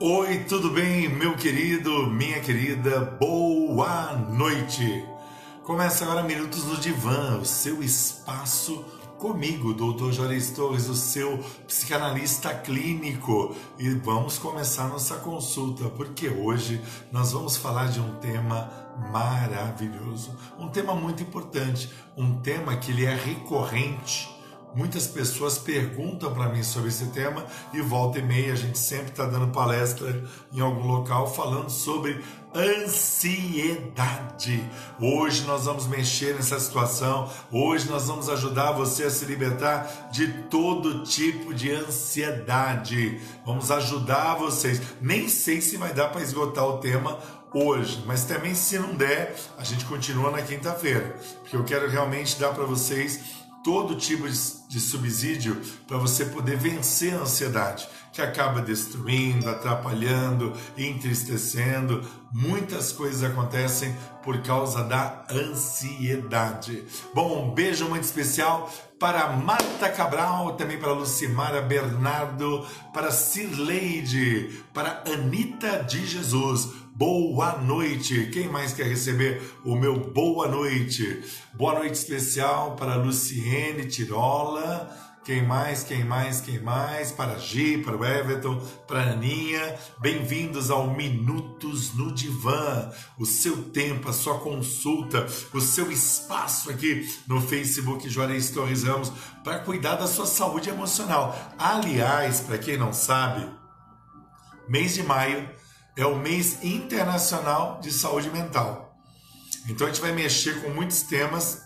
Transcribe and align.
Oi, 0.00 0.44
tudo 0.48 0.70
bem, 0.70 1.08
meu 1.08 1.36
querido, 1.36 2.08
minha 2.08 2.40
querida? 2.40 3.00
Boa 3.20 4.16
noite! 4.16 5.06
Começa 5.62 6.04
agora 6.04 6.24
Minutos 6.24 6.64
no 6.64 6.76
Divã, 6.76 7.38
o 7.38 7.44
seu 7.44 7.82
espaço 7.82 8.84
comigo, 9.18 9.72
Dr. 9.72 10.10
Juarez 10.10 10.50
Torres, 10.50 10.88
o 10.88 10.96
seu 10.96 11.38
psicanalista 11.68 12.52
clínico. 12.52 13.54
E 13.78 13.90
vamos 13.90 14.38
começar 14.38 14.88
nossa 14.88 15.16
consulta, 15.16 15.88
porque 15.90 16.28
hoje 16.28 16.80
nós 17.12 17.30
vamos 17.30 17.56
falar 17.56 17.88
de 17.88 18.00
um 18.00 18.16
tema 18.16 18.72
maravilhoso, 19.12 20.36
um 20.58 20.68
tema 20.68 20.96
muito 20.96 21.22
importante, 21.22 21.88
um 22.16 22.40
tema 22.40 22.76
que 22.76 22.90
ele 22.90 23.04
é 23.04 23.14
recorrente 23.14 24.41
Muitas 24.74 25.06
pessoas 25.06 25.58
perguntam 25.58 26.32
para 26.32 26.48
mim 26.48 26.62
sobre 26.62 26.88
esse 26.88 27.04
tema 27.06 27.44
e 27.74 27.82
volta 27.82 28.18
e 28.18 28.22
meia 28.22 28.54
a 28.54 28.56
gente 28.56 28.78
sempre 28.78 29.10
está 29.10 29.26
dando 29.26 29.52
palestra 29.52 30.24
em 30.50 30.60
algum 30.60 30.86
local 30.86 31.32
falando 31.32 31.68
sobre 31.68 32.24
ansiedade. 32.54 33.90
Hoje 34.98 35.42
nós 35.42 35.66
vamos 35.66 35.86
mexer 35.86 36.34
nessa 36.34 36.58
situação, 36.58 37.30
hoje 37.50 37.86
nós 37.90 38.06
vamos 38.06 38.30
ajudar 38.30 38.72
você 38.72 39.04
a 39.04 39.10
se 39.10 39.26
libertar 39.26 40.08
de 40.10 40.28
todo 40.44 41.02
tipo 41.02 41.52
de 41.52 41.70
ansiedade. 41.70 43.20
Vamos 43.44 43.70
ajudar 43.70 44.36
vocês. 44.36 44.80
Nem 45.02 45.28
sei 45.28 45.60
se 45.60 45.76
vai 45.76 45.92
dar 45.92 46.08
para 46.08 46.22
esgotar 46.22 46.64
o 46.64 46.78
tema 46.78 47.18
hoje, 47.52 48.02
mas 48.06 48.24
também 48.24 48.54
se 48.54 48.78
não 48.78 48.94
der, 48.94 49.36
a 49.58 49.64
gente 49.64 49.84
continua 49.84 50.30
na 50.30 50.40
quinta-feira, 50.40 51.14
porque 51.42 51.54
eu 51.54 51.64
quero 51.64 51.90
realmente 51.90 52.40
dar 52.40 52.54
para 52.54 52.64
vocês 52.64 53.41
todo 53.62 53.96
tipo 53.96 54.28
de 54.28 54.80
subsídio 54.80 55.60
para 55.86 55.98
você 55.98 56.24
poder 56.26 56.56
vencer 56.56 57.14
a 57.14 57.20
ansiedade, 57.20 57.88
que 58.12 58.20
acaba 58.20 58.60
destruindo, 58.60 59.48
atrapalhando, 59.48 60.52
entristecendo. 60.76 62.02
Muitas 62.32 62.92
coisas 62.92 63.22
acontecem 63.22 63.96
por 64.22 64.42
causa 64.42 64.82
da 64.82 65.24
ansiedade. 65.30 66.84
Bom, 67.14 67.48
um 67.48 67.54
beijo 67.54 67.88
muito 67.88 68.04
especial 68.04 68.70
para 68.98 69.32
Marta 69.32 69.88
Cabral, 69.88 70.54
também 70.54 70.78
para 70.78 70.92
Lucimara 70.92 71.60
Bernardo, 71.60 72.64
para 72.92 73.10
Cirleide, 73.10 74.64
para 74.72 75.02
Anita 75.06 75.82
de 75.82 76.06
Jesus 76.06 76.81
boa 76.94 77.58
noite. 77.58 78.28
Quem 78.32 78.48
mais 78.48 78.72
quer 78.72 78.86
receber 78.86 79.40
o 79.64 79.74
meu 79.74 79.98
boa 79.98 80.46
noite? 80.46 81.22
Boa 81.54 81.74
noite 81.74 81.94
especial 81.94 82.76
para 82.76 82.96
Luciene 82.96 83.86
Tirola. 83.86 84.90
Quem 85.24 85.46
mais? 85.46 85.84
Quem 85.84 86.04
mais? 86.04 86.40
Quem 86.40 86.60
mais? 86.60 87.12
Para 87.12 87.38
Gi, 87.38 87.78
para 87.78 87.96
o 87.96 88.04
Everton, 88.04 88.60
para 88.88 89.00
a 89.00 89.12
Aninha. 89.12 89.78
Bem-vindos 90.00 90.70
ao 90.70 90.88
Minutos 90.88 91.94
no 91.94 92.12
Divã. 92.12 92.90
O 93.16 93.24
seu 93.24 93.70
tempo, 93.70 94.08
a 94.08 94.12
sua 94.12 94.40
consulta, 94.40 95.26
o 95.54 95.60
seu 95.60 95.90
espaço 95.92 96.70
aqui 96.70 97.08
no 97.26 97.40
Facebook 97.40 98.08
Juarez 98.08 98.50
Torres 98.50 98.82
Ramos 98.82 99.12
para 99.44 99.60
cuidar 99.60 99.94
da 99.94 100.08
sua 100.08 100.26
saúde 100.26 100.68
emocional. 100.68 101.36
Aliás, 101.56 102.40
para 102.40 102.58
quem 102.58 102.76
não 102.76 102.92
sabe, 102.92 103.48
mês 104.68 104.94
de 104.94 105.04
maio 105.04 105.48
é 105.96 106.06
o 106.06 106.16
mês 106.16 106.62
internacional 106.62 107.80
de 107.80 107.90
saúde 107.90 108.30
mental. 108.30 108.96
Então 109.68 109.86
a 109.86 109.90
gente 109.90 110.02
vai 110.02 110.12
mexer 110.12 110.60
com 110.62 110.70
muitos 110.70 111.02
temas 111.02 111.62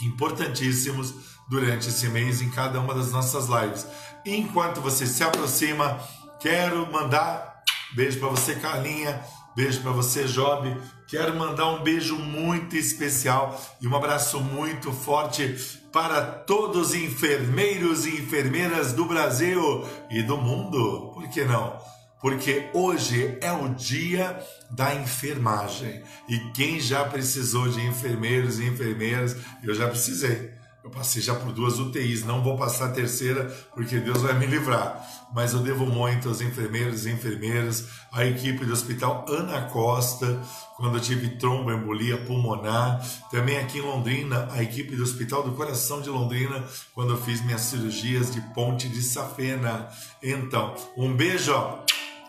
importantíssimos 0.00 1.14
durante 1.48 1.88
esse 1.88 2.08
mês 2.08 2.40
em 2.40 2.50
cada 2.50 2.80
uma 2.80 2.94
das 2.94 3.12
nossas 3.12 3.46
lives. 3.48 3.86
Enquanto 4.24 4.80
você 4.80 5.06
se 5.06 5.22
aproxima, 5.22 5.98
quero 6.40 6.90
mandar 6.90 7.62
beijo 7.94 8.18
para 8.18 8.28
você, 8.28 8.54
Carlinha, 8.56 9.22
beijo 9.54 9.80
para 9.80 9.92
você, 9.92 10.24
Job. 10.24 10.76
Quero 11.06 11.36
mandar 11.36 11.68
um 11.68 11.82
beijo 11.82 12.16
muito 12.16 12.74
especial 12.76 13.60
e 13.80 13.86
um 13.86 13.94
abraço 13.94 14.40
muito 14.40 14.92
forte 14.92 15.80
para 15.92 16.22
todos 16.22 16.88
os 16.88 16.94
enfermeiros 16.94 18.06
e 18.06 18.16
enfermeiras 18.16 18.94
do 18.94 19.04
Brasil 19.04 19.86
e 20.10 20.22
do 20.22 20.38
mundo. 20.38 21.12
Por 21.14 21.28
que 21.28 21.44
não? 21.44 21.91
Porque 22.22 22.70
hoje 22.72 23.36
é 23.40 23.52
o 23.52 23.68
dia 23.74 24.40
da 24.70 24.94
enfermagem. 24.94 26.02
E 26.28 26.38
quem 26.52 26.80
já 26.80 27.04
precisou 27.04 27.68
de 27.68 27.84
enfermeiros 27.84 28.60
e 28.60 28.64
enfermeiras, 28.64 29.36
eu 29.62 29.74
já 29.74 29.88
precisei. 29.88 30.52
Eu 30.84 30.90
passei 30.90 31.22
já 31.22 31.34
por 31.34 31.52
duas 31.52 31.78
UTIs, 31.78 32.24
não 32.24 32.42
vou 32.42 32.56
passar 32.56 32.86
a 32.86 32.92
terceira 32.92 33.44
porque 33.72 33.98
Deus 33.98 34.20
vai 34.20 34.36
me 34.36 34.46
livrar. 34.46 35.00
Mas 35.32 35.52
eu 35.52 35.60
devo 35.60 35.86
muito 35.86 36.28
aos 36.28 36.40
enfermeiros 36.40 37.06
e 37.06 37.10
enfermeiras, 37.10 37.86
à 38.12 38.24
equipe 38.26 38.64
do 38.64 38.72
Hospital 38.72 39.24
Ana 39.28 39.62
Costa, 39.62 40.42
quando 40.76 40.96
eu 40.96 41.00
tive 41.00 41.36
tromboembolia 41.36 42.18
pulmonar. 42.18 43.00
Também 43.30 43.58
aqui 43.58 43.78
em 43.78 43.82
Londrina, 43.82 44.48
a 44.50 44.60
equipe 44.60 44.96
do 44.96 45.04
Hospital 45.04 45.44
do 45.44 45.52
Coração 45.52 46.00
de 46.00 46.10
Londrina, 46.10 46.64
quando 46.92 47.12
eu 47.12 47.22
fiz 47.22 47.40
minhas 47.44 47.60
cirurgias 47.60 48.32
de 48.32 48.40
ponte 48.52 48.88
de 48.88 49.02
safena. 49.02 49.88
Então, 50.20 50.74
um 50.96 51.14
beijo, 51.14 51.54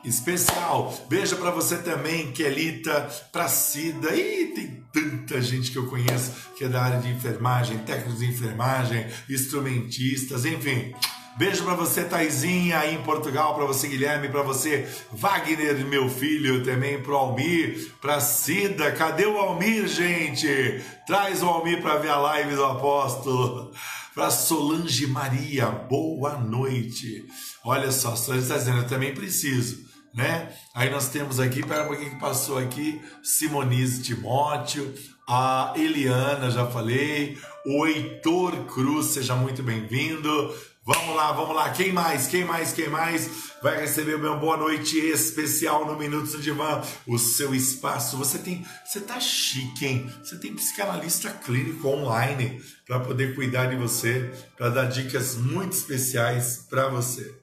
especial. 0.03 0.93
Beijo 1.09 1.37
para 1.37 1.51
você 1.51 1.77
também, 1.77 2.31
Kelita, 2.31 3.09
pra 3.31 3.47
Cida. 3.47 4.15
Ih, 4.15 4.53
tem 4.53 4.83
tanta 4.91 5.41
gente 5.41 5.71
que 5.71 5.77
eu 5.77 5.87
conheço 5.87 6.31
que 6.55 6.63
é 6.63 6.69
da 6.69 6.83
área 6.83 6.99
de 6.99 7.09
enfermagem, 7.09 7.79
técnicos 7.79 8.19
de 8.19 8.25
enfermagem, 8.25 9.07
instrumentistas, 9.29 10.45
enfim. 10.45 10.93
Beijo 11.35 11.63
para 11.63 11.73
você, 11.73 12.03
Taizinha, 12.03 12.77
aí 12.77 12.93
em 12.93 13.01
Portugal, 13.01 13.55
para 13.55 13.65
você, 13.65 13.87
Guilherme, 13.87 14.29
para 14.29 14.43
você, 14.43 14.87
Wagner, 15.11 15.83
meu 15.83 16.07
filho, 16.07 16.63
também 16.63 17.01
pro 17.01 17.15
Almir, 17.15 17.91
pra 17.99 18.19
Cida. 18.19 18.91
Cadê 18.91 19.25
o 19.25 19.37
Almir, 19.37 19.87
gente? 19.87 20.79
Traz 21.07 21.41
o 21.41 21.47
Almir 21.47 21.81
para 21.81 21.97
ver 21.97 22.09
a 22.09 22.17
live 22.17 22.55
do 22.55 22.63
apóstolo. 22.63 23.71
Para 24.13 24.29
Solange 24.29 25.07
Maria, 25.07 25.65
boa 25.65 26.37
noite. 26.37 27.25
Olha 27.65 27.91
só, 27.91 28.15
Solange 28.15 28.43
está 28.43 28.57
dizendo, 28.59 28.77
eu 28.77 28.87
também 28.87 29.11
preciso 29.11 29.91
né? 30.13 30.53
Aí 30.73 30.89
nós 30.89 31.09
temos 31.09 31.39
aqui, 31.39 31.65
pera 31.65 31.83
um 31.83 31.87
pouquinho 31.87 32.11
que 32.11 32.19
passou 32.19 32.57
aqui, 32.57 33.01
Simonise 33.23 34.03
Timóteo, 34.03 34.93
a 35.27 35.73
Eliana, 35.75 36.51
já 36.51 36.67
falei, 36.67 37.37
o 37.65 37.87
Heitor 37.87 38.65
Cruz, 38.65 39.07
seja 39.07 39.35
muito 39.35 39.63
bem-vindo. 39.63 40.53
Vamos 40.85 41.15
lá, 41.15 41.31
vamos 41.31 41.55
lá. 41.55 41.69
Quem 41.69 41.93
mais? 41.93 42.27
Quem 42.27 42.43
mais? 42.43 42.73
Quem 42.73 42.89
mais 42.89 43.53
vai 43.61 43.79
receber 43.79 44.17
meu 44.17 44.37
boa 44.37 44.57
noite 44.57 44.97
especial 44.99 45.85
no 45.85 45.97
Minutos 45.97 46.33
do 46.33 46.41
Divã? 46.41 46.81
O 47.07 47.17
seu 47.17 47.55
espaço. 47.55 48.17
Você 48.17 48.37
tem, 48.37 48.65
você 48.83 48.99
tá 48.99 49.17
chique, 49.17 49.85
hein? 49.85 50.13
Você 50.21 50.37
tem 50.37 50.53
psicanalista 50.53 51.31
clínico 51.31 51.87
online 51.87 52.61
para 52.85 52.99
poder 52.99 53.33
cuidar 53.33 53.67
de 53.67 53.77
você, 53.77 54.29
para 54.57 54.67
dar 54.67 54.85
dicas 54.87 55.35
muito 55.37 55.71
especiais 55.71 56.65
para 56.69 56.89
você. 56.89 57.33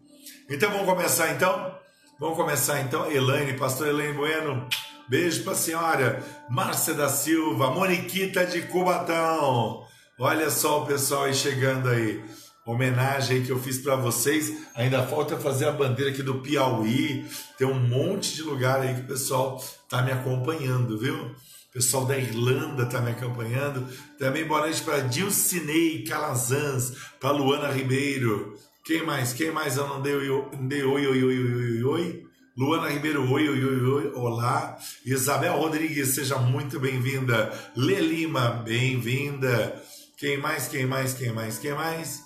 Então 0.51 0.71
vamos 0.71 0.85
começar 0.85 1.33
então? 1.33 1.80
Vamos 2.21 2.37
começar 2.37 2.83
então, 2.83 3.11
Elaine, 3.11 3.55
pastor 3.55 3.89
Elaine 3.89 4.13
Bueno. 4.13 4.69
Beijo 5.09 5.43
para 5.43 5.55
a 5.55 5.57
senhora 5.57 6.23
Márcia 6.51 6.93
da 6.93 7.09
Silva, 7.09 7.71
Moniquita 7.71 8.45
de 8.45 8.61
Cubatão. 8.61 9.87
Olha 10.19 10.51
só 10.51 10.83
o 10.83 10.87
pessoal 10.87 11.25
aí 11.25 11.35
chegando 11.35 11.89
aí. 11.89 12.23
Homenagem 12.67 13.43
que 13.43 13.51
eu 13.51 13.59
fiz 13.59 13.79
para 13.79 13.97
vocês. 13.97 14.55
Ainda 14.75 15.03
falta 15.07 15.39
fazer 15.39 15.65
a 15.65 15.73
bandeira 15.73 16.11
aqui 16.11 16.23
do 16.23 16.41
Piauí. 16.41 17.25
Tem 17.57 17.67
um 17.67 17.81
monte 17.81 18.35
de 18.35 18.43
lugar 18.43 18.83
aí 18.83 18.97
que 18.97 19.01
o 19.01 19.07
pessoal 19.07 19.59
tá 19.89 20.03
me 20.03 20.13
acompanhando, 20.13 20.99
viu? 20.99 21.17
O 21.25 21.73
pessoal 21.73 22.05
da 22.05 22.19
Irlanda 22.19 22.83
está 22.83 23.01
me 23.01 23.13
acompanhando. 23.13 23.89
Também 24.19 24.45
boa 24.45 24.61
noite 24.61 24.83
para 24.83 24.99
Dilcinei 24.99 26.05
Calazans, 26.05 26.93
para 27.19 27.31
Luana 27.31 27.73
Ribeiro, 27.73 28.59
quem 28.91 29.07
mais? 29.07 29.33
Quem 29.33 29.53
mais 29.53 29.77
eu 29.77 29.87
não 29.87 30.03
dei, 30.03 30.17
oi, 30.17 30.29
oi, 30.29 31.07
oi, 31.07 31.23
oi, 31.23 31.23
oi, 31.23 31.85
oi? 31.85 32.27
Luana 32.57 32.89
Ribeiro, 32.89 33.23
oi, 33.31 33.49
oi, 33.49 33.65
oi, 33.65 33.85
oi, 33.85 34.13
olá. 34.17 34.77
Isabel 35.07 35.57
Rodrigues, 35.57 36.09
seja 36.09 36.39
muito 36.39 36.81
bem-vinda. 36.81 37.53
Lê 37.77 38.01
Lima, 38.01 38.51
bem-vinda. 38.65 39.81
Quem 40.17 40.39
mais, 40.39 40.67
quem 40.67 40.87
mais, 40.87 41.15
quem 41.15 41.33
mais, 41.33 41.57
quem 41.57 41.73
mais? 41.73 42.21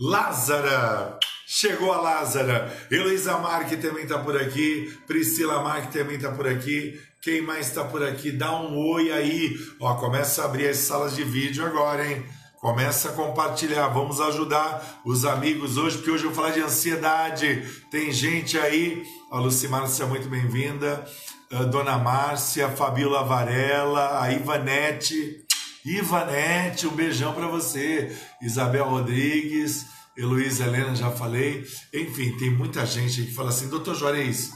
Lázara, 0.00 1.18
chegou 1.46 1.92
a 1.92 2.00
Lázara. 2.00 2.74
Heloísa 2.90 3.36
Marque 3.36 3.76
também 3.76 4.04
está 4.04 4.18
por 4.18 4.34
aqui. 4.34 4.98
Priscila 5.06 5.62
Marque 5.62 5.92
também 5.92 6.16
está 6.16 6.32
por 6.32 6.48
aqui. 6.48 6.98
Quem 7.20 7.42
mais 7.42 7.68
está 7.68 7.84
por 7.84 8.02
aqui? 8.02 8.32
Dá 8.32 8.58
um 8.58 8.78
oi 8.78 9.12
aí. 9.12 9.58
Ó, 9.78 9.94
começa 9.96 10.40
a 10.40 10.46
abrir 10.46 10.68
as 10.68 10.78
salas 10.78 11.14
de 11.14 11.22
vídeo 11.22 11.66
agora, 11.66 12.10
hein? 12.10 12.24
Começa 12.62 13.08
a 13.08 13.12
compartilhar, 13.12 13.88
vamos 13.88 14.20
ajudar 14.20 15.02
os 15.04 15.24
amigos 15.24 15.76
hoje, 15.76 15.96
porque 15.96 16.12
hoje 16.12 16.22
eu 16.22 16.30
vou 16.30 16.36
falar 16.40 16.54
de 16.54 16.60
ansiedade. 16.60 17.68
Tem 17.90 18.12
gente 18.12 18.56
aí, 18.56 19.04
a 19.32 19.40
Lucimar, 19.40 19.88
seja 19.88 20.06
muito 20.06 20.28
bem-vinda, 20.28 21.04
Dona 21.72 21.98
Márcia, 21.98 22.68
Fabiola 22.68 23.24
Varela, 23.24 24.22
a 24.22 24.32
Ivanete, 24.32 25.44
Ivanete, 25.84 26.86
um 26.86 26.92
beijão 26.94 27.32
para 27.32 27.48
você, 27.48 28.16
Isabel 28.40 28.88
Rodrigues, 28.88 29.84
Heloísa 30.16 30.62
Helena, 30.62 30.94
já 30.94 31.10
falei, 31.10 31.66
enfim, 31.92 32.36
tem 32.38 32.52
muita 32.52 32.86
gente 32.86 33.24
que 33.24 33.34
fala 33.34 33.48
assim, 33.48 33.68
doutor 33.68 33.96
Juarez, 33.96 34.52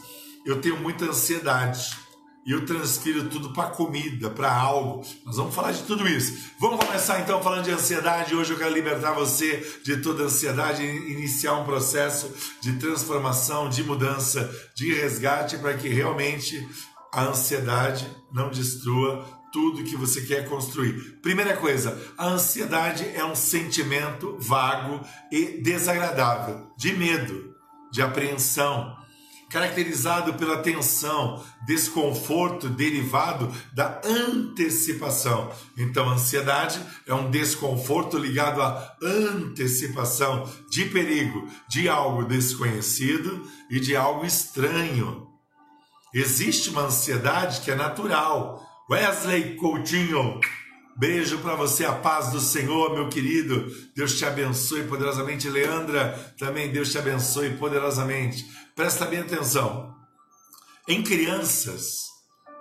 eu 0.46 0.60
tenho 0.60 0.76
muita 0.76 1.06
ansiedade 1.06 2.05
e 2.46 2.52
eu 2.52 2.64
transfiro 2.64 3.28
tudo 3.28 3.52
para 3.52 3.70
comida, 3.70 4.30
para 4.30 4.54
algo. 4.54 5.04
Nós 5.24 5.36
vamos 5.36 5.52
falar 5.52 5.72
de 5.72 5.82
tudo 5.82 6.06
isso. 6.06 6.52
Vamos 6.60 6.78
começar 6.78 7.20
então 7.20 7.42
falando 7.42 7.64
de 7.64 7.72
ansiedade. 7.72 8.36
Hoje 8.36 8.52
eu 8.52 8.56
quero 8.56 8.72
libertar 8.72 9.12
você 9.12 9.80
de 9.82 9.96
toda 9.96 10.22
ansiedade 10.22 10.80
e 10.80 11.12
iniciar 11.12 11.54
um 11.54 11.64
processo 11.64 12.32
de 12.60 12.74
transformação, 12.74 13.68
de 13.68 13.82
mudança, 13.82 14.48
de 14.76 14.94
resgate 14.94 15.58
para 15.58 15.74
que 15.74 15.88
realmente 15.88 16.64
a 17.12 17.24
ansiedade 17.24 18.08
não 18.32 18.48
destrua 18.48 19.26
tudo 19.52 19.82
que 19.82 19.96
você 19.96 20.20
quer 20.20 20.48
construir. 20.48 21.18
Primeira 21.22 21.56
coisa, 21.56 22.00
a 22.16 22.28
ansiedade 22.28 23.08
é 23.14 23.24
um 23.24 23.34
sentimento 23.34 24.36
vago 24.38 25.00
e 25.32 25.60
desagradável, 25.62 26.70
de 26.76 26.92
medo, 26.92 27.54
de 27.90 28.02
apreensão, 28.02 28.94
caracterizado 29.50 30.34
pela 30.34 30.58
tensão, 30.58 31.42
desconforto 31.66 32.68
derivado 32.68 33.52
da 33.72 34.00
antecipação. 34.04 35.50
Então, 35.76 36.08
ansiedade 36.08 36.80
é 37.06 37.14
um 37.14 37.30
desconforto 37.30 38.18
ligado 38.18 38.60
à 38.60 38.96
antecipação 39.02 40.50
de 40.70 40.86
perigo, 40.86 41.48
de 41.68 41.88
algo 41.88 42.24
desconhecido 42.24 43.46
e 43.70 43.78
de 43.78 43.94
algo 43.94 44.24
estranho. 44.24 45.26
Existe 46.12 46.70
uma 46.70 46.86
ansiedade 46.86 47.60
que 47.60 47.70
é 47.70 47.74
natural. 47.74 48.64
Wesley 48.90 49.56
Coutinho, 49.56 50.40
beijo 50.96 51.38
para 51.38 51.54
você, 51.54 51.84
a 51.84 51.92
paz 51.92 52.30
do 52.30 52.40
Senhor, 52.40 52.94
meu 52.94 53.08
querido. 53.08 53.66
Deus 53.94 54.16
te 54.16 54.24
abençoe 54.24 54.84
poderosamente. 54.84 55.48
Leandra, 55.48 56.34
também 56.38 56.72
Deus 56.72 56.90
te 56.90 56.98
abençoe 56.98 57.50
poderosamente. 57.56 58.46
Presta 58.76 59.06
bem 59.06 59.20
atenção. 59.20 59.96
Em 60.86 61.02
crianças, 61.02 62.10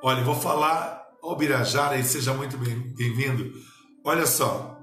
olha, 0.02 0.24
vou 0.24 0.34
falar 0.34 1.04
ao 1.22 1.36
Birajara 1.36 1.98
e 1.98 2.06
seja 2.06 2.34
muito 2.34 2.58
bem-vindo. 2.58 3.52
Olha 4.02 4.26
só, 4.26 4.80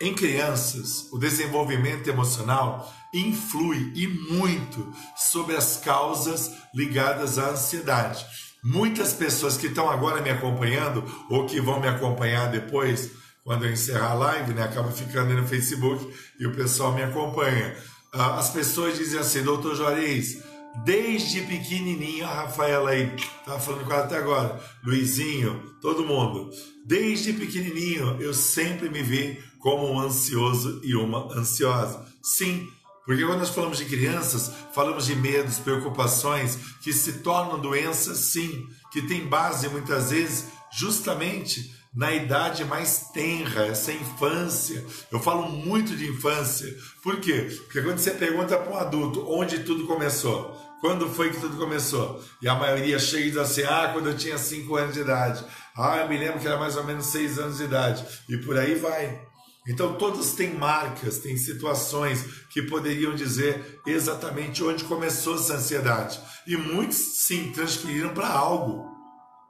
em 0.00 0.14
crianças, 0.14 1.12
o 1.12 1.18
desenvolvimento 1.18 2.08
emocional 2.08 2.90
influi 3.12 3.92
e 3.94 4.08
muito 4.08 4.90
sobre 5.14 5.54
as 5.54 5.76
causas 5.76 6.50
ligadas 6.74 7.38
à 7.38 7.50
ansiedade. 7.50 8.24
Muitas 8.64 9.12
pessoas 9.12 9.58
que 9.58 9.66
estão 9.66 9.90
agora 9.90 10.22
me 10.22 10.30
acompanhando 10.30 11.04
ou 11.28 11.44
que 11.44 11.60
vão 11.60 11.78
me 11.78 11.88
acompanhar 11.88 12.50
depois, 12.50 13.10
quando 13.44 13.66
eu 13.66 13.70
encerrar 13.70 14.12
a 14.12 14.14
live, 14.14 14.54
né, 14.54 14.62
acaba 14.62 14.90
ficando 14.90 15.28
aí 15.28 15.36
no 15.36 15.46
Facebook 15.46 16.10
e 16.40 16.46
o 16.46 16.56
pessoal 16.56 16.94
me 16.94 17.02
acompanha. 17.02 17.76
Ah, 18.14 18.38
as 18.38 18.48
pessoas 18.48 18.96
dizem 18.96 19.20
assim, 19.20 19.42
doutor 19.42 19.74
Juarez, 19.74 20.43
desde 20.82 21.42
pequenininho, 21.42 22.24
a 22.24 22.42
Rafaela 22.42 22.90
aí, 22.90 23.14
tá 23.44 23.58
falando 23.58 23.84
com 23.84 23.92
ela 23.92 24.04
até 24.04 24.16
agora, 24.16 24.60
Luizinho, 24.82 25.74
todo 25.80 26.06
mundo, 26.06 26.50
desde 26.84 27.32
pequenininho 27.32 28.20
eu 28.20 28.34
sempre 28.34 28.88
me 28.88 29.02
vi 29.02 29.38
como 29.58 29.90
um 29.90 30.00
ansioso 30.00 30.80
e 30.82 30.94
uma 30.94 31.32
ansiosa. 31.32 32.06
Sim, 32.22 32.68
porque 33.06 33.24
quando 33.24 33.40
nós 33.40 33.50
falamos 33.50 33.78
de 33.78 33.84
crianças, 33.84 34.50
falamos 34.74 35.06
de 35.06 35.14
medos, 35.14 35.58
preocupações 35.58 36.58
que 36.82 36.92
se 36.92 37.14
tornam 37.20 37.60
doenças, 37.60 38.18
sim, 38.18 38.66
que 38.90 39.02
tem 39.02 39.26
base 39.26 39.68
muitas 39.68 40.10
vezes 40.10 40.46
justamente 40.72 41.74
na 41.94 42.12
idade 42.12 42.64
mais 42.64 43.10
tenra, 43.12 43.66
essa 43.66 43.92
infância. 43.92 44.84
Eu 45.12 45.20
falo 45.20 45.48
muito 45.48 45.94
de 45.96 46.08
infância. 46.08 46.74
Por 47.02 47.20
quê? 47.20 47.48
Porque 47.64 47.82
quando 47.82 47.98
você 47.98 48.10
pergunta 48.10 48.56
para 48.58 48.72
um 48.72 48.76
adulto 48.76 49.24
onde 49.28 49.60
tudo 49.60 49.86
começou, 49.86 50.56
quando 50.84 51.08
foi 51.08 51.30
que 51.30 51.40
tudo 51.40 51.56
começou? 51.56 52.22
E 52.42 52.46
a 52.46 52.54
maioria 52.54 52.98
chega 52.98 53.24
e 53.24 53.30
diz 53.30 53.38
assim: 53.38 53.62
ah, 53.62 53.88
quando 53.90 54.10
eu 54.10 54.16
tinha 54.18 54.36
5 54.36 54.76
anos 54.76 54.92
de 54.92 55.00
idade. 55.00 55.42
Ah, 55.74 56.00
eu 56.00 56.08
me 56.10 56.18
lembro 56.18 56.38
que 56.38 56.46
era 56.46 56.58
mais 56.58 56.76
ou 56.76 56.84
menos 56.84 57.06
6 57.06 57.38
anos 57.38 57.56
de 57.56 57.64
idade. 57.64 58.04
E 58.28 58.36
por 58.36 58.58
aí 58.58 58.74
vai. 58.74 59.18
Então, 59.66 59.94
todos 59.94 60.32
têm 60.32 60.52
marcas, 60.52 61.20
têm 61.20 61.38
situações 61.38 62.26
que 62.50 62.60
poderiam 62.60 63.14
dizer 63.14 63.80
exatamente 63.86 64.62
onde 64.62 64.84
começou 64.84 65.36
essa 65.36 65.54
ansiedade. 65.54 66.20
E 66.46 66.54
muitos, 66.54 66.98
sim, 66.98 67.50
transferiram 67.50 68.12
para 68.12 68.28
algo, 68.28 68.84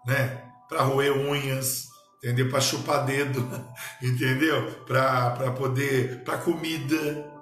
né? 0.07 0.41
Para 0.69 0.83
roer 0.83 1.19
unhas, 1.19 1.89
entendeu? 2.19 2.49
Para 2.49 2.61
chupar 2.61 3.05
dedo, 3.05 3.45
entendeu? 4.01 4.71
Para 4.87 5.51
poder, 5.51 6.23
para 6.23 6.39
comida, 6.39 7.34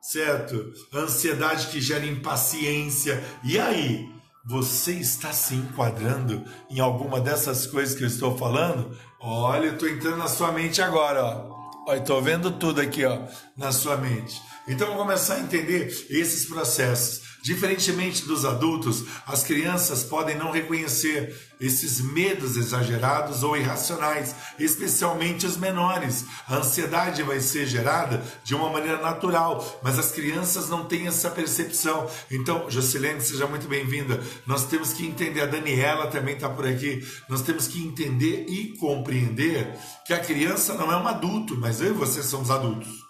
certo? 0.00 0.72
Ansiedade 0.94 1.68
que 1.68 1.80
gera 1.80 2.06
impaciência. 2.06 3.22
E 3.44 3.58
aí, 3.58 4.08
você 4.44 4.92
está 4.92 5.32
se 5.32 5.54
enquadrando 5.54 6.44
em 6.70 6.80
alguma 6.80 7.20
dessas 7.20 7.66
coisas 7.66 7.94
que 7.94 8.02
eu 8.02 8.08
estou 8.08 8.36
falando? 8.36 8.96
Olha, 9.20 9.66
eu 9.66 9.72
estou 9.74 9.88
entrando 9.88 10.16
na 10.16 10.28
sua 10.28 10.50
mente 10.50 10.80
agora, 10.80 11.22
ó. 11.22 11.94
Estou 11.94 12.22
vendo 12.22 12.52
tudo 12.52 12.80
aqui 12.80 13.04
ó, 13.04 13.18
na 13.56 13.72
sua 13.72 13.96
mente. 13.96 14.40
Então 14.70 14.94
começar 14.94 15.34
a 15.34 15.40
entender 15.40 15.88
esses 16.08 16.44
processos. 16.44 17.28
Diferentemente 17.42 18.24
dos 18.24 18.44
adultos, 18.44 19.04
as 19.26 19.42
crianças 19.42 20.04
podem 20.04 20.36
não 20.36 20.52
reconhecer 20.52 21.34
esses 21.60 22.00
medos 22.00 22.56
exagerados 22.56 23.42
ou 23.42 23.56
irracionais, 23.56 24.32
especialmente 24.60 25.44
os 25.44 25.56
menores. 25.56 26.24
A 26.46 26.58
ansiedade 26.58 27.24
vai 27.24 27.40
ser 27.40 27.66
gerada 27.66 28.22
de 28.44 28.54
uma 28.54 28.70
maneira 28.70 29.02
natural, 29.02 29.80
mas 29.82 29.98
as 29.98 30.12
crianças 30.12 30.68
não 30.68 30.84
têm 30.84 31.08
essa 31.08 31.30
percepção. 31.30 32.08
Então, 32.30 32.70
Jocilene, 32.70 33.20
seja 33.20 33.48
muito 33.48 33.66
bem-vinda. 33.66 34.22
Nós 34.46 34.66
temos 34.66 34.92
que 34.92 35.04
entender, 35.04 35.40
a 35.40 35.46
Daniela 35.46 36.06
também 36.06 36.34
está 36.34 36.48
por 36.48 36.64
aqui, 36.64 37.04
nós 37.28 37.42
temos 37.42 37.66
que 37.66 37.82
entender 37.82 38.46
e 38.48 38.76
compreender 38.76 39.76
que 40.06 40.12
a 40.12 40.20
criança 40.20 40.74
não 40.74 40.92
é 40.92 40.96
um 40.96 41.08
adulto, 41.08 41.56
mas 41.56 41.80
eu 41.80 41.88
e 41.88 41.94
você 41.94 42.22
somos 42.22 42.52
adultos. 42.52 43.09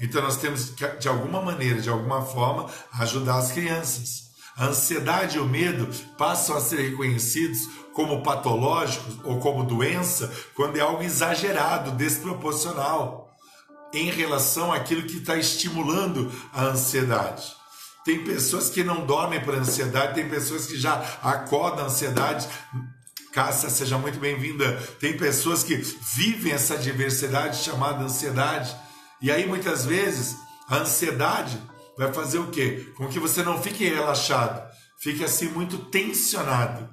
Então 0.00 0.22
nós 0.22 0.36
temos 0.36 0.70
que, 0.70 0.86
de 0.86 1.08
alguma 1.08 1.42
maneira, 1.42 1.80
de 1.80 1.88
alguma 1.88 2.22
forma, 2.22 2.70
ajudar 2.92 3.38
as 3.38 3.52
crianças. 3.52 4.28
A 4.56 4.66
ansiedade 4.66 5.36
e 5.36 5.40
o 5.40 5.46
medo 5.46 5.88
passam 6.16 6.56
a 6.56 6.60
ser 6.60 6.90
reconhecidos 6.90 7.68
como 7.92 8.22
patológicos 8.22 9.16
ou 9.24 9.38
como 9.40 9.64
doença 9.64 10.32
quando 10.54 10.76
é 10.76 10.80
algo 10.80 11.02
exagerado, 11.02 11.92
desproporcional 11.92 13.28
em 13.92 14.10
relação 14.10 14.72
àquilo 14.72 15.02
que 15.02 15.18
está 15.18 15.36
estimulando 15.36 16.30
a 16.52 16.64
ansiedade. 16.64 17.56
Tem 18.04 18.24
pessoas 18.24 18.70
que 18.70 18.84
não 18.84 19.04
dormem 19.04 19.40
por 19.40 19.54
ansiedade, 19.54 20.14
tem 20.14 20.28
pessoas 20.28 20.66
que 20.66 20.78
já 20.78 20.94
acordam 21.22 21.84
a 21.84 21.88
ansiedade. 21.88 22.48
Cássia, 23.32 23.68
seja 23.68 23.98
muito 23.98 24.18
bem-vinda. 24.18 24.76
Tem 24.98 25.16
pessoas 25.16 25.62
que 25.62 25.76
vivem 25.76 26.52
essa 26.52 26.76
diversidade 26.76 27.62
chamada 27.62 28.04
ansiedade 28.04 28.74
e 29.20 29.30
aí 29.30 29.46
muitas 29.46 29.84
vezes 29.84 30.36
a 30.68 30.76
ansiedade 30.76 31.60
vai 31.96 32.12
fazer 32.12 32.38
o 32.38 32.50
quê? 32.50 32.92
Com 32.96 33.08
que 33.08 33.18
você 33.18 33.42
não 33.42 33.60
fique 33.60 33.84
relaxado, 33.84 34.62
fique 35.00 35.24
assim 35.24 35.48
muito 35.48 35.78
tensionado. 35.78 36.88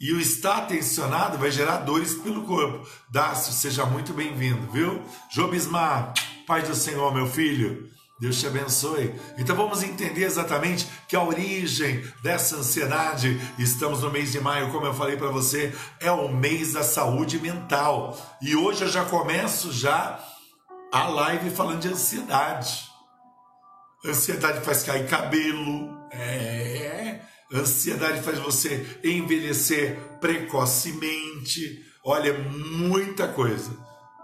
E 0.00 0.12
o 0.12 0.20
estar 0.20 0.62
tensionado 0.68 1.38
vai 1.38 1.50
gerar 1.50 1.78
dores 1.78 2.14
pelo 2.14 2.44
corpo. 2.44 2.88
Dácio, 3.10 3.52
seja 3.52 3.84
muito 3.84 4.14
bem-vindo, 4.14 4.70
viu? 4.70 5.02
Jobismar, 5.28 6.14
Pai 6.46 6.62
do 6.62 6.74
Senhor, 6.74 7.12
meu 7.12 7.26
filho, 7.26 7.90
Deus 8.20 8.40
te 8.40 8.46
abençoe. 8.46 9.14
Então 9.36 9.54
vamos 9.54 9.82
entender 9.82 10.24
exatamente 10.24 10.88
que 11.08 11.14
a 11.14 11.22
origem 11.22 12.04
dessa 12.22 12.56
ansiedade, 12.56 13.40
estamos 13.58 14.02
no 14.02 14.10
mês 14.10 14.32
de 14.32 14.40
maio, 14.40 14.72
como 14.72 14.86
eu 14.86 14.94
falei 14.94 15.16
para 15.16 15.28
você, 15.28 15.74
é 16.00 16.10
o 16.10 16.28
mês 16.28 16.72
da 16.72 16.82
saúde 16.82 17.38
mental. 17.38 18.16
E 18.40 18.56
hoje 18.56 18.84
eu 18.84 18.88
já 18.88 19.04
começo 19.04 19.72
já 19.72 20.18
a 20.92 21.08
live 21.08 21.50
falando 21.50 21.80
de 21.80 21.88
ansiedade. 21.88 22.88
Ansiedade 24.04 24.64
faz 24.64 24.82
cair 24.82 25.08
cabelo, 25.08 25.98
é. 26.12 27.20
Ansiedade 27.52 28.22
faz 28.22 28.38
você 28.38 29.00
envelhecer 29.02 29.98
precocemente. 30.20 31.84
Olha, 32.04 32.32
muita 32.38 33.28
coisa. 33.28 33.70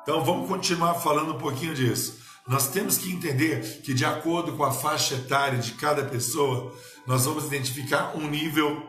Então 0.03 0.25
vamos 0.25 0.49
continuar 0.49 0.95
falando 0.95 1.35
um 1.35 1.39
pouquinho 1.39 1.75
disso. 1.75 2.23
Nós 2.47 2.69
temos 2.69 2.99
que 2.99 3.11
entender 3.11 3.81
que, 3.83 3.95
de 3.95 4.05
acordo 4.05 4.55
com 4.55 4.65
a 4.65 4.73
faixa 4.73 5.15
etária 5.15 5.59
de 5.59 5.73
cada 5.73 6.05
pessoa, 6.05 6.75
nós 7.07 7.25
vamos 7.25 7.47
identificar 7.47 8.15
um 8.15 8.29
nível 8.29 8.83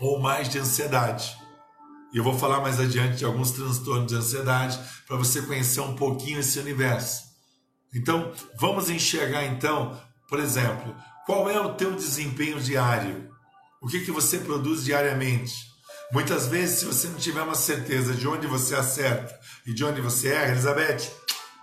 ou 0.00 0.18
mais 0.18 0.48
de 0.48 0.58
ansiedade. 0.58 1.36
E 2.12 2.18
eu 2.18 2.24
vou 2.24 2.38
falar 2.38 2.60
mais 2.60 2.80
adiante 2.80 3.18
de 3.18 3.24
alguns 3.24 3.50
transtornos 3.50 4.06
de 4.06 4.14
ansiedade 4.14 4.78
para 5.06 5.16
você 5.16 5.42
conhecer 5.42 5.80
um 5.80 5.94
pouquinho 5.94 6.40
esse 6.40 6.58
universo. 6.58 7.24
Então, 7.94 8.32
vamos 8.58 8.88
enxergar 8.88 9.44
então, 9.44 9.98
por 10.28 10.38
exemplo, 10.38 10.94
qual 11.26 11.48
é 11.50 11.60
o 11.60 11.74
teu 11.74 11.94
desempenho 11.94 12.60
diário? 12.60 13.30
O 13.80 13.86
que 13.86 14.00
que 14.00 14.10
você 14.10 14.38
produz 14.38 14.84
diariamente? 14.84 15.68
Muitas 16.12 16.46
vezes, 16.46 16.80
se 16.80 16.84
você 16.86 17.08
não 17.08 17.18
tiver 17.18 17.42
uma 17.42 17.54
certeza 17.54 18.14
de 18.14 18.26
onde 18.26 18.46
você 18.46 18.74
acerta 18.74 19.38
e 19.66 19.74
de 19.74 19.84
onde 19.84 20.00
você 20.00 20.28
erra, 20.28 20.52
Elizabeth, 20.52 21.10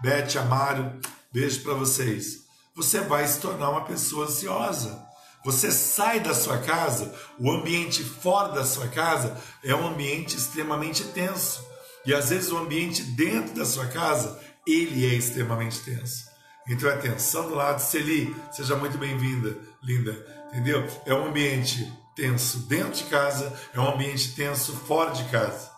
Beth, 0.02 0.38
Amaro, 0.40 1.00
beijo 1.34 1.62
para 1.62 1.74
vocês. 1.74 2.46
Você 2.76 3.02
vai 3.02 3.28
se 3.28 3.40
tornar 3.40 3.70
uma 3.70 3.86
pessoa 3.86 4.26
ansiosa. 4.26 5.05
Você 5.46 5.72
sai 5.72 6.20
da 6.20 6.34
sua 6.34 6.58
casa, 6.58 7.14
o 7.40 7.52
ambiente 7.52 8.04
fora 8.04 8.52
da 8.52 8.66
sua 8.66 8.88
casa 8.88 9.38
é 9.64 9.76
um 9.76 9.88
ambiente 9.88 10.36
extremamente 10.36 11.04
tenso. 11.04 11.64
E 12.04 12.16
às 12.16 12.32
vezes 12.32 12.52
o 12.52 12.58
ambiente 12.58 13.04
dentro 13.04 13.54
da 13.54 13.64
sua 13.64 13.86
casa, 13.86 14.42
ele 14.66 15.06
é 15.06 15.14
extremamente 15.14 15.82
tenso. 15.82 16.26
Então 16.68 16.90
é 16.90 16.98
tensão 16.98 17.48
do 17.48 17.54
lado. 17.54 17.80
Celi, 17.80 18.36
seja 18.52 18.76
muito 18.76 18.98
bem-vinda, 18.98 19.56
linda. 19.84 20.18
Entendeu? 20.50 20.84
É 21.06 21.14
um 21.14 21.28
ambiente 21.28 21.94
tenso 22.16 22.62
dentro 22.68 22.94
de 22.94 23.04
casa, 23.04 23.54
é 23.72 23.80
um 23.80 23.94
ambiente 23.94 24.34
tenso 24.34 24.74
fora 24.74 25.12
de 25.12 25.26
casa. 25.26 25.70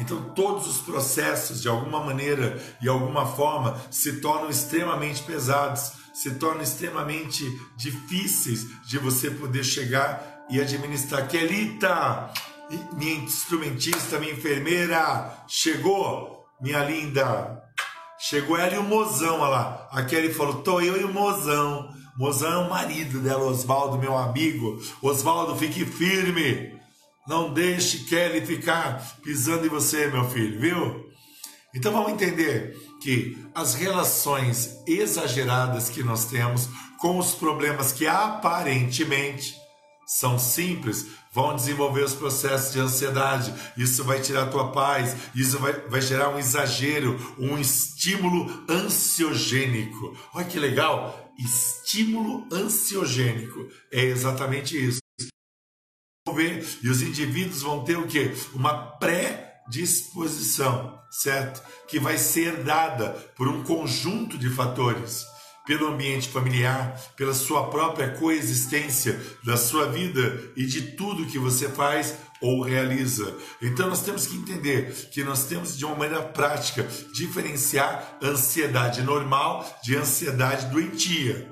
Então 0.00 0.30
todos 0.30 0.66
os 0.66 0.78
processos, 0.78 1.62
de 1.62 1.68
alguma 1.68 2.02
maneira 2.02 2.60
e 2.82 2.88
alguma 2.88 3.26
forma, 3.26 3.80
se 3.92 4.20
tornam 4.20 4.50
extremamente 4.50 5.22
pesados, 5.22 5.92
se 6.14 6.36
tornam 6.36 6.62
extremamente 6.62 7.44
difíceis 7.76 8.66
de 8.86 8.98
você 8.98 9.30
poder 9.32 9.64
chegar 9.64 10.46
e 10.48 10.60
administrar. 10.60 11.26
Kelita, 11.26 12.30
minha 12.96 13.16
instrumentista, 13.16 14.18
minha 14.18 14.32
enfermeira, 14.32 15.44
chegou, 15.48 16.46
minha 16.60 16.84
linda. 16.84 17.62
Chegou 18.18 18.56
ela 18.56 18.74
e 18.74 18.78
o 18.78 18.82
mozão, 18.84 19.40
olha 19.40 19.50
lá. 19.50 19.88
A 19.90 20.02
Kelly 20.04 20.32
falou: 20.32 20.62
tô 20.62 20.80
eu 20.80 20.98
e 20.98 21.04
o 21.04 21.12
mozão. 21.12 21.92
Mozão 22.16 22.62
é 22.62 22.66
o 22.66 22.70
marido 22.70 23.18
dela, 23.18 23.44
Oswaldo, 23.44 23.98
meu 23.98 24.16
amigo. 24.16 24.80
Oswaldo, 25.02 25.56
fique 25.56 25.84
firme. 25.84 26.72
Não 27.26 27.52
deixe 27.52 28.04
Kelly 28.04 28.46
ficar 28.46 29.02
pisando 29.22 29.66
em 29.66 29.68
você, 29.68 30.06
meu 30.06 30.28
filho, 30.30 30.60
viu? 30.60 31.13
Então 31.74 31.92
vamos 31.92 32.12
entender 32.12 32.76
que 33.00 33.38
as 33.54 33.74
relações 33.74 34.78
exageradas 34.86 35.88
que 35.88 36.02
nós 36.02 36.26
temos 36.26 36.68
com 36.98 37.18
os 37.18 37.34
problemas 37.34 37.92
que 37.92 38.06
aparentemente 38.06 39.54
são 40.06 40.38
simples, 40.38 41.06
vão 41.32 41.56
desenvolver 41.56 42.04
os 42.04 42.14
processos 42.14 42.72
de 42.72 42.78
ansiedade. 42.78 43.52
Isso 43.76 44.04
vai 44.04 44.20
tirar 44.20 44.50
tua 44.50 44.70
paz, 44.70 45.16
isso 45.34 45.58
vai, 45.58 45.72
vai 45.88 46.00
gerar 46.00 46.28
um 46.30 46.38
exagero, 46.38 47.18
um 47.38 47.58
estímulo 47.58 48.64
ansiogênico. 48.68 50.16
Olha 50.32 50.46
que 50.46 50.58
legal! 50.58 51.20
Estímulo 51.38 52.46
ansiogênico 52.52 53.68
é 53.92 54.04
exatamente 54.04 54.76
isso. 54.76 54.98
E 56.82 56.88
os 56.88 57.02
indivíduos 57.02 57.60
vão 57.62 57.84
ter 57.84 57.98
o 57.98 58.06
que? 58.06 58.32
Uma 58.54 58.96
predisposição, 58.98 60.98
certo? 61.14 61.62
Que 61.86 62.00
vai 62.00 62.18
ser 62.18 62.64
dada 62.64 63.10
por 63.36 63.46
um 63.46 63.62
conjunto 63.62 64.36
de 64.36 64.50
fatores 64.50 65.24
pelo 65.64 65.86
ambiente 65.86 66.28
familiar, 66.28 67.00
pela 67.16 67.32
sua 67.32 67.70
própria 67.70 68.10
coexistência 68.18 69.18
da 69.42 69.56
sua 69.56 69.86
vida 69.86 70.52
e 70.56 70.66
de 70.66 70.92
tudo 70.92 71.26
que 71.26 71.38
você 71.38 71.68
faz 71.68 72.16
ou 72.40 72.62
realiza. 72.62 73.34
Então 73.62 73.88
nós 73.88 74.02
temos 74.02 74.26
que 74.26 74.36
entender 74.36 74.92
que 75.10 75.24
nós 75.24 75.44
temos 75.44 75.78
de 75.78 75.86
uma 75.86 75.94
maneira 75.94 76.22
prática 76.22 76.86
diferenciar 77.14 78.18
ansiedade 78.22 79.00
normal 79.00 79.64
de 79.82 79.96
ansiedade 79.96 80.66
doentia. 80.66 81.50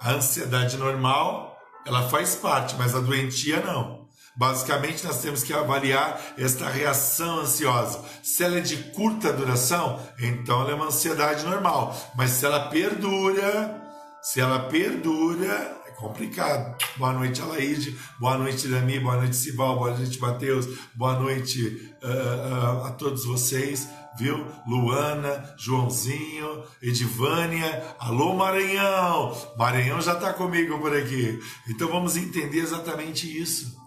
A 0.00 0.12
ansiedade 0.12 0.76
normal, 0.78 1.58
ela 1.84 2.08
faz 2.08 2.36
parte, 2.36 2.74
mas 2.76 2.94
a 2.94 3.00
doentia 3.00 3.60
não. 3.60 4.01
Basicamente, 4.34 5.04
nós 5.04 5.20
temos 5.20 5.42
que 5.42 5.52
avaliar 5.52 6.20
esta 6.38 6.68
reação 6.68 7.40
ansiosa. 7.40 8.02
Se 8.22 8.42
ela 8.42 8.58
é 8.58 8.60
de 8.60 8.76
curta 8.92 9.32
duração, 9.32 10.00
então 10.18 10.62
ela 10.62 10.70
é 10.70 10.74
uma 10.74 10.86
ansiedade 10.86 11.44
normal. 11.44 11.94
Mas 12.14 12.30
se 12.30 12.46
ela 12.46 12.68
perdura, 12.68 13.82
se 14.22 14.40
ela 14.40 14.60
perdura, 14.60 15.80
é 15.86 15.90
complicado. 15.90 16.76
Boa 16.96 17.12
noite, 17.12 17.42
Alaide. 17.42 17.96
Boa 18.18 18.38
noite, 18.38 18.68
Dami. 18.68 18.98
Boa 19.00 19.16
noite, 19.16 19.36
Sival. 19.36 19.78
Boa 19.78 19.96
noite, 19.96 20.18
Mateus. 20.18 20.66
Boa 20.94 21.18
noite 21.18 21.94
uh, 22.02 22.06
uh, 22.06 22.86
a 22.86 22.90
todos 22.92 23.26
vocês 23.26 23.88
viu? 24.14 24.46
Luana, 24.66 25.54
Joãozinho, 25.56 26.64
Edivânia, 26.82 27.96
alô 27.98 28.34
Maranhão! 28.34 29.34
Maranhão 29.56 30.00
já 30.00 30.14
está 30.14 30.32
comigo 30.32 30.78
por 30.78 30.94
aqui. 30.94 31.38
Então 31.68 31.88
vamos 31.88 32.16
entender 32.16 32.58
exatamente 32.58 33.26
isso. 33.26 33.81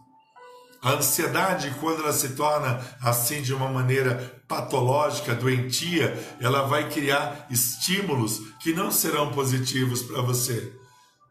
A 0.85 0.91
ansiedade, 0.91 1.75
quando 1.79 2.03
ela 2.03 2.13
se 2.13 2.29
torna 2.35 2.79
assim 3.01 3.41
de 3.41 3.51
uma 3.51 3.67
maneira 3.67 4.39
patológica, 4.47 5.33
doentia, 5.33 6.15
ela 6.39 6.67
vai 6.67 6.87
criar 6.91 7.47
estímulos 7.49 8.39
que 8.59 8.71
não 8.71 8.91
serão 8.91 9.31
positivos 9.31 10.03
para 10.03 10.21
você. 10.21 10.71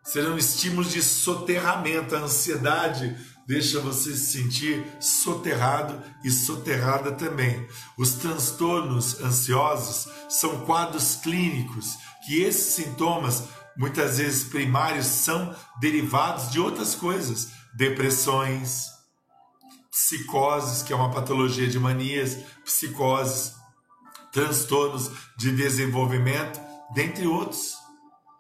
Serão 0.02 0.37
estímulos 0.37 0.90
de 0.90 1.00
soterramento. 1.00 2.16
A 2.16 2.23
ansiedade 2.23 3.16
deixa 3.46 3.78
você 3.78 4.16
se 4.16 4.32
sentir 4.32 4.84
soterrado 4.99 6.02
e 6.25 6.32
soterrada 6.32 7.12
também. 7.12 7.64
Os 7.96 8.14
transtornos 8.14 9.20
ansiosos 9.20 10.08
são 10.28 10.62
quadros 10.62 11.14
clínicos 11.23 11.96
que 12.26 12.42
esses 12.42 12.75
sintomas, 12.75 13.44
muitas 13.76 14.18
vezes 14.18 14.42
primários, 14.42 15.06
são 15.06 15.54
derivados 15.80 16.50
de 16.50 16.58
outras 16.58 16.96
coisas, 16.96 17.50
depressões, 17.73 18.93
psicoses, 19.94 20.82
que 20.82 20.92
é 20.92 20.96
uma 20.96 21.12
patologia 21.12 21.68
de 21.68 21.78
manias, 21.78 22.36
psicoses, 22.64 23.54
transtornos 24.32 25.08
de 25.38 25.52
desenvolvimento, 25.52 26.60
dentre 26.92 27.28
outros. 27.28 27.76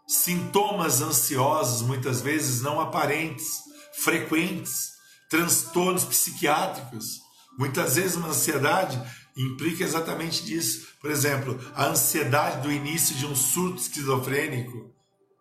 Sintomas 0.04 1.00
ansiosos, 1.00 1.80
muitas 1.80 2.20
vezes 2.20 2.60
não 2.60 2.80
aparentes, 2.80 3.60
frequentes, 4.02 4.94
transtornos 5.30 6.04
psiquiátricos. 6.04 7.20
Muitas 7.56 7.94
vezes 7.94 8.16
uma 8.16 8.28
ansiedade 8.28 9.00
implica 9.36 9.84
exatamente 9.84 10.44
disso. 10.44 10.88
Por 11.00 11.10
exemplo, 11.10 11.58
a 11.74 11.86
ansiedade 11.86 12.62
do 12.62 12.72
início 12.72 13.14
de 13.14 13.26
um 13.26 13.36
surto 13.36 13.80
esquizofrênico, 13.80 14.92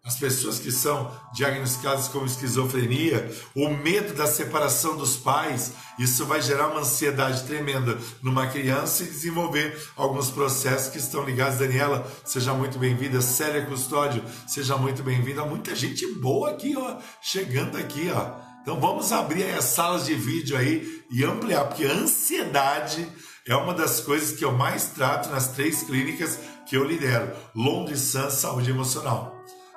as 0.06 0.18
pessoas 0.18 0.60
que 0.60 0.70
são 0.70 1.10
diagnosticadas 1.34 2.10
com 2.10 2.26
esquizofrenia, 2.26 3.32
o 3.56 3.70
medo 3.70 4.14
da 4.14 4.28
separação 4.28 4.98
dos 4.98 5.16
pais, 5.16 5.72
isso 5.98 6.26
vai 6.26 6.42
gerar 6.42 6.68
uma 6.68 6.82
ansiedade 6.82 7.44
tremenda 7.44 7.98
numa 8.22 8.48
criança 8.48 9.04
e 9.04 9.08
desenvolver 9.08 9.82
alguns 9.96 10.30
processos 10.30 10.92
que 10.92 10.98
estão 10.98 11.24
ligados. 11.24 11.58
Daniela, 11.58 12.06
seja 12.26 12.54
muito 12.54 12.78
bem-vinda. 12.78 13.22
Célia 13.22 13.66
Custódio, 13.66 14.22
seja 14.46 14.76
muito 14.76 15.02
bem-vinda. 15.02 15.46
Muita 15.46 15.74
gente 15.74 16.06
boa 16.16 16.50
aqui, 16.50 16.76
ó, 16.76 16.98
chegando 17.22 17.78
aqui, 17.78 18.12
ó. 18.14 18.34
Então 18.62 18.82
vamos 18.82 19.14
abrir 19.14 19.46
as 19.52 19.66
salas 19.66 20.06
de 20.06 20.16
vídeo 20.16 20.58
aí 20.58 21.02
e 21.10 21.24
ampliar, 21.24 21.64
porque 21.66 21.86
a 21.86 21.94
ansiedade 21.94 23.08
é 23.48 23.56
uma 23.56 23.74
das 23.74 24.02
coisas 24.02 24.38
que 24.38 24.44
eu 24.44 24.52
mais 24.52 24.88
trato 24.88 25.30
nas 25.30 25.50
três 25.50 25.84
clínicas 25.84 26.38
que 26.66 26.76
eu 26.76 26.84
lidero: 26.84 27.32
Londres 27.56 28.02
Sun 28.02 28.30
Saúde 28.30 28.70
Emocional. 28.70 29.33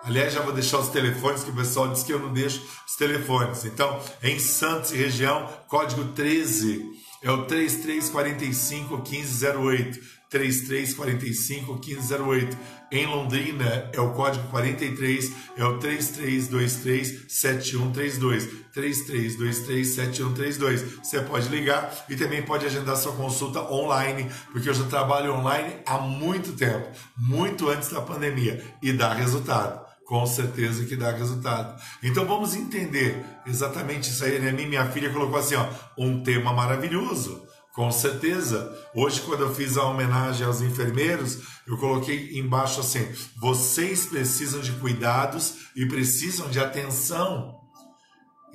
Aliás, 0.06 0.32
já 0.32 0.40
vou 0.40 0.52
deixar 0.52 0.78
os 0.78 0.88
telefones, 0.90 1.42
que 1.42 1.50
o 1.50 1.54
pessoal 1.54 1.88
diz 1.88 2.04
que 2.04 2.12
eu 2.12 2.20
não 2.20 2.32
deixo 2.32 2.62
os 2.86 2.94
telefones. 2.94 3.64
Então, 3.64 4.00
em 4.22 4.38
Santos 4.38 4.92
e 4.92 4.96
região, 4.96 5.48
código 5.66 6.04
13 6.12 6.80
é 7.24 7.30
o 7.30 7.44
3345 7.44 8.98
1508. 8.98 10.16
3345 10.30 11.72
1508. 11.74 12.56
Em 12.92 13.04
Londrina 13.06 13.90
é 13.92 14.00
o 14.00 14.12
código 14.12 14.46
43, 14.48 15.32
é 15.56 15.64
o 15.64 15.78
3323 15.78 17.24
7132. 17.28 18.48
3323 18.72 19.88
7132. 19.88 20.82
Você 21.02 21.20
pode 21.20 21.48
ligar 21.48 22.04
e 22.08 22.14
também 22.14 22.42
pode 22.42 22.64
agendar 22.64 22.96
sua 22.96 23.12
consulta 23.12 23.60
online, 23.72 24.30
porque 24.52 24.68
eu 24.68 24.74
já 24.74 24.84
trabalho 24.84 25.34
online 25.34 25.78
há 25.84 25.98
muito 25.98 26.52
tempo, 26.52 26.88
muito 27.16 27.68
antes 27.68 27.88
da 27.88 28.00
pandemia 28.00 28.64
e 28.80 28.92
dá 28.92 29.12
resultado 29.12 29.85
com 30.06 30.24
certeza 30.24 30.84
que 30.84 30.96
dá 30.96 31.10
resultado. 31.10 31.78
Então 32.02 32.24
vamos 32.24 32.54
entender 32.54 33.24
exatamente 33.44 34.08
isso 34.08 34.24
aí. 34.24 34.38
Né? 34.38 34.52
Minha 34.52 34.86
filha 34.90 35.12
colocou 35.12 35.38
assim, 35.38 35.56
ó, 35.56 35.68
um 35.98 36.22
tema 36.22 36.52
maravilhoso. 36.52 37.44
Com 37.74 37.90
certeza. 37.90 38.74
Hoje, 38.94 39.20
quando 39.20 39.42
eu 39.42 39.54
fiz 39.54 39.76
a 39.76 39.82
homenagem 39.82 40.46
aos 40.46 40.62
enfermeiros, 40.62 41.40
eu 41.66 41.76
coloquei 41.76 42.38
embaixo 42.38 42.80
assim: 42.80 43.06
vocês 43.38 44.06
precisam 44.06 44.60
de 44.62 44.72
cuidados 44.72 45.56
e 45.76 45.84
precisam 45.84 46.48
de 46.48 46.58
atenção. 46.58 47.54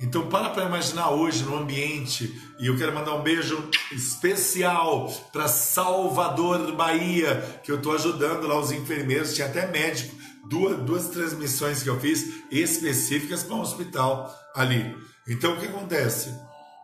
Então, 0.00 0.26
para 0.26 0.50
para 0.50 0.64
imaginar 0.64 1.10
hoje 1.10 1.44
no 1.44 1.56
ambiente, 1.56 2.34
e 2.58 2.66
eu 2.66 2.76
quero 2.76 2.92
mandar 2.92 3.14
um 3.14 3.22
beijo 3.22 3.70
especial 3.92 5.08
para 5.32 5.46
Salvador, 5.46 6.72
Bahia, 6.74 7.60
que 7.62 7.70
eu 7.70 7.76
estou 7.76 7.94
ajudando 7.94 8.48
lá 8.48 8.58
os 8.58 8.72
enfermeiros, 8.72 9.34
tinha 9.34 9.46
até 9.46 9.70
médico 9.70 10.21
duas, 10.48 10.78
duas 10.78 11.08
transmissões 11.08 11.82
que 11.82 11.88
eu 11.88 11.98
fiz 12.00 12.42
específicas 12.50 13.42
para 13.42 13.56
um 13.56 13.60
hospital 13.60 14.34
ali. 14.54 14.96
Então 15.26 15.54
o 15.54 15.60
que 15.60 15.66
acontece? 15.66 16.34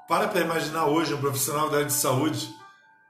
Para 0.08 0.28
para 0.28 0.40
imaginar 0.40 0.86
hoje 0.86 1.12
um 1.12 1.20
profissional 1.20 1.68
da 1.68 1.78
área 1.78 1.86
de 1.86 1.92
saúde, 1.92 2.48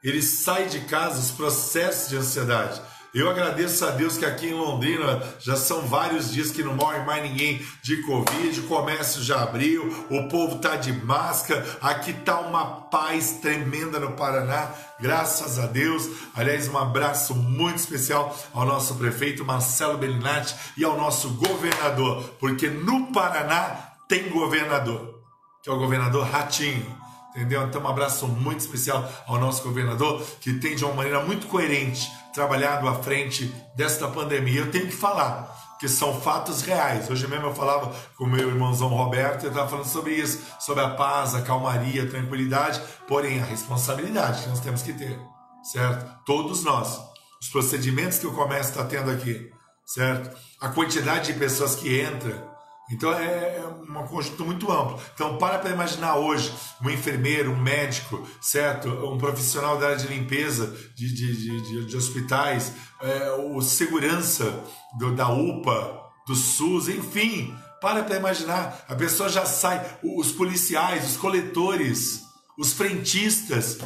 ele 0.02 0.22
sai 0.22 0.68
de 0.68 0.80
casa 0.80 1.18
os 1.18 1.30
processos 1.30 2.08
de 2.08 2.16
ansiedade. 2.16 2.80
Eu 3.14 3.30
agradeço 3.30 3.86
a 3.86 3.90
Deus 3.90 4.18
que 4.18 4.26
aqui 4.26 4.48
em 4.48 4.54
Londrina 4.54 5.22
já 5.40 5.56
são 5.56 5.80
vários 5.82 6.30
dias 6.30 6.50
que 6.50 6.62
não 6.62 6.74
morre 6.74 6.98
mais 7.00 7.22
ninguém 7.22 7.64
de 7.82 8.02
Covid, 8.02 8.60
o 8.60 8.66
comércio 8.66 9.22
já 9.22 9.42
abriu, 9.42 10.06
o 10.10 10.28
povo 10.28 10.58
tá 10.58 10.76
de 10.76 10.92
máscara, 10.92 11.64
aqui 11.80 12.12
tá 12.12 12.38
uma 12.40 12.66
paz 12.82 13.38
tremenda 13.40 13.98
no 13.98 14.12
Paraná, 14.12 14.70
graças 15.00 15.58
a 15.58 15.66
Deus. 15.66 16.06
Aliás, 16.34 16.68
um 16.68 16.76
abraço 16.76 17.34
muito 17.34 17.78
especial 17.78 18.36
ao 18.52 18.66
nosso 18.66 18.94
prefeito 18.96 19.44
Marcelo 19.44 19.96
Bellinati 19.96 20.54
e 20.76 20.84
ao 20.84 20.98
nosso 20.98 21.30
governador, 21.30 22.22
porque 22.38 22.68
no 22.68 23.10
Paraná 23.10 23.88
tem 24.06 24.28
governador, 24.28 25.22
que 25.62 25.70
é 25.70 25.72
o 25.72 25.78
governador 25.78 26.26
Ratinho. 26.26 26.97
Entendeu? 27.38 27.62
Então, 27.62 27.80
um 27.80 27.86
abraço 27.86 28.26
muito 28.26 28.58
especial 28.58 29.08
ao 29.24 29.38
nosso 29.38 29.62
governador, 29.62 30.20
que 30.40 30.54
tem 30.54 30.74
de 30.74 30.84
uma 30.84 30.92
maneira 30.92 31.22
muito 31.24 31.46
coerente 31.46 32.10
trabalhado 32.34 32.88
à 32.88 32.96
frente 32.96 33.46
desta 33.76 34.08
pandemia. 34.08 34.62
Eu 34.62 34.70
tenho 34.72 34.86
que 34.88 34.96
falar, 34.96 35.76
que 35.78 35.88
são 35.88 36.20
fatos 36.20 36.62
reais. 36.62 37.08
Hoje 37.08 37.28
mesmo 37.28 37.46
eu 37.46 37.54
falava 37.54 37.94
com 38.16 38.26
meu 38.26 38.48
irmãozão 38.48 38.88
Roberto, 38.88 39.44
eu 39.44 39.50
estava 39.50 39.68
falando 39.68 39.86
sobre 39.86 40.14
isso, 40.14 40.42
sobre 40.58 40.82
a 40.82 40.90
paz, 40.90 41.36
a 41.36 41.42
calmaria, 41.42 42.02
a 42.02 42.08
tranquilidade, 42.08 42.82
porém 43.06 43.40
a 43.40 43.44
responsabilidade 43.44 44.42
que 44.42 44.48
nós 44.48 44.58
temos 44.58 44.82
que 44.82 44.92
ter, 44.92 45.16
certo? 45.62 46.24
Todos 46.26 46.64
nós. 46.64 47.00
Os 47.40 47.48
procedimentos 47.50 48.18
que 48.18 48.26
o 48.26 48.34
comércio 48.34 48.70
está 48.70 48.82
tendo 48.82 49.12
aqui, 49.12 49.48
certo? 49.86 50.36
A 50.60 50.70
quantidade 50.70 51.32
de 51.32 51.38
pessoas 51.38 51.76
que 51.76 52.00
entra, 52.00 52.47
então 52.90 53.12
é, 53.12 53.58
é 53.58 53.66
um 53.66 54.06
conjunto 54.06 54.44
muito 54.44 54.70
amplo. 54.70 54.98
Então 55.14 55.36
para 55.38 55.58
para 55.58 55.70
imaginar 55.70 56.16
hoje 56.16 56.52
um 56.82 56.90
enfermeiro, 56.90 57.52
um 57.52 57.60
médico, 57.60 58.26
certo? 58.40 58.88
Um 58.88 59.18
profissional 59.18 59.78
da 59.78 59.86
área 59.86 59.98
de 59.98 60.06
limpeza 60.06 60.74
de, 60.94 61.12
de, 61.12 61.62
de, 61.62 61.86
de 61.86 61.96
hospitais, 61.96 62.72
é, 63.00 63.30
o 63.32 63.60
segurança 63.60 64.64
do, 64.98 65.14
da 65.14 65.28
UPA, 65.28 66.00
do 66.26 66.34
SUS, 66.34 66.88
enfim. 66.88 67.54
Para 67.80 68.02
para 68.02 68.16
imaginar. 68.16 68.84
A 68.88 68.94
pessoa 68.94 69.28
já 69.28 69.46
sai, 69.46 69.84
os 70.02 70.32
policiais, 70.32 71.06
os 71.10 71.16
coletores, 71.16 72.22
os 72.58 72.72
frentistas, 72.72 73.78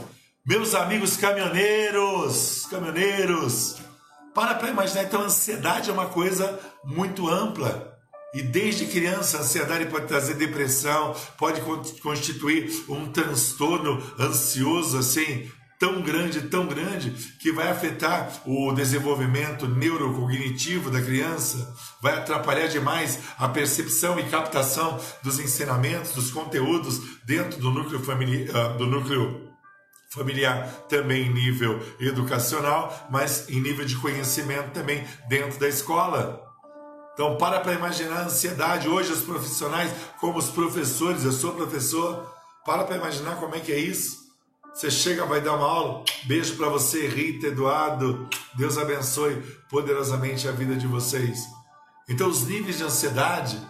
meus 0.46 0.74
amigos 0.74 1.16
caminhoneiros, 1.16 2.66
caminhoneiros. 2.70 3.76
Para 4.34 4.54
para 4.54 4.70
imaginar. 4.70 5.04
Então 5.04 5.20
a 5.20 5.26
ansiedade 5.26 5.90
é 5.90 5.92
uma 5.92 6.06
coisa 6.06 6.58
muito 6.84 7.28
ampla. 7.28 7.91
E 8.34 8.40
desde 8.40 8.86
criança, 8.86 9.36
a 9.36 9.40
ansiedade 9.42 9.86
pode 9.86 10.06
trazer 10.06 10.34
depressão, 10.34 11.14
pode 11.36 11.60
constituir 12.00 12.70
um 12.88 13.06
transtorno 13.12 14.02
ansioso 14.18 14.96
assim, 14.96 15.50
tão 15.78 16.00
grande, 16.00 16.42
tão 16.42 16.66
grande, 16.66 17.10
que 17.38 17.52
vai 17.52 17.68
afetar 17.68 18.40
o 18.46 18.72
desenvolvimento 18.72 19.66
neurocognitivo 19.68 20.90
da 20.90 21.02
criança, 21.02 21.74
vai 22.00 22.14
atrapalhar 22.14 22.68
demais 22.68 23.18
a 23.36 23.48
percepção 23.48 24.18
e 24.18 24.30
captação 24.30 24.98
dos 25.22 25.38
ensinamentos, 25.38 26.12
dos 26.12 26.30
conteúdos 26.30 27.00
dentro 27.26 27.60
do 27.60 27.70
núcleo, 27.70 28.00
ah, 28.54 28.68
do 28.78 28.86
núcleo 28.86 29.50
familiar, 30.08 30.68
também 30.88 31.26
em 31.26 31.34
nível 31.34 31.80
educacional, 32.00 33.08
mas 33.10 33.48
em 33.50 33.60
nível 33.60 33.84
de 33.84 33.96
conhecimento 33.96 34.70
também 34.70 35.04
dentro 35.28 35.58
da 35.60 35.68
escola. 35.68 36.51
Então, 37.14 37.36
para 37.36 37.60
para 37.60 37.74
imaginar 37.74 38.20
a 38.20 38.24
ansiedade. 38.24 38.88
Hoje, 38.88 39.12
os 39.12 39.22
profissionais, 39.22 39.92
como 40.18 40.38
os 40.38 40.48
professores, 40.48 41.24
eu 41.24 41.32
sou 41.32 41.52
professor, 41.52 42.32
para 42.64 42.84
para 42.84 42.96
imaginar 42.96 43.36
como 43.36 43.54
é 43.54 43.60
que 43.60 43.72
é 43.72 43.78
isso. 43.78 44.22
Você 44.72 44.90
chega, 44.90 45.26
vai 45.26 45.40
dar 45.40 45.54
uma 45.54 45.66
aula, 45.66 46.04
beijo 46.24 46.56
para 46.56 46.68
você, 46.70 47.06
Rita, 47.06 47.48
Eduardo, 47.48 48.26
Deus 48.54 48.78
abençoe 48.78 49.36
poderosamente 49.68 50.48
a 50.48 50.52
vida 50.52 50.74
de 50.74 50.86
vocês. 50.86 51.40
Então, 52.08 52.28
os 52.28 52.46
níveis 52.46 52.78
de 52.78 52.84
ansiedade, 52.84 53.60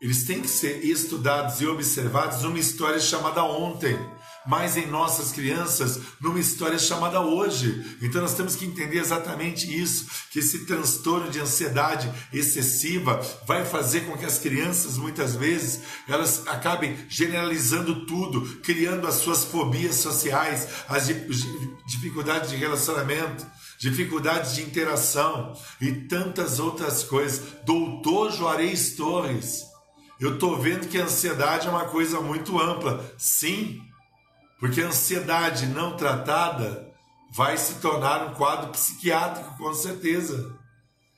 eles 0.00 0.24
têm 0.24 0.40
que 0.40 0.48
ser 0.48 0.84
estudados 0.84 1.60
e 1.60 1.66
observados 1.66 2.42
numa 2.42 2.58
história 2.58 2.98
chamada 2.98 3.44
ontem 3.44 3.96
mas 4.46 4.76
em 4.76 4.86
nossas 4.86 5.32
crianças 5.32 6.00
numa 6.20 6.40
história 6.40 6.78
chamada 6.78 7.20
hoje. 7.20 7.96
Então 8.00 8.20
nós 8.20 8.34
temos 8.34 8.56
que 8.56 8.64
entender 8.64 8.98
exatamente 8.98 9.66
isso, 9.66 10.06
que 10.30 10.38
esse 10.38 10.66
transtorno 10.66 11.30
de 11.30 11.40
ansiedade 11.40 12.10
excessiva 12.32 13.20
vai 13.46 13.64
fazer 13.64 14.02
com 14.02 14.16
que 14.16 14.24
as 14.24 14.38
crianças 14.38 14.96
muitas 14.96 15.34
vezes 15.34 15.80
elas 16.08 16.46
acabem 16.46 16.96
generalizando 17.08 18.06
tudo, 18.06 18.60
criando 18.62 19.06
as 19.06 19.14
suas 19.14 19.44
fobias 19.44 19.96
sociais, 19.96 20.68
as 20.88 21.08
dificuldades 21.86 22.50
de 22.50 22.56
relacionamento, 22.56 23.46
dificuldades 23.78 24.54
de 24.54 24.62
interação 24.62 25.54
e 25.80 25.92
tantas 25.92 26.58
outras 26.58 27.02
coisas. 27.02 27.42
Doutor 27.64 28.30
Juarez 28.30 28.94
Torres, 28.94 29.64
eu 30.20 30.34
estou 30.34 30.58
vendo 30.60 30.86
que 30.86 30.98
a 30.98 31.04
ansiedade 31.04 31.66
é 31.66 31.70
uma 31.70 31.86
coisa 31.86 32.20
muito 32.20 32.60
ampla. 32.60 33.10
Sim, 33.16 33.80
porque 34.60 34.82
a 34.82 34.88
ansiedade 34.88 35.66
não 35.66 35.96
tratada 35.96 36.86
vai 37.32 37.56
se 37.56 37.74
tornar 37.76 38.26
um 38.26 38.34
quadro 38.34 38.70
psiquiátrico, 38.70 39.56
com 39.56 39.72
certeza. 39.72 40.60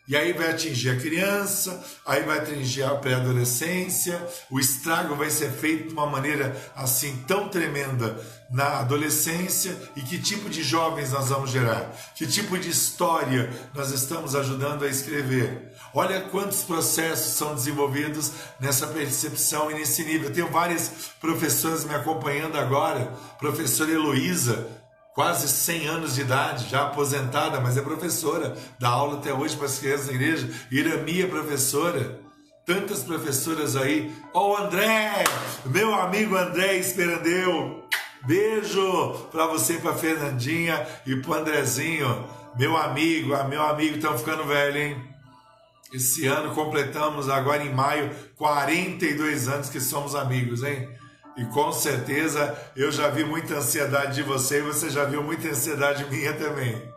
E 0.06 0.16
aí 0.16 0.32
vai 0.32 0.50
atingir 0.50 0.90
a 0.90 0.96
criança, 0.96 1.82
aí 2.04 2.22
vai 2.24 2.38
atingir 2.38 2.82
a 2.82 2.94
pré-adolescência, 2.96 4.20
o 4.50 4.58
estrago 4.58 5.14
vai 5.14 5.30
ser 5.30 5.50
feito 5.50 5.88
de 5.88 5.92
uma 5.94 6.06
maneira 6.06 6.54
assim 6.74 7.24
tão 7.26 7.48
tremenda 7.48 8.20
na 8.50 8.80
adolescência 8.80 9.76
e 9.96 10.02
que 10.02 10.18
tipo 10.18 10.50
de 10.50 10.62
jovens 10.62 11.12
nós 11.12 11.28
vamos 11.28 11.50
gerar? 11.50 11.96
Que 12.16 12.26
tipo 12.26 12.58
de 12.58 12.68
história 12.68 13.48
nós 13.74 13.90
estamos 13.90 14.34
ajudando 14.34 14.84
a 14.84 14.88
escrever? 14.88 15.71
Olha 15.94 16.22
quantos 16.22 16.62
processos 16.62 17.34
são 17.34 17.54
desenvolvidos 17.54 18.32
nessa 18.58 18.86
percepção 18.86 19.70
e 19.70 19.74
nesse 19.74 20.02
nível. 20.04 20.28
Eu 20.28 20.34
tenho 20.34 20.48
várias 20.48 20.90
professoras 21.20 21.84
me 21.84 21.94
acompanhando 21.94 22.56
agora, 22.56 23.12
professora 23.38 23.90
Heloísa, 23.90 24.66
quase 25.14 25.46
100 25.46 25.86
anos 25.88 26.14
de 26.14 26.22
idade, 26.22 26.70
já 26.70 26.84
aposentada, 26.84 27.60
mas 27.60 27.76
é 27.76 27.82
professora, 27.82 28.56
dá 28.78 28.88
aula 28.88 29.18
até 29.18 29.34
hoje 29.34 29.54
para 29.54 29.66
as 29.66 29.78
crianças 29.78 30.06
da 30.06 30.14
igreja. 30.14 30.48
Irami 30.70 31.22
é 31.22 31.26
professora, 31.26 32.18
tantas 32.64 33.02
professoras 33.02 33.76
aí. 33.76 34.14
Ó, 34.32 34.52
oh, 34.52 34.56
André, 34.56 35.24
meu 35.66 35.94
amigo 35.94 36.36
André 36.36 36.76
Esperandeu, 36.76 37.84
beijo 38.26 39.28
para 39.30 39.46
você, 39.46 39.74
para 39.74 39.92
Fernandinha 39.92 40.86
e 41.04 41.16
para 41.16 41.40
Andrezinho, 41.40 42.26
meu 42.58 42.78
amigo, 42.78 43.34
ah, 43.34 43.44
meu 43.44 43.62
amigo, 43.62 43.96
estão 43.96 44.16
ficando 44.16 44.44
velho, 44.44 44.78
hein? 44.78 45.11
Esse 45.92 46.26
ano 46.26 46.54
completamos 46.54 47.28
agora 47.28 47.62
em 47.62 47.72
maio 47.72 48.10
42 48.36 49.48
anos 49.48 49.68
que 49.68 49.80
somos 49.80 50.14
amigos, 50.14 50.62
hein? 50.62 50.88
E 51.36 51.44
com 51.46 51.70
certeza 51.70 52.56
eu 52.74 52.90
já 52.90 53.08
vi 53.08 53.24
muita 53.24 53.56
ansiedade 53.56 54.14
de 54.14 54.22
você 54.22 54.58
e 54.58 54.62
você 54.62 54.88
já 54.88 55.04
viu 55.04 55.22
muita 55.22 55.48
ansiedade 55.48 56.04
minha 56.10 56.32
também. 56.32 56.90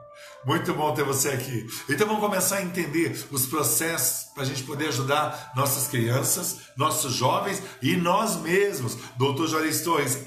Muito 0.45 0.73
bom 0.73 0.93
ter 0.93 1.03
você 1.03 1.29
aqui. 1.29 1.65
Então 1.89 2.08
vamos 2.08 2.21
começar 2.21 2.58
a 2.58 2.62
entender 2.62 3.27
os 3.31 3.45
processos 3.47 4.31
para 4.34 4.43
a 4.43 4.45
gente 4.45 4.63
poder 4.63 4.89
ajudar 4.89 5.51
nossas 5.55 5.88
crianças, 5.88 6.60
nossos 6.77 7.13
jovens 7.13 7.62
e 7.81 7.97
nós 7.97 8.38
mesmos. 8.38 8.97
Doutor 9.17 9.47
Juarez 9.47 9.81
Torres, 9.81 10.25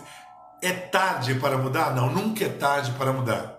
é 0.62 0.72
tarde 0.72 1.36
para 1.36 1.56
mudar? 1.56 1.94
Não, 1.94 2.12
nunca 2.12 2.44
é 2.44 2.48
tarde 2.48 2.92
para 2.92 3.12
mudar. 3.12 3.58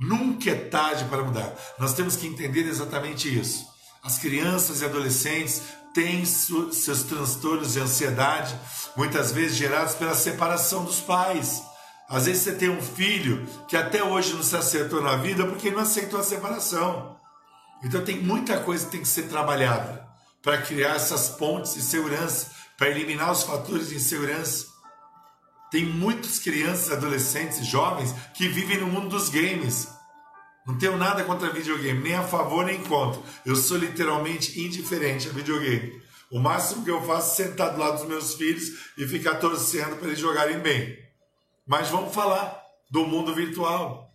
Nunca 0.00 0.50
é 0.50 0.54
tarde 0.54 1.04
para 1.04 1.22
mudar. 1.22 1.54
Nós 1.78 1.92
temos 1.92 2.16
que 2.16 2.26
entender 2.26 2.66
exatamente 2.66 3.28
isso. 3.38 3.71
As 4.02 4.18
crianças 4.18 4.80
e 4.80 4.84
adolescentes 4.84 5.62
têm 5.94 6.24
seus 6.24 7.04
transtornos 7.04 7.74
de 7.74 7.80
ansiedade, 7.80 8.58
muitas 8.96 9.30
vezes 9.30 9.56
gerados 9.56 9.94
pela 9.94 10.14
separação 10.14 10.84
dos 10.84 11.00
pais. 11.00 11.62
Às 12.08 12.26
vezes 12.26 12.42
você 12.42 12.52
tem 12.52 12.68
um 12.68 12.82
filho 12.82 13.46
que 13.68 13.76
até 13.76 14.02
hoje 14.02 14.34
não 14.34 14.42
se 14.42 14.56
acertou 14.56 15.00
na 15.00 15.16
vida 15.16 15.46
porque 15.46 15.70
não 15.70 15.82
aceitou 15.82 16.18
a 16.18 16.24
separação. 16.24 17.16
Então 17.84 18.04
tem 18.04 18.20
muita 18.20 18.58
coisa 18.58 18.84
que 18.84 18.90
tem 18.90 19.02
que 19.02 19.08
ser 19.08 19.28
trabalhada 19.28 20.04
para 20.42 20.60
criar 20.60 20.96
essas 20.96 21.28
pontes 21.28 21.74
de 21.74 21.82
segurança, 21.82 22.50
para 22.76 22.88
eliminar 22.88 23.30
os 23.30 23.44
fatores 23.44 23.88
de 23.88 23.94
insegurança. 23.94 24.66
Tem 25.70 25.86
muitas 25.86 26.40
crianças, 26.40 26.90
adolescentes 26.90 27.58
e 27.60 27.64
jovens 27.64 28.12
que 28.34 28.48
vivem 28.48 28.78
no 28.78 28.88
mundo 28.88 29.10
dos 29.10 29.28
games 29.28 29.88
não 30.66 30.78
tenho 30.78 30.96
nada 30.96 31.24
contra 31.24 31.50
videogame, 31.50 32.02
nem 32.02 32.14
a 32.14 32.22
favor 32.22 32.64
nem 32.64 32.82
contra. 32.84 33.20
Eu 33.44 33.56
sou 33.56 33.76
literalmente 33.76 34.60
indiferente 34.60 35.28
a 35.28 35.32
videogame. 35.32 36.00
O 36.30 36.38
máximo 36.38 36.84
que 36.84 36.90
eu 36.90 37.02
faço 37.02 37.42
é 37.42 37.44
sentar 37.44 37.72
do 37.72 37.80
lado 37.80 37.98
dos 37.98 38.08
meus 38.08 38.34
filhos 38.34 38.92
e 38.96 39.06
ficar 39.06 39.34
torcendo 39.34 39.96
para 39.96 40.08
eles 40.08 40.18
jogarem 40.18 40.60
bem. 40.60 40.98
Mas 41.66 41.88
vamos 41.88 42.14
falar 42.14 42.62
do 42.90 43.04
mundo 43.04 43.34
virtual. 43.34 44.10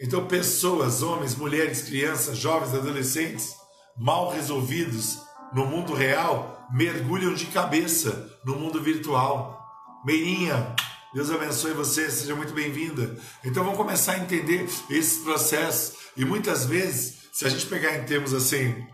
Então, 0.00 0.26
pessoas, 0.26 1.02
homens, 1.02 1.36
mulheres, 1.36 1.82
crianças, 1.82 2.38
jovens, 2.38 2.74
adolescentes, 2.74 3.54
mal 3.96 4.30
resolvidos 4.30 5.18
no 5.52 5.66
mundo 5.66 5.94
real, 5.94 6.66
mergulham 6.72 7.34
de 7.34 7.46
cabeça 7.46 8.30
no 8.44 8.56
mundo 8.56 8.80
virtual. 8.82 9.60
Meirinha, 10.04 10.74
Deus 11.12 11.30
abençoe 11.30 11.72
você, 11.72 12.08
seja 12.08 12.36
muito 12.36 12.52
bem-vinda. 12.54 13.16
Então 13.44 13.64
vamos 13.64 13.76
começar 13.76 14.12
a 14.12 14.18
entender 14.18 14.68
esse 14.88 15.20
processo. 15.20 15.94
E 16.16 16.24
muitas 16.24 16.64
vezes 16.64 17.20
Se 17.32 17.46
a 17.46 17.48
gente 17.48 17.66
pegar 17.66 17.96
em 17.96 18.04
termos 18.04 18.34
assim 18.34 18.86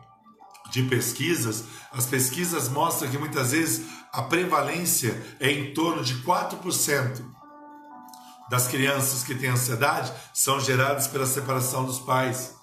de 0.71 0.83
pesquisas, 0.85 1.65
as 1.91 2.07
pesquisas 2.07 2.69
mostram 2.69 3.11
que 3.11 3.19
muitas 3.19 3.53
vezes 3.53 3.87
a 4.13 4.23
prevalência 4.23 5.21
é 5.41 5.51
em 5.51 5.73
torno 5.73 6.05
de 6.05 6.17
4% 6.23 7.25
das 8.51 8.69
crianças 8.69 9.25
que 9.25 9.35
têm 9.35 9.49
ansiedade 9.49 10.13
são 10.35 10.61
geradas 10.61 11.07
pela 11.07 11.27
separação 11.27 11.85
dos 11.85 11.99
pais. 11.99 12.55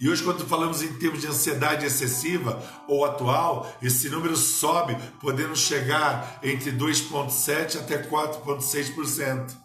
E 0.00 0.08
hoje, 0.08 0.22
quando 0.22 0.46
falamos 0.46 0.80
em 0.80 0.92
termos 0.94 1.20
de 1.20 1.26
ansiedade 1.26 1.84
excessiva 1.84 2.62
ou 2.86 3.04
atual, 3.04 3.76
esse 3.82 4.08
número 4.08 4.36
sobe, 4.36 4.96
podendo 5.20 5.56
chegar 5.56 6.38
entre 6.40 6.70
2,7% 6.70 7.80
até 7.80 8.00
4,6%. 8.08 9.56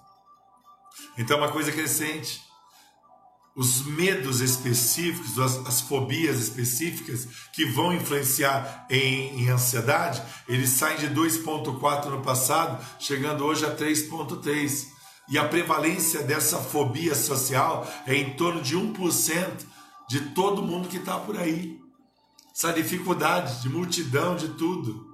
Então, 1.20 1.38
é 1.38 1.42
uma 1.42 1.52
coisa 1.52 1.72
crescente. 1.72 2.42
Os 3.56 3.86
medos 3.86 4.42
específicos, 4.42 5.38
as, 5.38 5.68
as 5.68 5.82
fobias 5.82 6.40
específicas 6.40 7.28
que 7.54 7.66
vão 7.66 7.94
influenciar 7.94 8.88
em, 8.90 9.44
em 9.44 9.50
ansiedade, 9.50 10.20
eles 10.48 10.72
saem 10.72 10.98
de 10.98 11.10
2,4% 11.10 12.06
no 12.06 12.24
passado, 12.24 12.84
chegando 12.98 13.46
hoje 13.46 13.68
a 13.68 13.76
3,3%. 13.76 14.88
E 15.30 15.38
a 15.38 15.48
prevalência 15.48 16.24
dessa 16.24 16.58
fobia 16.58 17.14
social 17.14 17.88
é 18.08 18.16
em 18.16 18.32
torno 18.32 18.62
de 18.62 18.76
1% 18.76 19.73
de 20.10 20.20
todo 20.32 20.64
mundo 20.64 20.88
que 20.88 20.98
está 20.98 21.18
por 21.18 21.38
aí. 21.38 21.80
Essa 22.56 22.72
dificuldade 22.72 23.62
de 23.62 23.70
multidão, 23.70 24.36
de 24.36 24.50
tudo. 24.50 25.12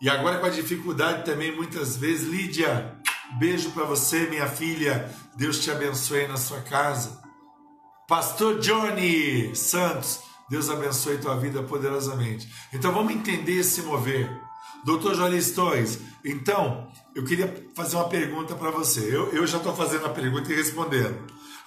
E 0.00 0.08
agora 0.08 0.38
com 0.38 0.46
a 0.46 0.50
dificuldade 0.50 1.24
também, 1.24 1.54
muitas 1.54 1.96
vezes, 1.96 2.28
Lídia, 2.28 2.98
beijo 3.38 3.70
para 3.70 3.84
você, 3.84 4.26
minha 4.28 4.46
filha. 4.46 5.10
Deus 5.36 5.58
te 5.58 5.70
abençoe 5.70 6.28
na 6.28 6.36
sua 6.36 6.60
casa. 6.60 7.20
Pastor 8.06 8.58
Johnny 8.60 9.54
Santos, 9.56 10.20
Deus 10.48 10.70
abençoe 10.70 11.18
tua 11.18 11.36
vida 11.36 11.62
poderosamente. 11.62 12.48
Então 12.72 12.92
vamos 12.92 13.12
entender 13.12 13.58
esse 13.58 13.82
mover. 13.82 14.30
Doutor 14.84 15.14
Joris 15.14 15.50
Torres, 15.50 15.98
então 16.24 16.88
eu 17.14 17.24
queria 17.24 17.68
fazer 17.74 17.96
uma 17.96 18.08
pergunta 18.08 18.54
para 18.54 18.70
você. 18.70 19.00
Eu, 19.14 19.32
eu 19.32 19.46
já 19.46 19.58
estou 19.58 19.74
fazendo 19.74 20.06
a 20.06 20.10
pergunta 20.10 20.52
e 20.52 20.56
respondendo. 20.56 21.18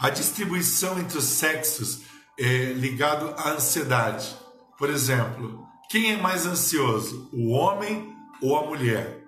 A 0.02 0.10
distribuição 0.10 0.98
entre 0.98 1.20
os 1.20 1.26
sexos 1.26 2.02
é 2.36 2.74
ligado 2.74 3.36
à 3.38 3.52
ansiedade. 3.52 4.36
Por 4.76 4.90
exemplo, 4.90 5.64
quem 5.92 6.14
é 6.14 6.18
mais 6.18 6.48
ansioso, 6.48 7.30
o 7.32 7.52
homem 7.52 8.12
ou 8.42 8.58
a 8.58 8.66
mulher? 8.66 9.22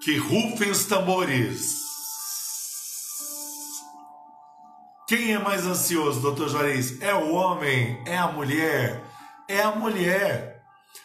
Que 0.00 0.16
rufem 0.16 0.70
os 0.70 0.84
tambores. 0.84 1.82
Quem 5.08 5.32
é 5.32 5.38
mais 5.40 5.66
ansioso, 5.66 6.20
doutor 6.20 6.48
Juarez? 6.48 7.02
É 7.02 7.12
o 7.12 7.32
homem? 7.32 8.00
É 8.06 8.16
a 8.16 8.28
mulher? 8.28 9.02
É 9.48 9.62
a 9.62 9.72
mulher. 9.72 10.53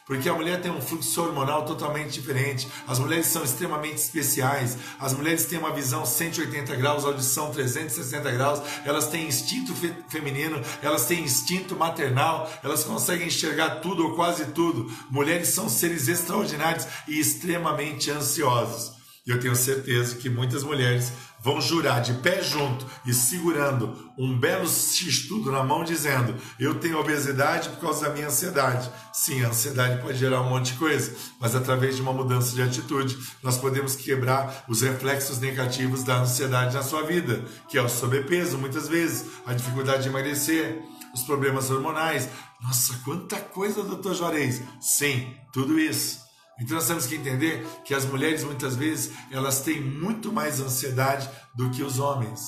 Porque 0.05 0.27
a 0.27 0.33
mulher 0.33 0.59
tem 0.59 0.71
um 0.71 0.81
fluxo 0.81 1.21
hormonal 1.21 1.65
totalmente 1.65 2.13
diferente. 2.13 2.67
As 2.87 2.97
mulheres 2.97 3.27
são 3.27 3.43
extremamente 3.43 3.97
especiais. 3.97 4.77
As 4.99 5.13
mulheres 5.13 5.45
têm 5.45 5.59
uma 5.59 5.71
visão 5.71 6.05
180 6.05 6.75
graus, 6.75 7.05
audição 7.05 7.51
360 7.51 8.31
graus. 8.31 8.61
Elas 8.85 9.07
têm 9.07 9.27
instinto 9.27 9.73
fe 9.73 9.93
feminino, 10.07 10.61
elas 10.81 11.05
têm 11.05 11.23
instinto 11.23 11.75
maternal, 11.75 12.51
elas 12.63 12.83
conseguem 12.83 13.27
enxergar 13.27 13.81
tudo 13.81 14.03
ou 14.03 14.15
quase 14.15 14.45
tudo. 14.45 14.91
Mulheres 15.09 15.49
são 15.49 15.69
seres 15.69 16.07
extraordinários 16.07 16.87
e 17.07 17.19
extremamente 17.19 18.09
ansiosos. 18.09 18.98
E 19.25 19.31
eu 19.31 19.39
tenho 19.39 19.55
certeza 19.55 20.15
que 20.15 20.29
muitas 20.29 20.63
mulheres 20.63 21.11
vão 21.41 21.61
jurar 21.61 22.01
de 22.01 22.13
pé 22.15 22.41
junto 22.41 22.85
e 23.05 23.13
segurando 23.13 23.95
um 24.17 24.37
belo 24.37 24.67
x-tudo 24.67 25.51
na 25.51 25.63
mão, 25.63 25.83
dizendo: 25.83 26.35
Eu 26.59 26.75
tenho 26.75 26.99
obesidade 26.99 27.69
por 27.69 27.79
causa 27.79 28.07
da 28.07 28.13
minha 28.13 28.27
ansiedade. 28.27 28.89
Sim, 29.13 29.43
a 29.43 29.49
ansiedade 29.49 30.01
pode 30.01 30.17
gerar 30.17 30.41
um 30.41 30.49
monte 30.49 30.73
de 30.73 30.79
coisa, 30.79 31.15
mas 31.39 31.55
através 31.55 31.95
de 31.95 32.01
uma 32.01 32.13
mudança 32.13 32.53
de 32.55 32.61
atitude, 32.61 33.17
nós 33.41 33.57
podemos 33.57 33.95
quebrar 33.95 34.65
os 34.67 34.81
reflexos 34.81 35.39
negativos 35.39 36.03
da 36.03 36.21
ansiedade 36.21 36.75
na 36.75 36.83
sua 36.83 37.03
vida, 37.03 37.43
que 37.67 37.77
é 37.77 37.81
o 37.81 37.89
sobrepeso, 37.89 38.57
muitas 38.57 38.87
vezes, 38.87 39.25
a 39.45 39.53
dificuldade 39.53 40.03
de 40.03 40.09
emagrecer, 40.09 40.81
os 41.13 41.23
problemas 41.23 41.69
hormonais. 41.69 42.29
Nossa, 42.61 42.93
quanta 43.05 43.37
coisa, 43.37 43.83
doutor 43.83 44.13
Juarez! 44.13 44.61
Sim, 44.81 45.33
tudo 45.53 45.79
isso 45.79 46.28
então 46.59 46.75
nós 46.75 46.87
temos 46.87 47.05
que 47.05 47.15
entender 47.15 47.65
que 47.85 47.93
as 47.93 48.05
mulheres 48.05 48.43
muitas 48.43 48.75
vezes 48.75 49.11
elas 49.31 49.61
têm 49.61 49.81
muito 49.81 50.31
mais 50.31 50.59
ansiedade 50.59 51.29
do 51.55 51.69
que 51.69 51.83
os 51.83 51.99
homens. 51.99 52.41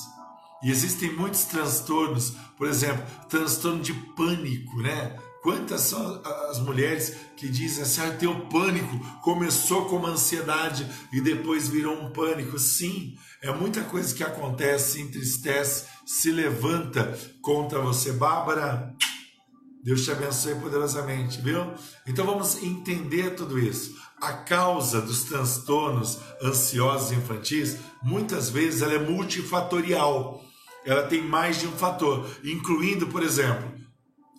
E 0.62 0.70
existem 0.70 1.12
muitos 1.12 1.44
transtornos, 1.44 2.34
por 2.56 2.68
exemplo, 2.68 3.04
transtorno 3.28 3.82
de 3.82 3.92
pânico, 3.92 4.80
né? 4.80 5.16
Quantas 5.42 5.80
são 5.80 6.22
as 6.50 6.60
mulheres 6.60 7.16
que 7.36 7.48
dizem 7.48 7.82
assim, 7.82 8.00
ah, 8.00 8.16
tenho 8.16 8.46
pânico, 8.46 8.96
começou 9.22 9.86
com 9.86 9.96
uma 9.96 10.10
ansiedade 10.10 10.86
e 11.12 11.20
depois 11.20 11.68
virou 11.68 12.00
um 12.00 12.12
pânico? 12.12 12.56
Sim, 12.60 13.16
é 13.42 13.52
muita 13.52 13.82
coisa 13.82 14.14
que 14.14 14.22
acontece, 14.22 15.00
entristece, 15.00 15.86
se 16.06 16.30
levanta 16.30 17.18
contra 17.40 17.80
você. 17.80 18.12
Bárbara, 18.12 18.94
Deus 19.82 20.04
te 20.04 20.12
abençoe 20.12 20.54
poderosamente, 20.54 21.40
viu? 21.40 21.72
Então 22.06 22.24
vamos 22.24 22.62
entender 22.62 23.34
tudo 23.34 23.58
isso. 23.58 23.96
A 24.20 24.32
causa 24.32 25.00
dos 25.00 25.24
transtornos 25.24 26.20
ansiosos 26.40 27.10
infantis, 27.10 27.78
muitas 28.00 28.48
vezes 28.48 28.80
ela 28.80 28.94
é 28.94 28.98
multifatorial. 28.98 30.40
Ela 30.84 31.02
tem 31.02 31.20
mais 31.20 31.58
de 31.58 31.66
um 31.66 31.72
fator, 31.72 32.28
incluindo, 32.44 33.08
por 33.08 33.24
exemplo, 33.24 33.72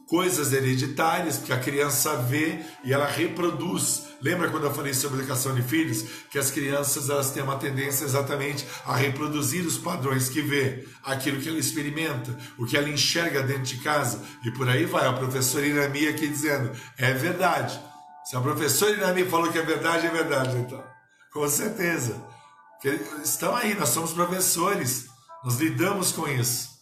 coisas 0.08 0.54
hereditárias 0.54 1.40
que 1.40 1.52
a 1.52 1.60
criança 1.60 2.16
vê 2.16 2.60
e 2.86 2.94
ela 2.94 3.08
reproduz. 3.08 4.13
Lembra 4.24 4.50
quando 4.50 4.64
eu 4.64 4.74
falei 4.74 4.94
sobre 4.94 5.20
educação 5.20 5.54
de 5.54 5.62
filhos 5.62 6.06
que 6.32 6.40
as 6.40 6.50
crianças 6.50 7.10
elas 7.10 7.32
têm 7.32 7.44
uma 7.44 7.58
tendência 7.58 8.06
exatamente 8.06 8.66
a 8.86 8.96
reproduzir 8.96 9.66
os 9.66 9.78
padrões 9.78 10.30
que 10.30 10.42
vê, 10.42 10.88
aquilo 11.04 11.42
que 11.42 11.50
ela 11.50 11.60
experimenta, 11.60 12.36
o 12.58 12.66
que 12.66 12.78
ela 12.78 12.88
enxerga 12.88 13.44
dentro 13.44 13.64
de 13.64 13.78
casa 13.80 14.24
e 14.46 14.52
por 14.52 14.70
aí 14.70 14.86
vai. 14.86 15.06
A 15.06 15.12
professora 15.12 15.66
Irami 15.66 16.08
aqui 16.08 16.26
dizendo 16.26 16.72
é 16.98 17.14
verdade. 17.14 17.78
Se 18.24 18.38
a 18.38 18.40
professora 18.40 18.92
Irami 18.92 19.26
falou 19.26 19.52
que 19.52 19.60
é 19.60 19.62
verdade, 19.62 20.08
é 20.08 20.10
verdade 20.10 20.56
então. 20.56 20.82
Com 21.34 21.50
certeza. 21.50 22.24
Estão 23.22 23.54
aí, 23.54 23.76
nós 23.76 23.90
somos 23.90 24.14
professores, 24.14 25.08
nós 25.44 25.58
lidamos 25.58 26.14
com 26.14 26.28
isso 26.30 26.74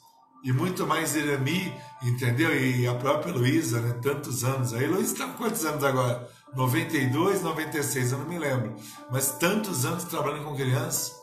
e 0.44 0.52
muito 0.52 0.86
mais 0.88 1.16
Irami, 1.16 1.74
entendeu? 2.02 2.56
E 2.56 2.88
a 2.88 2.96
própria 2.96 3.34
Luísa, 3.34 3.80
né? 3.80 4.00
Tantos 4.02 4.44
anos. 4.44 4.74
A 4.74 4.78
Luísa 4.78 5.14
está 5.14 5.28
com 5.28 5.38
quantos 5.38 5.64
anos 5.66 5.84
agora? 5.84 6.28
92, 6.56 7.42
96, 7.42 8.12
eu 8.12 8.18
não 8.20 8.28
me 8.28 8.38
lembro. 8.38 8.76
Mas 9.10 9.32
tantos 9.32 9.86
anos 9.86 10.04
trabalhando 10.04 10.44
com 10.44 10.56
crianças. 10.56 11.22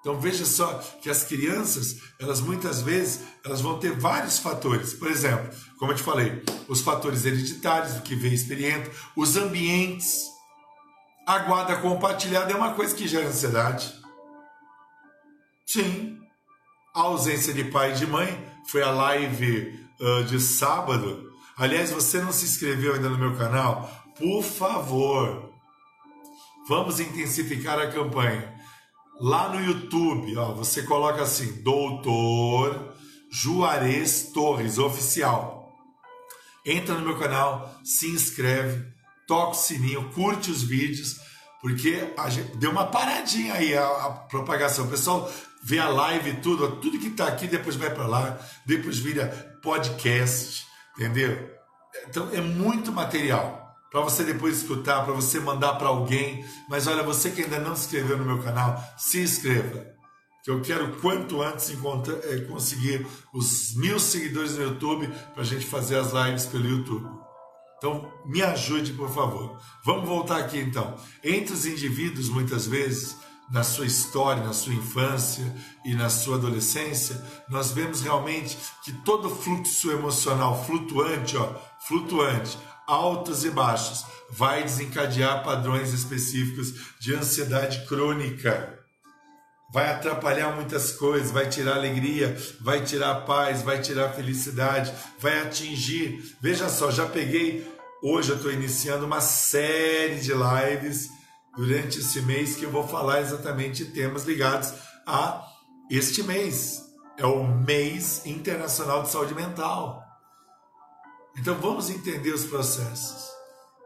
Então 0.00 0.20
veja 0.20 0.44
só 0.44 0.74
que 1.02 1.10
as 1.10 1.24
crianças, 1.24 2.00
elas 2.20 2.40
muitas 2.40 2.80
vezes, 2.82 3.24
elas 3.44 3.60
vão 3.60 3.78
ter 3.78 3.92
vários 3.92 4.38
fatores. 4.38 4.94
Por 4.94 5.08
exemplo, 5.08 5.50
como 5.78 5.92
eu 5.92 5.96
te 5.96 6.02
falei, 6.02 6.42
os 6.68 6.80
fatores 6.80 7.24
hereditários, 7.24 7.96
o 7.96 8.02
que 8.02 8.14
vem 8.14 8.32
experiente, 8.32 8.90
os 9.16 9.36
ambientes. 9.36 10.24
A 11.26 11.40
guarda 11.40 11.76
compartilhada 11.76 12.52
é 12.52 12.56
uma 12.56 12.74
coisa 12.74 12.94
que 12.94 13.06
gera 13.06 13.28
ansiedade. 13.28 13.92
Sim, 15.66 16.18
a 16.94 17.02
ausência 17.02 17.52
de 17.52 17.64
pai 17.64 17.92
e 17.92 17.96
de 17.96 18.06
mãe 18.06 18.48
foi 18.68 18.82
a 18.82 18.90
live 18.90 19.78
uh, 20.00 20.24
de 20.24 20.40
sábado. 20.40 21.30
Aliás, 21.56 21.90
você 21.90 22.20
não 22.20 22.32
se 22.32 22.44
inscreveu 22.44 22.94
ainda 22.94 23.10
no 23.10 23.18
meu 23.18 23.36
canal? 23.36 23.90
Por 24.18 24.42
favor, 24.42 25.52
vamos 26.68 26.98
intensificar 26.98 27.78
a 27.78 27.86
campanha. 27.86 28.52
Lá 29.20 29.48
no 29.48 29.64
YouTube, 29.64 30.36
ó, 30.36 30.52
você 30.54 30.82
coloca 30.82 31.22
assim: 31.22 31.62
Doutor 31.62 32.94
Juarez 33.30 34.32
Torres 34.34 34.76
Oficial. 34.76 35.72
Entra 36.66 36.96
no 36.96 37.06
meu 37.06 37.16
canal, 37.16 37.78
se 37.84 38.08
inscreve, 38.08 38.84
toca 39.28 39.52
o 39.52 39.54
sininho, 39.54 40.10
curte 40.10 40.50
os 40.50 40.64
vídeos, 40.64 41.20
porque 41.60 42.12
deu 42.56 42.72
uma 42.72 42.86
paradinha 42.86 43.54
aí 43.54 43.76
a, 43.76 43.86
a 43.86 44.10
propagação. 44.10 44.86
O 44.86 44.90
pessoal 44.90 45.32
vê 45.62 45.78
a 45.78 45.88
live 45.88 46.40
tudo, 46.40 46.76
tudo 46.76 46.98
que 46.98 47.06
está 47.06 47.28
aqui 47.28 47.46
depois 47.46 47.76
vai 47.76 47.94
para 47.94 48.06
lá, 48.08 48.38
depois 48.66 48.98
vira 48.98 49.58
podcast, 49.62 50.66
entendeu? 50.96 51.56
Então 52.08 52.28
é 52.32 52.40
muito 52.40 52.90
material 52.90 53.57
para 53.90 54.00
você 54.00 54.22
depois 54.22 54.58
escutar, 54.58 55.04
para 55.04 55.14
você 55.14 55.40
mandar 55.40 55.74
para 55.74 55.88
alguém. 55.88 56.44
Mas 56.68 56.86
olha, 56.86 57.02
você 57.02 57.30
que 57.30 57.42
ainda 57.42 57.58
não 57.58 57.74
se 57.74 57.86
inscreveu 57.86 58.18
no 58.18 58.24
meu 58.24 58.42
canal, 58.42 58.82
se 58.96 59.20
inscreva. 59.20 59.86
Que 60.44 60.50
eu 60.50 60.60
quero 60.60 60.96
quanto 61.00 61.42
antes 61.42 61.70
é, 61.70 62.40
conseguir 62.42 63.06
os 63.32 63.74
mil 63.76 63.98
seguidores 63.98 64.56
no 64.56 64.64
YouTube 64.64 65.08
para 65.32 65.42
a 65.42 65.46
gente 65.46 65.66
fazer 65.66 65.96
as 65.96 66.12
lives 66.12 66.46
pelo 66.46 66.68
YouTube. 66.68 67.08
Então, 67.78 68.12
me 68.26 68.42
ajude, 68.42 68.92
por 68.92 69.08
favor. 69.08 69.56
Vamos 69.84 70.08
voltar 70.08 70.38
aqui 70.38 70.58
então. 70.58 70.96
Entre 71.22 71.54
os 71.54 71.64
indivíduos, 71.64 72.28
muitas 72.28 72.66
vezes, 72.66 73.16
na 73.50 73.62
sua 73.62 73.86
história, 73.86 74.42
na 74.42 74.52
sua 74.52 74.74
infância 74.74 75.54
e 75.84 75.94
na 75.94 76.10
sua 76.10 76.36
adolescência, 76.36 77.22
nós 77.48 77.70
vemos 77.70 78.02
realmente 78.02 78.58
que 78.84 78.92
todo 79.04 79.30
fluxo 79.30 79.90
emocional 79.90 80.64
flutuante, 80.64 81.36
ó, 81.36 81.54
flutuante, 81.86 82.58
altos 82.88 83.44
e 83.44 83.50
baixos, 83.50 84.04
vai 84.30 84.64
desencadear 84.64 85.44
padrões 85.44 85.92
específicos 85.92 86.74
de 86.98 87.14
ansiedade 87.14 87.86
crônica. 87.86 88.76
Vai 89.70 89.90
atrapalhar 89.90 90.54
muitas 90.54 90.92
coisas, 90.92 91.30
vai 91.30 91.46
tirar 91.46 91.74
alegria, 91.74 92.34
vai 92.62 92.82
tirar 92.82 93.26
paz, 93.26 93.60
vai 93.60 93.80
tirar 93.82 94.14
felicidade, 94.14 94.90
vai 95.20 95.42
atingir. 95.42 96.36
Veja 96.40 96.70
só, 96.70 96.90
já 96.90 97.04
peguei, 97.04 97.70
hoje 98.02 98.30
eu 98.30 98.36
estou 98.36 98.50
iniciando 98.50 99.04
uma 99.04 99.20
série 99.20 100.20
de 100.20 100.32
lives 100.32 101.10
durante 101.54 101.98
esse 101.98 102.22
mês 102.22 102.56
que 102.56 102.64
eu 102.64 102.70
vou 102.70 102.88
falar 102.88 103.20
exatamente 103.20 103.84
temas 103.84 104.24
ligados 104.24 104.72
a 105.06 105.44
este 105.90 106.22
mês. 106.22 106.82
É 107.18 107.26
o 107.26 107.44
mês 107.44 108.24
internacional 108.24 109.02
de 109.02 109.10
saúde 109.10 109.34
mental. 109.34 110.07
Então 111.38 111.54
vamos 111.54 111.88
entender 111.88 112.32
os 112.32 112.44
processos. 112.44 113.28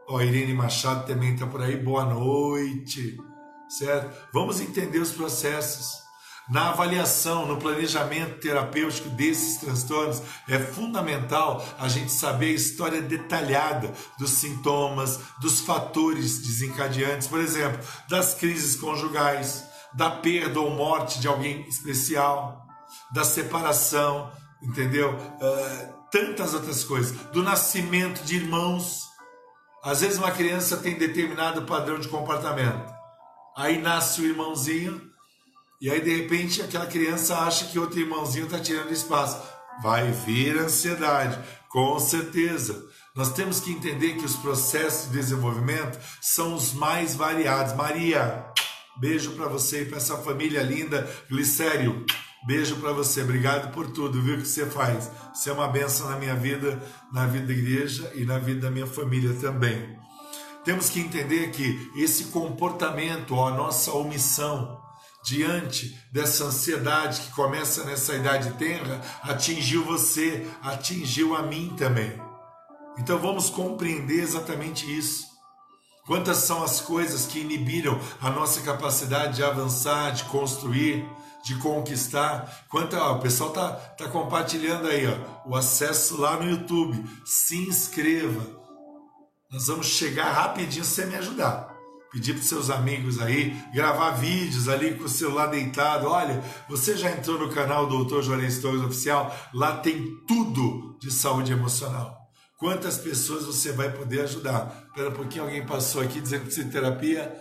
Ó, 0.07 0.19
Irene 0.21 0.53
Machado 0.53 1.05
também 1.05 1.33
está 1.33 1.45
por 1.45 1.61
aí. 1.61 1.77
Boa 1.77 2.03
noite, 2.03 3.17
certo? 3.69 4.11
Vamos 4.33 4.59
entender 4.59 4.99
os 4.99 5.11
processos. 5.11 6.01
Na 6.49 6.71
avaliação, 6.71 7.47
no 7.47 7.57
planejamento 7.57 8.39
terapêutico 8.41 9.07
desses 9.09 9.57
transtornos, 9.57 10.21
é 10.49 10.59
fundamental 10.59 11.63
a 11.79 11.87
gente 11.87 12.11
saber 12.11 12.47
a 12.47 12.55
história 12.55 13.01
detalhada 13.01 13.93
dos 14.19 14.31
sintomas, 14.31 15.19
dos 15.39 15.61
fatores 15.61 16.39
desencadeantes, 16.39 17.27
por 17.27 17.39
exemplo, 17.39 17.79
das 18.09 18.33
crises 18.33 18.75
conjugais, 18.75 19.63
da 19.93 20.09
perda 20.09 20.59
ou 20.59 20.71
morte 20.71 21.19
de 21.19 21.27
alguém 21.29 21.65
especial, 21.69 22.67
da 23.13 23.23
separação, 23.23 24.29
entendeu? 24.61 25.13
Uh, 25.13 25.92
tantas 26.13 26.53
outras 26.53 26.83
coisas, 26.83 27.11
do 27.31 27.41
nascimento 27.41 28.23
de 28.23 28.35
irmãos. 28.35 28.99
Às 29.83 30.01
vezes 30.01 30.19
uma 30.19 30.31
criança 30.31 30.77
tem 30.77 30.95
determinado 30.95 31.63
padrão 31.63 31.99
de 31.99 32.07
comportamento. 32.07 32.93
Aí 33.57 33.81
nasce 33.81 34.21
o 34.21 34.25
irmãozinho 34.25 35.11
e 35.83 35.89
aí, 35.89 35.99
de 35.99 36.15
repente, 36.15 36.61
aquela 36.61 36.85
criança 36.85 37.39
acha 37.39 37.65
que 37.65 37.77
outro 37.77 37.99
irmãozinho 37.99 38.45
está 38.45 38.57
tirando 38.57 38.93
espaço. 38.93 39.37
Vai 39.81 40.09
vir 40.11 40.57
ansiedade, 40.57 41.37
com 41.67 41.99
certeza. 41.99 42.85
Nós 43.13 43.33
temos 43.33 43.59
que 43.59 43.69
entender 43.69 44.13
que 44.13 44.23
os 44.23 44.37
processos 44.37 45.11
de 45.11 45.17
desenvolvimento 45.17 45.99
são 46.21 46.55
os 46.55 46.71
mais 46.73 47.15
variados. 47.15 47.73
Maria, 47.73 48.45
beijo 48.95 49.31
para 49.31 49.49
você 49.49 49.81
e 49.81 49.85
para 49.85 49.97
essa 49.97 50.17
família 50.19 50.63
linda. 50.63 51.05
Glicério, 51.29 52.05
beijo 52.45 52.75
para 52.77 52.91
você. 52.91 53.21
Obrigado 53.21 53.71
por 53.71 53.91
tudo, 53.91 54.21
viu, 54.21 54.37
que 54.37 54.47
você 54.47 54.65
faz. 54.65 55.09
Você 55.33 55.49
é 55.49 55.53
uma 55.53 55.67
benção 55.67 56.09
na 56.09 56.17
minha 56.17 56.35
vida, 56.35 56.81
na 57.11 57.25
vida 57.25 57.47
da 57.47 57.53
igreja 57.53 58.11
e 58.15 58.25
na 58.25 58.37
vida 58.37 58.61
da 58.61 58.71
minha 58.71 58.87
família 58.87 59.33
também. 59.35 59.97
Temos 60.63 60.89
que 60.89 60.99
entender 60.99 61.51
que 61.51 61.91
esse 61.95 62.25
comportamento, 62.25 63.39
a 63.39 63.51
nossa 63.51 63.91
omissão, 63.91 64.81
diante 65.23 65.97
dessa 66.11 66.45
ansiedade 66.45 67.21
que 67.21 67.31
começa 67.31 67.83
nessa 67.83 68.15
idade 68.15 68.51
tenra, 68.51 69.01
atingiu 69.23 69.83
você, 69.83 70.45
atingiu 70.61 71.35
a 71.35 71.41
mim 71.41 71.73
também. 71.77 72.13
Então 72.97 73.17
vamos 73.17 73.49
compreender 73.49 74.21
exatamente 74.21 74.85
isso. 74.85 75.25
Quantas 76.05 76.37
são 76.37 76.61
as 76.63 76.81
coisas 76.81 77.25
que 77.25 77.39
inibiram 77.39 77.97
a 78.21 78.29
nossa 78.29 78.61
capacidade 78.61 79.37
de 79.37 79.43
avançar, 79.43 80.11
de 80.11 80.25
construir, 80.25 81.05
de 81.43 81.55
conquistar? 81.55 82.65
Quanta, 82.69 83.01
ó, 83.01 83.17
o 83.17 83.19
pessoal 83.19 83.51
tá, 83.51 83.71
tá 83.71 84.07
compartilhando 84.07 84.87
aí, 84.87 85.05
ó, 85.07 85.49
o 85.49 85.55
acesso 85.55 86.19
lá 86.19 86.37
no 86.37 86.49
YouTube. 86.49 87.03
Se 87.25 87.57
inscreva. 87.67 88.61
Nós 89.51 89.67
vamos 89.67 89.87
chegar 89.87 90.31
rapidinho 90.31 90.83
se 90.83 90.95
você 90.95 91.05
me 91.05 91.15
ajudar 91.15 91.73
pedir 92.13 92.35
para 92.35 92.43
seus 92.43 92.69
amigos 92.69 93.19
aí, 93.19 93.59
gravar 93.73 94.11
vídeos 94.11 94.69
ali 94.69 94.93
com 94.93 95.05
o 95.05 95.09
celular 95.09 95.47
deitado. 95.47 96.07
Olha, 96.07 96.43
você 96.69 96.95
já 96.95 97.09
entrou 97.09 97.39
no 97.39 97.49
canal 97.49 97.87
do 97.87 98.05
Dr. 98.05 98.21
Juarez 98.21 98.59
Torres 98.59 98.83
Oficial? 98.83 99.35
Lá 99.51 99.77
tem 99.77 100.15
tudo 100.27 100.95
de 101.01 101.11
saúde 101.11 101.51
emocional. 101.51 102.15
Quantas 102.59 102.99
pessoas 102.99 103.45
você 103.45 103.71
vai 103.71 103.91
poder 103.91 104.21
ajudar? 104.21 104.85
Espera 104.87 105.09
um 105.09 105.13
pouquinho, 105.13 105.45
alguém 105.45 105.65
passou 105.65 106.01
aqui 106.01 106.21
dizendo 106.21 106.45
que 106.45 106.63
terapia. 106.65 107.35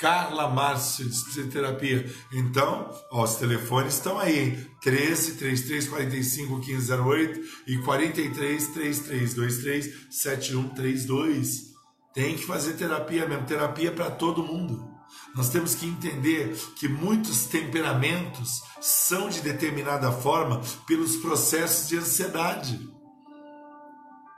Carla 0.00 0.48
Márcio 0.48 1.04
de 1.04 1.10
psicoterapia. 1.10 2.10
Então, 2.32 2.90
ó, 3.12 3.22
os 3.22 3.34
telefones 3.34 3.94
estão 3.94 4.18
aí, 4.18 4.38
hein? 4.38 4.66
13 4.80 5.34
33 5.34 5.88
45 5.88 6.56
1508 6.56 7.40
e 7.66 7.78
43 7.78 8.66
33 8.68 9.34
23 9.34 10.06
7132. 10.10 11.74
Tem 12.14 12.34
que 12.34 12.46
fazer 12.46 12.72
terapia 12.72 13.28
mesmo, 13.28 13.44
terapia 13.44 13.92
para 13.92 14.10
todo 14.10 14.42
mundo. 14.42 14.88
Nós 15.34 15.50
temos 15.50 15.74
que 15.74 15.86
entender 15.86 16.56
que 16.76 16.88
muitos 16.88 17.44
temperamentos 17.44 18.62
são 18.80 19.28
de 19.28 19.42
determinada 19.42 20.10
forma 20.10 20.62
pelos 20.86 21.16
processos 21.16 21.88
de 21.88 21.98
ansiedade. 21.98 22.88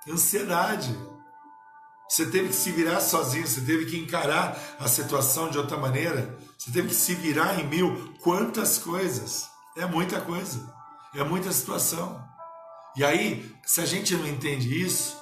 Ansiedade. 0.08 1.11
Você 2.12 2.26
teve 2.26 2.48
que 2.50 2.54
se 2.54 2.70
virar 2.70 3.00
sozinho, 3.00 3.46
você 3.46 3.62
teve 3.62 3.86
que 3.86 3.96
encarar 3.96 4.54
a 4.78 4.86
situação 4.86 5.48
de 5.48 5.56
outra 5.56 5.78
maneira, 5.78 6.38
você 6.58 6.70
teve 6.70 6.88
que 6.88 6.94
se 6.94 7.14
virar 7.14 7.58
em 7.58 7.66
mil. 7.66 8.12
Quantas 8.20 8.76
coisas! 8.76 9.48
É 9.78 9.86
muita 9.86 10.20
coisa, 10.20 10.60
é 11.14 11.24
muita 11.24 11.50
situação. 11.50 12.22
E 12.94 13.02
aí, 13.02 13.56
se 13.64 13.80
a 13.80 13.86
gente 13.86 14.14
não 14.14 14.26
entende 14.26 14.84
isso, 14.84 15.18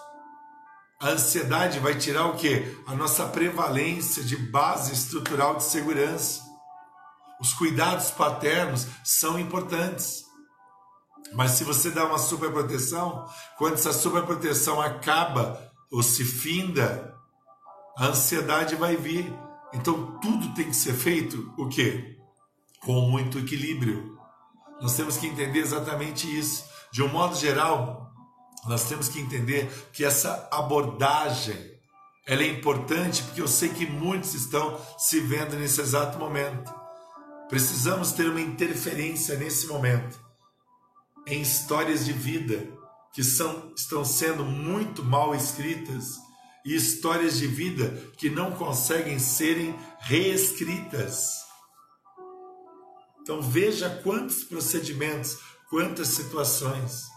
a 1.01 1.11
ansiedade 1.11 1.79
vai 1.79 1.97
tirar 1.97 2.27
o 2.27 2.37
que? 2.37 2.77
A 2.89 2.95
nossa 2.97 3.25
prevalência 3.27 4.25
de 4.25 4.37
base 4.37 4.93
estrutural 4.93 5.59
de 5.59 5.63
segurança. 5.63 6.43
Os 7.41 7.53
cuidados 7.53 8.11
paternos 8.11 8.89
são 9.05 9.39
importantes. 9.39 10.25
Mas 11.35 11.53
se 11.53 11.63
você 11.63 11.89
dá 11.89 12.05
uma 12.05 12.19
superproteção, 12.19 13.29
quando 13.57 13.75
essa 13.75 13.93
superproteção 13.93 14.81
acaba 14.81 15.70
ou 15.91 16.03
se 16.03 16.25
finda, 16.25 17.15
a 17.97 18.07
ansiedade 18.07 18.77
vai 18.77 18.97
vir. 18.97 19.33
Então 19.73 20.19
tudo 20.21 20.55
tem 20.55 20.67
que 20.67 20.77
ser 20.77 20.95
feito 20.95 21.53
o 21.59 21.69
quê? 21.69 22.17
Com 22.81 23.01
muito 23.03 23.39
equilíbrio. 23.39 24.19
Nós 24.81 24.97
temos 24.97 25.17
que 25.17 25.27
entender 25.27 25.59
exatamente 25.59 26.27
isso. 26.27 26.65
De 26.93 27.03
um 27.03 27.09
modo 27.09 27.37
geral, 27.37 28.11
nós 28.67 28.85
temos 28.89 29.09
que 29.09 29.21
entender 29.21 29.71
que 29.93 30.05
essa 30.05 30.49
abordagem 30.51 31.71
ela 32.27 32.43
é 32.43 32.47
importante 32.47 33.23
porque 33.25 33.43
eu 33.43 33.49
sei 33.49 33.71
que 33.71 33.87
muitos 33.87 34.35
estão 34.35 34.79
se 34.97 35.21
vendo 35.21 35.57
nesse 35.57 35.81
exato 35.81 36.19
momento. 36.19 36.73
Precisamos 37.49 38.13
ter 38.13 38.29
uma 38.31 38.41
interferência 38.41 39.37
nesse 39.37 39.67
momento 39.67 40.21
em 41.27 41.41
histórias 41.41 42.05
de 42.05 42.13
vida 42.13 42.80
que 43.13 43.23
são, 43.25 43.73
estão 43.77 44.05
sendo 44.05 44.45
muito 44.45 45.05
mal 45.05 45.35
escritas 45.35 46.17
e 46.65 46.75
histórias 46.75 47.39
de 47.39 47.47
vida 47.47 47.89
que 48.17 48.31
não 48.31 48.53
conseguem 48.53 49.19
serem 49.19 49.75
reescritas. 50.01 51.41
Então 53.21 53.41
veja 53.43 54.01
quantos 54.03 54.45
procedimentos, 54.45 55.39
quantas 55.69 56.09
situações 56.09 57.11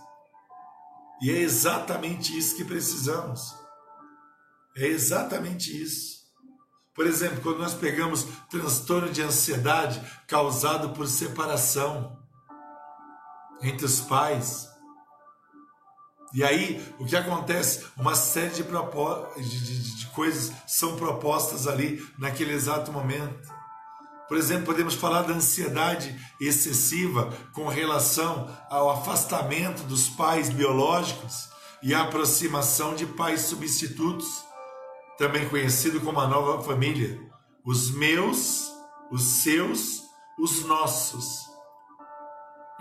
e 1.24 1.32
é 1.32 1.38
exatamente 1.38 2.38
isso 2.38 2.58
que 2.58 2.66
precisamos. 2.66 3.56
É 4.76 4.86
exatamente 4.86 5.72
isso. 5.82 6.22
Por 6.94 7.08
exemplo, 7.08 7.40
quando 7.42 7.60
nós 7.60 7.74
pegamos 7.74 8.28
transtorno 8.50 9.10
de 9.10 9.22
ansiedade 9.22 10.02
causado 10.28 10.90
por 10.90 11.08
separação 11.08 12.22
entre 13.62 13.86
os 13.86 14.02
pais, 14.02 14.68
e 16.34 16.44
aí 16.44 16.84
o 16.98 17.06
que 17.06 17.16
acontece? 17.16 17.86
Uma 17.96 18.16
série 18.16 18.50
de, 18.50 18.64
de, 18.64 19.60
de, 19.60 19.96
de 19.98 20.06
coisas 20.08 20.52
são 20.66 20.96
propostas 20.96 21.68
ali 21.68 22.04
naquele 22.18 22.54
exato 22.54 22.92
momento. 22.92 23.52
Por 24.28 24.38
exemplo, 24.38 24.66
podemos 24.66 24.96
falar 24.96 25.22
da 25.24 25.34
ansiedade 25.34 26.16
excessiva 26.42 27.32
com 27.52 27.68
relação 27.68 28.50
ao 28.70 28.90
afastamento 28.90 29.84
dos 29.84 30.10
pais 30.10 30.50
biológicos 30.50 31.50
e 31.84 31.94
a 31.94 32.02
aproximação 32.02 32.96
de 32.96 33.06
pais 33.06 33.42
substitutos, 33.42 34.44
também 35.18 35.48
conhecido 35.50 36.00
como 36.02 36.20
a 36.20 36.28
nova 36.28 36.64
família. 36.64 37.20
Os 37.64 37.92
meus, 37.92 38.72
os 39.12 39.22
seus, 39.44 40.02
os 40.40 40.66
nossos. 40.66 41.53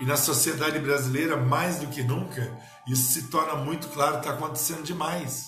E 0.03 0.05
na 0.05 0.17
sociedade 0.17 0.79
brasileira, 0.79 1.37
mais 1.37 1.79
do 1.79 1.87
que 1.87 2.03
nunca, 2.03 2.59
isso 2.85 3.13
se 3.13 3.29
torna 3.29 3.55
muito 3.55 3.87
claro, 3.87 4.17
está 4.17 4.31
acontecendo 4.31 4.83
demais. 4.83 5.45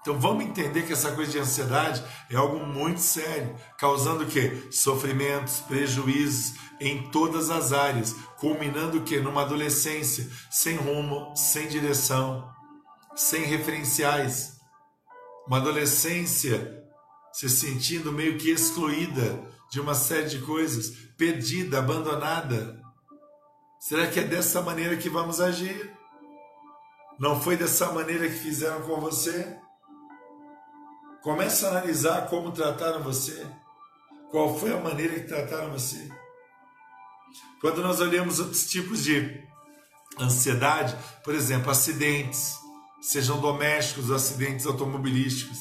Então 0.00 0.18
vamos 0.18 0.46
entender 0.46 0.86
que 0.86 0.94
essa 0.94 1.12
coisa 1.12 1.30
de 1.30 1.38
ansiedade 1.40 2.02
é 2.30 2.36
algo 2.36 2.64
muito 2.64 3.02
sério, 3.02 3.54
causando 3.76 4.24
o 4.24 4.26
quê? 4.26 4.66
Sofrimentos, 4.70 5.60
prejuízos 5.60 6.54
em 6.80 7.10
todas 7.10 7.50
as 7.50 7.74
áreas, 7.74 8.14
culminando 8.38 8.96
o 8.96 9.02
quê? 9.02 9.20
Numa 9.20 9.42
adolescência 9.42 10.26
sem 10.50 10.76
rumo, 10.76 11.36
sem 11.36 11.68
direção, 11.68 12.50
sem 13.14 13.42
referenciais. 13.44 14.54
Uma 15.46 15.58
adolescência 15.58 16.82
se 17.30 17.50
sentindo 17.50 18.10
meio 18.10 18.38
que 18.38 18.48
excluída 18.48 19.38
de 19.70 19.80
uma 19.80 19.94
série 19.94 20.30
de 20.30 20.38
coisas, 20.38 20.96
perdida, 21.18 21.80
abandonada. 21.80 22.82
Será 23.86 24.06
que 24.06 24.18
é 24.18 24.24
dessa 24.24 24.62
maneira 24.62 24.96
que 24.96 25.10
vamos 25.10 25.42
agir? 25.42 25.94
Não 27.18 27.38
foi 27.38 27.54
dessa 27.54 27.92
maneira 27.92 28.26
que 28.26 28.34
fizeram 28.34 28.80
com 28.80 28.98
você? 28.98 29.58
Comece 31.22 31.66
a 31.66 31.68
analisar 31.68 32.26
como 32.30 32.50
trataram 32.50 33.02
você. 33.02 33.46
Qual 34.30 34.58
foi 34.58 34.72
a 34.72 34.80
maneira 34.80 35.20
que 35.20 35.28
trataram 35.28 35.70
você? 35.70 36.08
Quando 37.60 37.82
nós 37.82 38.00
olhamos 38.00 38.40
outros 38.40 38.64
tipos 38.64 39.04
de 39.04 39.46
ansiedade, 40.18 40.96
por 41.22 41.34
exemplo, 41.34 41.70
acidentes, 41.70 42.56
sejam 43.02 43.38
domésticos 43.38 44.10
acidentes 44.10 44.64
automobilísticos, 44.64 45.58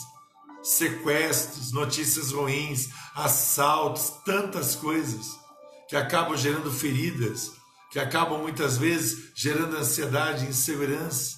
sequestros, 0.63 1.73
notícias 1.73 2.31
ruins, 2.31 2.87
assaltos, 3.15 4.11
tantas 4.23 4.77
coisas 4.77 5.27
que 5.89 5.97
acabam 5.97 6.37
gerando 6.37 6.71
feridas, 6.71 7.61
que 7.93 7.99
acabam 7.99 8.39
muitas 8.39 8.75
vezes 8.75 9.31
gerando 9.35 9.77
ansiedade 9.77 10.47
insegurança. 10.47 11.37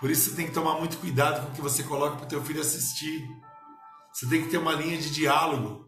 Por 0.00 0.10
isso 0.10 0.30
você 0.30 0.36
tem 0.36 0.46
que 0.48 0.52
tomar 0.52 0.80
muito 0.80 0.98
cuidado 0.98 1.46
com 1.46 1.52
o 1.52 1.54
que 1.54 1.62
você 1.62 1.84
coloca 1.84 2.16
para 2.16 2.26
o 2.26 2.28
teu 2.28 2.42
filho 2.42 2.60
assistir. 2.60 3.24
Você 4.12 4.26
tem 4.26 4.42
que 4.42 4.50
ter 4.50 4.58
uma 4.58 4.72
linha 4.72 4.98
de 4.98 5.10
diálogo, 5.10 5.86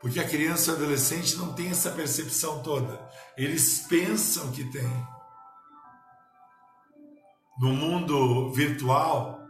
porque 0.00 0.18
a 0.18 0.26
criança 0.26 0.70
e 0.70 0.72
o 0.72 0.76
adolescente 0.78 1.36
não 1.36 1.52
tem 1.52 1.68
essa 1.68 1.90
percepção 1.90 2.62
toda. 2.62 3.06
Eles 3.36 3.80
pensam 3.86 4.50
que 4.50 4.64
tem. 4.64 4.90
No 7.60 7.68
mundo 7.68 8.50
virtual, 8.54 9.40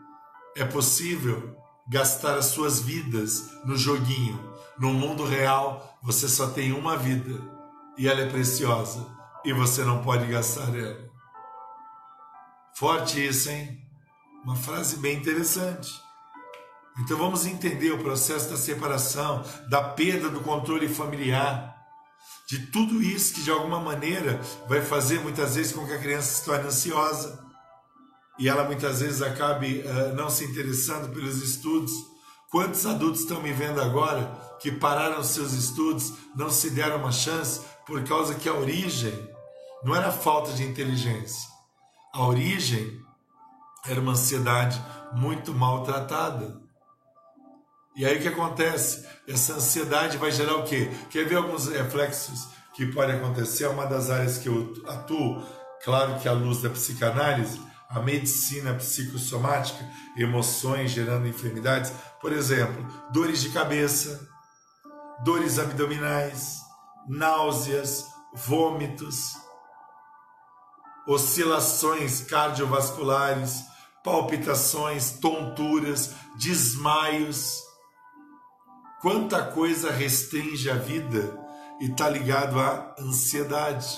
é 0.56 0.64
possível 0.64 1.56
gastar 1.88 2.36
as 2.36 2.46
suas 2.46 2.80
vidas 2.80 3.48
no 3.64 3.76
joguinho. 3.76 4.54
No 4.76 4.92
mundo 4.92 5.24
real, 5.24 5.96
você 6.02 6.28
só 6.28 6.50
tem 6.50 6.72
uma 6.72 6.96
vida 6.96 7.40
e 7.96 8.08
ela 8.08 8.22
é 8.22 8.28
preciosa 8.28 9.17
e 9.48 9.52
você 9.54 9.82
não 9.82 10.02
pode 10.02 10.26
gastar 10.26 10.76
ela. 10.76 11.08
Forte 12.74 13.26
isso, 13.26 13.48
hein? 13.48 13.82
Uma 14.44 14.54
frase 14.54 14.98
bem 14.98 15.16
interessante. 15.16 15.90
Então 16.98 17.16
vamos 17.16 17.46
entender 17.46 17.90
o 17.90 18.02
processo 18.02 18.50
da 18.50 18.58
separação, 18.58 19.42
da 19.70 19.82
perda 19.82 20.28
do 20.28 20.40
controle 20.40 20.86
familiar, 20.86 21.74
de 22.46 22.66
tudo 22.66 23.02
isso 23.02 23.32
que 23.32 23.42
de 23.42 23.50
alguma 23.50 23.80
maneira 23.80 24.38
vai 24.68 24.82
fazer 24.82 25.20
muitas 25.20 25.56
vezes 25.56 25.72
com 25.72 25.86
que 25.86 25.94
a 25.94 25.98
criança 25.98 26.34
se 26.34 26.44
torne 26.44 26.66
ansiosa 26.66 27.42
e 28.38 28.50
ela 28.50 28.64
muitas 28.64 29.00
vezes 29.00 29.22
acabe 29.22 29.80
uh, 29.80 30.14
não 30.14 30.28
se 30.28 30.44
interessando 30.44 31.10
pelos 31.10 31.42
estudos. 31.42 31.92
Quantos 32.50 32.84
adultos 32.84 33.22
estão 33.22 33.40
me 33.40 33.52
vendo 33.54 33.80
agora 33.80 34.30
que 34.60 34.70
pararam 34.70 35.24
seus 35.24 35.54
estudos, 35.54 36.12
não 36.36 36.50
se 36.50 36.68
deram 36.68 36.98
uma 36.98 37.12
chance 37.12 37.62
por 37.86 38.04
causa 38.04 38.34
que 38.34 38.46
a 38.46 38.52
origem 38.54 39.37
não 39.82 39.94
era 39.94 40.10
falta 40.10 40.52
de 40.52 40.64
inteligência, 40.64 41.48
a 42.12 42.26
origem 42.26 43.00
era 43.86 44.00
uma 44.00 44.12
ansiedade 44.12 44.82
muito 45.12 45.54
maltratada. 45.54 46.60
E 47.96 48.04
aí 48.04 48.18
o 48.18 48.22
que 48.22 48.28
acontece? 48.28 49.06
Essa 49.26 49.54
ansiedade 49.54 50.18
vai 50.18 50.30
gerar 50.30 50.56
o 50.56 50.64
quê? 50.64 50.90
Quer 51.10 51.26
ver 51.26 51.36
alguns 51.36 51.68
reflexos 51.68 52.48
que 52.74 52.86
podem 52.86 53.16
acontecer? 53.16 53.64
É 53.64 53.68
uma 53.68 53.86
das 53.86 54.10
áreas 54.10 54.38
que 54.38 54.48
eu 54.48 54.72
atuo, 54.86 55.42
claro 55.84 56.18
que 56.20 56.28
à 56.28 56.32
luz 56.32 56.62
da 56.62 56.70
psicanálise, 56.70 57.60
a 57.88 58.00
medicina 58.00 58.74
psicossomática, 58.74 59.84
emoções 60.16 60.90
gerando 60.90 61.26
enfermidades, 61.26 61.92
por 62.20 62.32
exemplo, 62.32 62.86
dores 63.10 63.40
de 63.40 63.50
cabeça, 63.50 64.28
dores 65.24 65.58
abdominais, 65.58 66.60
náuseas, 67.08 68.04
vômitos, 68.34 69.36
oscilações 71.08 72.20
cardiovasculares, 72.20 73.64
palpitações, 74.04 75.10
tonturas, 75.12 76.12
desmaios 76.36 77.66
Quanta 79.00 79.44
coisa 79.44 79.92
restringe 79.92 80.68
a 80.68 80.74
vida 80.74 81.38
e 81.80 81.84
está 81.84 82.08
ligado 82.08 82.58
à 82.58 82.96
ansiedade. 82.98 83.96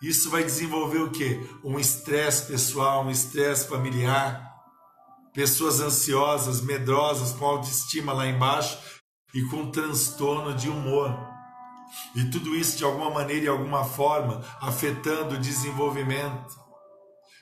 Isso 0.00 0.30
vai 0.30 0.44
desenvolver 0.44 0.98
o 0.98 1.10
quê? 1.10 1.44
Um 1.64 1.76
estresse 1.76 2.46
pessoal, 2.46 3.04
um 3.04 3.10
estresse 3.10 3.66
familiar, 3.66 4.48
pessoas 5.34 5.80
ansiosas, 5.80 6.60
medrosas, 6.60 7.32
com 7.32 7.44
autoestima 7.44 8.12
lá 8.12 8.28
embaixo 8.28 8.78
e 9.34 9.42
com 9.46 9.72
transtorno 9.72 10.54
de 10.54 10.68
humor. 10.68 11.29
E 12.14 12.24
tudo 12.24 12.54
isso 12.54 12.76
de 12.76 12.84
alguma 12.84 13.10
maneira 13.10 13.46
e 13.46 13.48
alguma 13.48 13.84
forma 13.84 14.42
afetando 14.60 15.34
o 15.34 15.40
desenvolvimento. 15.40 16.58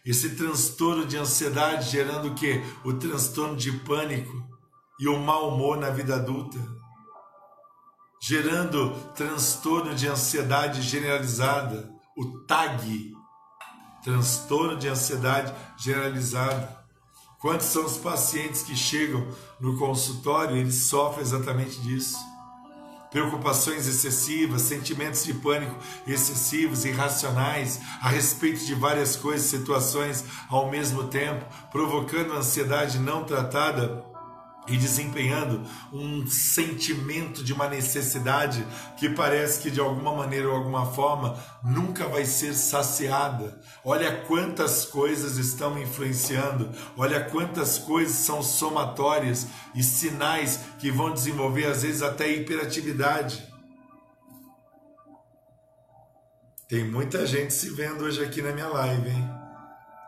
Esse 0.05 0.37
transtorno 0.37 1.05
de 1.05 1.17
ansiedade 1.17 1.91
gerando 1.91 2.29
o 2.29 2.35
quê? 2.35 2.63
O 2.85 2.95
transtorno 2.95 3.57
de 3.57 3.73
pânico 3.73 4.43
e 4.99 5.07
o 5.07 5.19
mau 5.19 5.55
humor 5.55 5.77
na 5.77 5.91
vida 5.91 6.17
adulta, 6.17 6.59
gerando 8.21 8.91
transtorno 9.15 9.95
de 9.95 10.09
ansiedade 10.09 10.83
generalizada, 10.83 11.89
o 12.17 12.41
TAG, 12.41 13.13
transtorno 14.03 14.77
de 14.77 14.89
ansiedade 14.89 15.55
generalizada. 15.77 16.77
Quantos 17.41 17.67
são 17.67 17.85
os 17.85 17.97
pacientes 17.99 18.63
que 18.63 18.75
chegam 18.75 19.29
no 19.61 19.79
consultório 19.79 20.57
e 20.57 20.61
eles 20.61 20.75
sofrem 20.75 21.23
exatamente 21.23 21.81
disso? 21.81 22.19
Preocupações 23.11 23.87
excessivas, 23.87 24.63
sentimentos 24.63 25.25
de 25.25 25.33
pânico 25.35 25.77
excessivos, 26.07 26.85
irracionais, 26.85 27.81
a 28.03 28.09
respeito 28.09 28.65
de 28.65 28.75
várias 28.75 29.17
coisas, 29.17 29.49
situações 29.49 30.25
ao 30.49 30.71
mesmo 30.71 31.05
tempo, 31.05 31.45
provocando 31.71 32.35
ansiedade 32.35 32.99
não 32.99 33.25
tratada 33.25 34.05
e 34.69 34.77
desempenhando 34.77 35.63
um 35.93 36.27
sentimento 36.27 37.43
de 37.43 37.53
uma 37.53 37.69
necessidade 37.69 38.67
que 38.97 39.09
parece 39.09 39.61
que 39.61 39.71
de 39.71 39.81
alguma 39.81 40.15
maneira 40.15 40.49
ou 40.49 40.57
alguma 40.57 40.87
forma 40.93 41.39
nunca 41.65 42.07
vai 42.07 42.25
ser 42.25 42.55
saciada. 42.55 43.61
Olha 43.85 44.25
quantas 44.27 44.85
coisas 44.85 45.37
estão 45.37 45.79
influenciando, 45.79 46.71
olha 46.97 47.25
quantas 47.25 47.79
coisas 47.79 48.17
são 48.17 48.43
somatórias 48.43 49.47
e 49.75 49.83
sinais 49.83 50.61
que 50.79 50.91
vão 50.91 51.13
desenvolver 51.13 51.67
às 51.67 51.83
vezes 51.83 52.03
até 52.03 52.31
hiperatividade. 52.31 53.49
Tem 56.69 56.85
muita 56.85 57.27
gente 57.27 57.55
se 57.55 57.71
vendo 57.71 58.05
hoje 58.05 58.23
aqui 58.23 58.43
na 58.43 58.53
minha 58.53 58.69
live, 58.69 59.09
hein? 59.09 59.31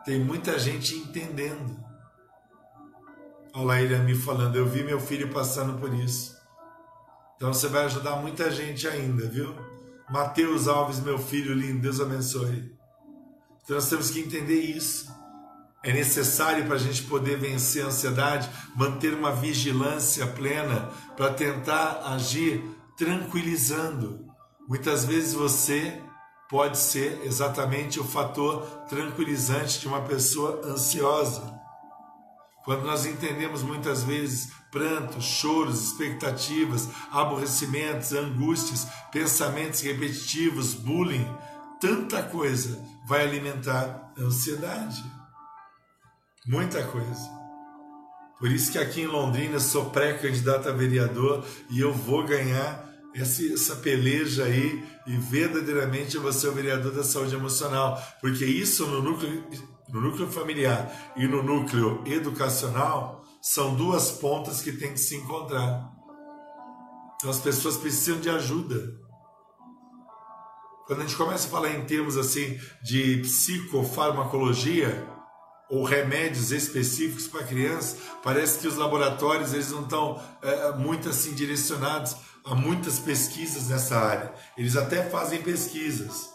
Tem 0.05 0.19
muita 0.19 0.59
gente 0.59 0.93
entendendo. 0.95 1.80
Lá 3.53 3.81
ele 3.81 3.97
me 3.99 4.15
falando, 4.15 4.55
eu 4.55 4.65
vi 4.65 4.83
meu 4.83 4.99
filho 4.99 5.29
passando 5.29 5.77
por 5.77 5.93
isso. 5.93 6.35
Então 7.35 7.53
você 7.53 7.67
vai 7.67 7.85
ajudar 7.85 8.15
muita 8.17 8.49
gente 8.51 8.87
ainda, 8.87 9.27
viu? 9.27 9.53
Mateus 10.09 10.67
Alves, 10.67 10.99
meu 10.99 11.17
filho 11.17 11.53
lindo, 11.53 11.81
Deus 11.81 11.99
abençoe. 11.99 12.71
Então 13.63 13.75
nós 13.75 13.89
temos 13.89 14.09
que 14.09 14.19
entender 14.19 14.59
isso. 14.59 15.11
É 15.83 15.91
necessário 15.91 16.65
para 16.65 16.75
a 16.75 16.79
gente 16.79 17.03
poder 17.03 17.37
vencer 17.37 17.83
a 17.83 17.87
ansiedade, 17.87 18.49
manter 18.75 19.13
uma 19.13 19.31
vigilância 19.31 20.27
plena 20.27 20.91
para 21.17 21.33
tentar 21.33 22.03
agir 22.05 22.63
tranquilizando. 22.95 24.27
Muitas 24.67 25.05
vezes 25.05 25.33
você 25.33 25.99
pode 26.47 26.77
ser 26.77 27.21
exatamente 27.23 27.99
o 27.99 28.03
fator 28.03 28.61
tranquilizante 28.87 29.79
de 29.79 29.87
uma 29.87 30.01
pessoa 30.01 30.61
ansiosa. 30.65 31.50
Quando 32.63 32.83
nós 32.83 33.05
entendemos 33.05 33.63
muitas 33.63 34.03
vezes 34.03 34.51
prantos, 34.71 35.25
choros, 35.25 35.83
expectativas, 35.83 36.87
aborrecimentos, 37.11 38.13
angústias, 38.13 38.87
pensamentos 39.11 39.81
repetitivos, 39.81 40.73
bullying, 40.73 41.27
tanta 41.79 42.21
coisa 42.23 42.79
vai 43.07 43.23
alimentar 43.23 44.13
a 44.17 44.21
ansiedade. 44.21 45.03
Muita 46.45 46.83
coisa. 46.83 47.41
Por 48.39 48.51
isso 48.51 48.71
que 48.71 48.77
aqui 48.77 49.01
em 49.01 49.07
Londrina 49.07 49.59
sou 49.59 49.89
pré-candidato 49.89 50.69
a 50.69 50.71
vereador 50.71 51.45
e 51.69 51.79
eu 51.79 51.93
vou 51.93 52.23
ganhar 52.23 52.89
essa 53.13 53.75
peleja 53.75 54.45
aí 54.45 54.83
e 55.05 55.15
verdadeiramente 55.17 56.15
eu 56.15 56.21
vou 56.21 56.31
ser 56.31 56.47
o 56.47 56.53
vereador 56.53 56.93
da 56.93 57.03
saúde 57.03 57.35
emocional, 57.35 58.01
porque 58.21 58.45
isso 58.45 58.87
no 58.87 59.01
núcleo 59.01 59.43
no 59.91 60.01
núcleo 60.01 60.27
familiar 60.27 61.13
e 61.15 61.27
no 61.27 61.43
núcleo 61.43 62.01
educacional, 62.05 63.23
são 63.41 63.75
duas 63.75 64.11
pontas 64.11 64.61
que 64.61 64.71
têm 64.71 64.93
que 64.93 64.99
se 64.99 65.15
encontrar. 65.15 65.91
Então 67.15 67.29
as 67.29 67.39
pessoas 67.39 67.77
precisam 67.77 68.19
de 68.19 68.29
ajuda. 68.29 68.99
Quando 70.85 70.99
a 70.99 71.01
gente 71.03 71.15
começa 71.15 71.47
a 71.47 71.51
falar 71.51 71.69
em 71.71 71.85
termos 71.85 72.17
assim 72.17 72.59
de 72.83 73.17
psicofarmacologia 73.21 75.07
ou 75.69 75.83
remédios 75.85 76.51
específicos 76.51 77.27
para 77.27 77.43
crianças, 77.43 77.97
parece 78.21 78.59
que 78.59 78.67
os 78.67 78.75
laboratórios 78.75 79.53
eles 79.53 79.71
não 79.71 79.83
estão 79.83 80.21
é, 80.41 80.71
muito 80.73 81.07
assim 81.07 81.33
direcionados 81.33 82.15
a 82.43 82.55
muitas 82.55 82.99
pesquisas 82.99 83.69
nessa 83.69 83.97
área. 83.97 84.33
Eles 84.57 84.75
até 84.75 85.09
fazem 85.09 85.41
pesquisas, 85.41 86.29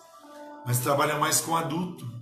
mas 0.65 0.79
trabalham 0.79 1.21
mais 1.21 1.41
com 1.41 1.57
adulto. 1.57 2.16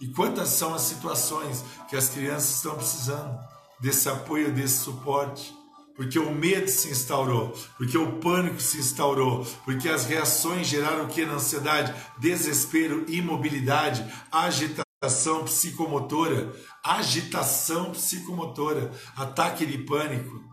E 0.00 0.08
quantas 0.08 0.48
são 0.48 0.74
as 0.74 0.82
situações 0.82 1.62
que 1.88 1.94
as 1.94 2.08
crianças 2.08 2.56
estão 2.56 2.74
precisando 2.74 3.38
desse 3.78 4.08
apoio, 4.08 4.50
desse 4.50 4.78
suporte? 4.78 5.54
Porque 5.94 6.18
o 6.18 6.34
medo 6.34 6.68
se 6.68 6.88
instaurou, 6.88 7.52
porque 7.76 7.98
o 7.98 8.12
pânico 8.12 8.58
se 8.62 8.78
instaurou, 8.78 9.44
porque 9.66 9.90
as 9.90 10.06
reações 10.06 10.66
geraram 10.66 11.04
o 11.04 11.08
que 11.08 11.26
na 11.26 11.34
ansiedade? 11.34 11.94
Desespero, 12.16 13.04
imobilidade, 13.08 14.02
agitação 14.32 15.44
psicomotora, 15.44 16.50
agitação 16.82 17.90
psicomotora, 17.90 18.90
ataque 19.14 19.66
de 19.66 19.76
pânico, 19.78 20.49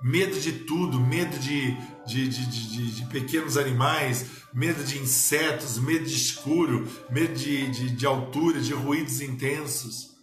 medo 0.00 0.38
de 0.38 0.52
tudo, 0.52 1.00
medo 1.00 1.38
de, 1.38 1.76
de, 2.06 2.28
de, 2.28 2.92
de, 2.92 3.06
pequenos 3.06 3.56
animais, 3.56 4.26
medo 4.52 4.84
de 4.84 4.98
insetos, 4.98 5.78
medo 5.78 6.04
de 6.04 6.14
escuro, 6.14 6.86
medo 7.10 7.34
de, 7.34 7.68
de, 7.70 7.90
de 7.90 8.06
altura, 8.06 8.60
de 8.60 8.72
ruídos 8.72 9.20
intensos. 9.20 10.16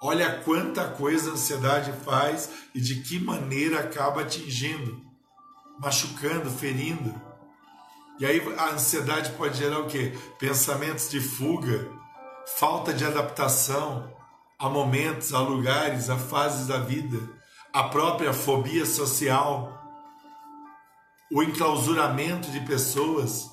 Olha 0.00 0.40
quanta 0.42 0.88
coisa 0.88 1.30
a 1.30 1.32
ansiedade 1.32 1.92
faz 2.04 2.50
e 2.74 2.80
de 2.80 2.96
que 3.02 3.18
maneira 3.18 3.80
acaba 3.80 4.22
atingindo, 4.22 5.00
machucando, 5.80 6.50
ferindo. 6.50 7.14
E 8.18 8.24
aí 8.24 8.40
a 8.56 8.70
ansiedade 8.70 9.32
pode 9.32 9.58
gerar 9.58 9.80
o 9.80 9.86
quê? 9.86 10.12
Pensamentos 10.38 11.10
de 11.10 11.20
fuga, 11.20 11.90
falta 12.58 12.92
de 12.92 13.04
adaptação 13.04 14.14
a 14.58 14.68
momentos, 14.68 15.34
a 15.34 15.40
lugares, 15.40 16.08
a 16.08 16.16
fases 16.16 16.66
da 16.66 16.78
vida, 16.78 17.18
a 17.76 17.82
própria 17.90 18.32
fobia 18.32 18.86
social, 18.86 19.70
o 21.30 21.42
enclausuramento 21.42 22.50
de 22.50 22.60
pessoas, 22.60 23.50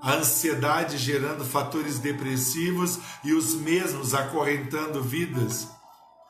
a 0.00 0.14
ansiedade 0.14 0.96
gerando 0.96 1.44
fatores 1.44 1.98
depressivos 1.98 2.98
e 3.22 3.34
os 3.34 3.54
mesmos 3.54 4.14
acorrentando 4.14 5.02
vidas 5.02 5.68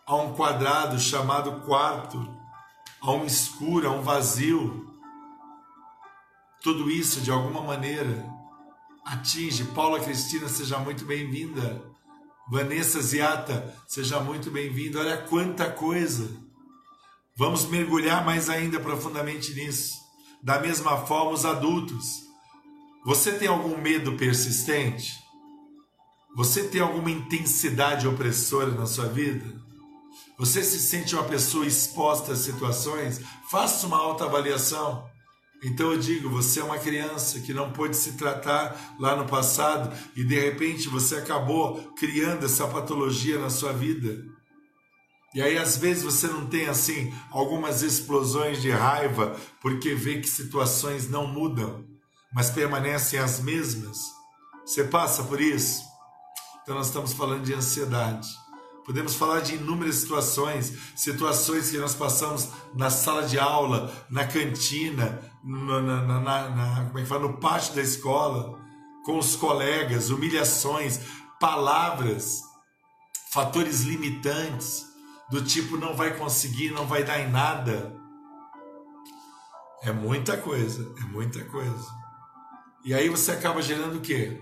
a 0.04 0.16
um 0.16 0.34
quadrado 0.34 0.98
chamado 0.98 1.60
quarto, 1.60 2.36
a 3.00 3.12
um 3.12 3.24
escuro, 3.24 3.88
a 3.88 3.92
um 3.92 4.02
vazio. 4.02 4.92
Tudo 6.64 6.90
isso, 6.90 7.20
de 7.20 7.30
alguma 7.30 7.60
maneira, 7.60 8.28
atinge. 9.04 9.62
Paula 9.66 10.00
Cristina, 10.00 10.48
seja 10.48 10.80
muito 10.80 11.04
bem-vinda. 11.04 11.80
Vanessa 12.50 13.00
Ziata, 13.00 13.72
seja 13.86 14.18
muito 14.18 14.50
bem-vinda. 14.50 14.98
Olha 14.98 15.16
quanta 15.16 15.70
coisa. 15.70 16.43
Vamos 17.36 17.66
mergulhar 17.66 18.24
mais 18.24 18.48
ainda 18.48 18.78
profundamente 18.78 19.52
nisso. 19.54 19.94
Da 20.42 20.60
mesma 20.60 20.98
forma, 21.06 21.32
os 21.32 21.44
adultos 21.44 22.24
você 23.04 23.32
tem 23.32 23.46
algum 23.46 23.76
medo 23.76 24.16
persistente? 24.16 25.12
Você 26.34 26.64
tem 26.64 26.80
alguma 26.80 27.10
intensidade 27.10 28.08
opressora 28.08 28.70
na 28.70 28.86
sua 28.86 29.08
vida? 29.08 29.44
Você 30.38 30.64
se 30.64 30.78
sente 30.78 31.14
uma 31.14 31.24
pessoa 31.24 31.66
exposta 31.66 32.32
a 32.32 32.36
situações? 32.36 33.20
Faça 33.50 33.86
uma 33.86 33.98
autoavaliação. 33.98 35.06
Então 35.62 35.92
eu 35.92 35.98
digo, 35.98 36.30
você 36.30 36.60
é 36.60 36.64
uma 36.64 36.78
criança 36.78 37.40
que 37.40 37.52
não 37.52 37.72
pôde 37.72 37.94
se 37.94 38.12
tratar 38.12 38.96
lá 38.98 39.14
no 39.14 39.26
passado 39.26 39.94
e 40.16 40.24
de 40.24 40.40
repente 40.40 40.88
você 40.88 41.16
acabou 41.16 41.92
criando 41.92 42.46
essa 42.46 42.66
patologia 42.66 43.38
na 43.38 43.50
sua 43.50 43.74
vida. 43.74 44.24
E 45.34 45.42
aí 45.42 45.58
às 45.58 45.76
vezes 45.76 46.02
você 46.04 46.26
não 46.28 46.46
tem 46.46 46.66
assim 46.66 47.12
algumas 47.30 47.82
explosões 47.82 48.62
de 48.62 48.70
raiva 48.70 49.36
porque 49.60 49.94
vê 49.94 50.20
que 50.20 50.28
situações 50.28 51.08
não 51.08 51.26
mudam 51.26 51.84
mas 52.34 52.50
permanecem 52.50 53.20
as 53.20 53.38
mesmas. 53.38 54.12
Você 54.66 54.82
passa 54.82 55.22
por 55.22 55.40
isso? 55.40 55.84
Então 56.62 56.74
nós 56.74 56.88
estamos 56.88 57.12
falando 57.12 57.44
de 57.44 57.54
ansiedade. 57.54 58.28
Podemos 58.84 59.14
falar 59.14 59.40
de 59.40 59.54
inúmeras 59.54 59.96
situações, 59.96 60.72
situações 60.96 61.70
que 61.70 61.78
nós 61.78 61.94
passamos 61.94 62.48
na 62.74 62.90
sala 62.90 63.22
de 63.22 63.38
aula, 63.38 63.90
na 64.10 64.26
cantina, 64.26 65.22
na, 65.42 65.80
na, 65.80 66.20
na, 66.20 66.48
na 66.50 66.84
como 66.86 66.98
é 66.98 67.02
que 67.02 67.08
fala, 67.08 67.22
no 67.22 67.38
pátio 67.38 67.74
da 67.74 67.80
escola, 67.80 68.58
com 69.04 69.16
os 69.16 69.36
colegas, 69.36 70.10
humilhações, 70.10 71.00
palavras, 71.40 72.42
fatores 73.30 73.82
limitantes, 73.82 74.84
do 75.30 75.42
tipo 75.42 75.76
não 75.76 75.94
vai 75.94 76.16
conseguir, 76.16 76.70
não 76.70 76.86
vai 76.86 77.04
dar 77.04 77.20
em 77.20 77.30
nada. 77.30 77.94
É 79.82 79.92
muita 79.92 80.36
coisa, 80.36 80.94
é 80.98 81.04
muita 81.04 81.44
coisa. 81.44 81.86
E 82.84 82.94
aí 82.94 83.08
você 83.08 83.32
acaba 83.32 83.62
gerando 83.62 83.98
o 83.98 84.00
quê? 84.00 84.40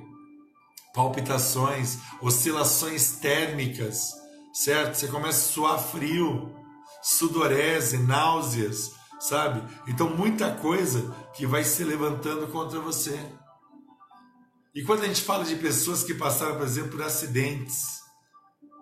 Palpitações, 0.94 1.98
oscilações 2.20 3.12
térmicas, 3.16 4.12
certo? 4.52 4.94
Você 4.94 5.08
começa 5.08 5.38
a 5.38 5.52
suar 5.52 5.78
frio, 5.78 6.54
sudorese, 7.02 7.98
náuseas, 7.98 8.92
sabe? 9.18 9.62
Então 9.88 10.10
muita 10.16 10.54
coisa 10.56 11.14
que 11.34 11.46
vai 11.46 11.64
se 11.64 11.82
levantando 11.84 12.48
contra 12.48 12.80
você. 12.80 13.18
E 14.74 14.82
quando 14.82 15.02
a 15.02 15.06
gente 15.06 15.22
fala 15.22 15.44
de 15.44 15.56
pessoas 15.56 16.02
que 16.02 16.14
passaram, 16.14 16.56
por 16.56 16.66
exemplo, 16.66 16.92
por 16.92 17.02
acidentes, 17.02 18.00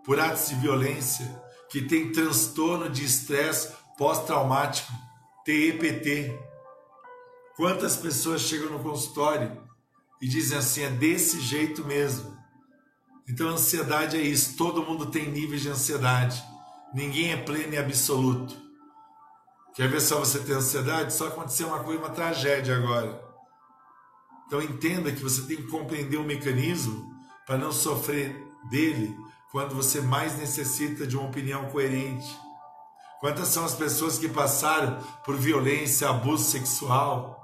por 0.04 0.20
atos 0.20 0.48
de 0.48 0.54
violência, 0.56 1.39
que 1.70 1.82
tem 1.82 2.12
transtorno 2.12 2.88
de 2.88 3.04
estresse 3.04 3.72
pós-traumático, 3.96 4.92
TEPT, 5.44 6.38
Quantas 7.60 7.94
pessoas 7.94 8.40
chegam 8.40 8.70
no 8.70 8.78
consultório 8.78 9.54
e 10.18 10.26
dizem 10.26 10.56
assim: 10.56 10.80
é 10.80 10.88
desse 10.88 11.42
jeito 11.42 11.84
mesmo. 11.84 12.34
Então, 13.28 13.50
ansiedade 13.50 14.16
é 14.16 14.22
isso. 14.22 14.56
Todo 14.56 14.82
mundo 14.82 15.10
tem 15.10 15.30
níveis 15.30 15.60
de 15.60 15.68
ansiedade. 15.68 16.42
Ninguém 16.94 17.32
é 17.32 17.36
pleno 17.36 17.74
e 17.74 17.76
absoluto. 17.76 18.56
Quer 19.74 19.90
ver 19.90 20.00
só 20.00 20.18
você 20.18 20.38
ter 20.38 20.54
ansiedade? 20.54 21.12
Só 21.12 21.28
aconteceu 21.28 21.68
uma 21.68 21.84
coisa, 21.84 22.00
uma 22.00 22.08
tragédia 22.08 22.74
agora. 22.74 23.22
Então, 24.46 24.62
entenda 24.62 25.12
que 25.12 25.22
você 25.22 25.42
tem 25.42 25.58
que 25.58 25.68
compreender 25.68 26.16
o 26.16 26.24
mecanismo 26.24 27.14
para 27.46 27.58
não 27.58 27.72
sofrer 27.72 28.42
dele 28.70 29.14
quando 29.50 29.74
você 29.74 30.00
mais 30.00 30.38
necessita 30.38 31.06
de 31.06 31.16
uma 31.16 31.28
opinião 31.28 31.66
coerente. 31.66 32.38
Quantas 33.20 33.48
são 33.48 33.64
as 33.64 33.74
pessoas 33.74 34.18
que 34.18 34.28
passaram 34.28 34.98
por 35.24 35.36
violência, 35.36 36.08
abuso 36.08 36.44
sexual, 36.44 37.40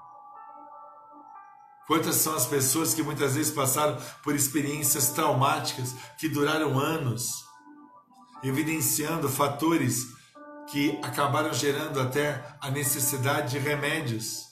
Quantas 1.87 2.17
são 2.17 2.35
as 2.35 2.47
pessoas 2.47 2.93
que 2.93 3.03
muitas 3.03 3.37
vezes 3.37 3.53
passaram 3.53 3.97
por 4.23 4.35
experiências 4.35 5.11
traumáticas 5.11 5.95
que 6.19 6.29
duraram 6.29 6.77
anos, 6.79 7.45
evidenciando 8.43 9.29
fatores 9.29 10.09
que 10.69 10.99
acabaram 11.01 11.55
gerando 11.55 12.01
até 12.01 12.45
a 12.61 12.73
necessidade 12.73 13.53
de 13.53 13.59
remédios, 13.61 14.47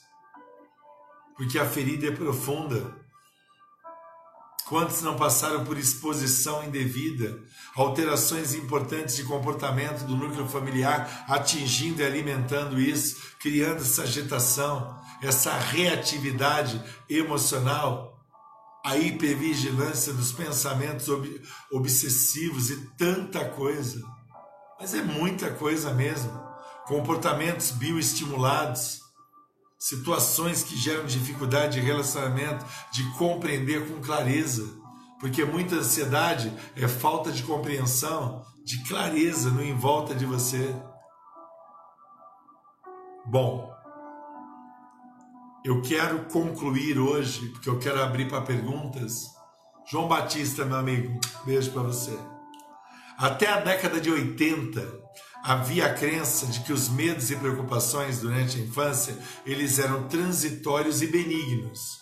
porque 1.35 1.59
a 1.59 1.65
ferida 1.65 2.07
é 2.07 2.11
profunda. 2.11 3.04
Quantos 4.67 5.03
não 5.03 5.15
passaram 5.15 5.63
por 5.63 5.77
exposição 5.77 6.63
indevida, 6.63 7.39
alterações 7.75 8.55
importantes 8.55 9.15
de 9.15 9.23
comportamento 9.23 10.05
do 10.05 10.15
núcleo 10.15 10.47
familiar, 10.47 11.25
atingindo 11.27 12.01
e 12.01 12.05
alimentando 12.05 12.79
isso, 12.79 13.17
criando 13.39 13.81
essa 13.81 14.01
agitação, 14.01 14.99
essa 15.21 15.55
reatividade 15.55 16.81
emocional, 17.07 18.19
a 18.83 18.97
hipervigilância 18.97 20.11
dos 20.13 20.31
pensamentos 20.31 21.09
ob 21.09 21.41
obsessivos 21.71 22.71
e 22.71 22.87
tanta 22.97 23.45
coisa. 23.45 24.01
Mas 24.79 24.95
é 24.95 25.03
muita 25.03 25.51
coisa 25.51 25.93
mesmo. 25.93 26.31
Comportamentos 26.87 27.69
bioestimulados, 27.69 29.04
situações 29.77 30.63
que 30.63 30.75
geram 30.75 31.05
dificuldade 31.05 31.79
de 31.79 31.85
relacionamento, 31.85 32.65
de 32.91 33.03
compreender 33.17 33.87
com 33.87 34.01
clareza. 34.01 34.65
Porque 35.19 35.45
muita 35.45 35.75
ansiedade 35.75 36.51
é 36.75 36.87
falta 36.87 37.31
de 37.31 37.43
compreensão, 37.43 38.43
de 38.63 38.83
clareza 38.83 39.49
no 39.49 39.63
em 39.63 39.75
volta 39.75 40.13
de 40.13 40.25
você. 40.25 40.75
Bom, 43.25 43.73
eu 45.63 45.81
quero 45.81 46.25
concluir 46.25 46.99
hoje, 46.99 47.49
porque 47.49 47.69
eu 47.69 47.79
quero 47.79 48.01
abrir 48.01 48.27
para 48.27 48.41
perguntas. 48.41 49.25
João 49.87 50.07
Batista, 50.07 50.65
meu 50.65 50.77
amigo, 50.77 51.19
beijo 51.45 51.71
para 51.71 51.83
você. 51.83 52.17
Até 53.17 53.47
a 53.47 53.61
década 53.61 53.99
de 53.99 54.11
80, 54.11 55.04
havia 55.45 55.85
a 55.85 55.93
crença 55.93 56.47
de 56.47 56.61
que 56.61 56.73
os 56.73 56.89
medos 56.89 57.29
e 57.29 57.35
preocupações 57.35 58.19
durante 58.19 58.57
a 58.57 58.61
infância, 58.61 59.15
eles 59.45 59.77
eram 59.77 60.07
transitórios 60.07 61.03
e 61.03 61.07
benignos. 61.07 61.99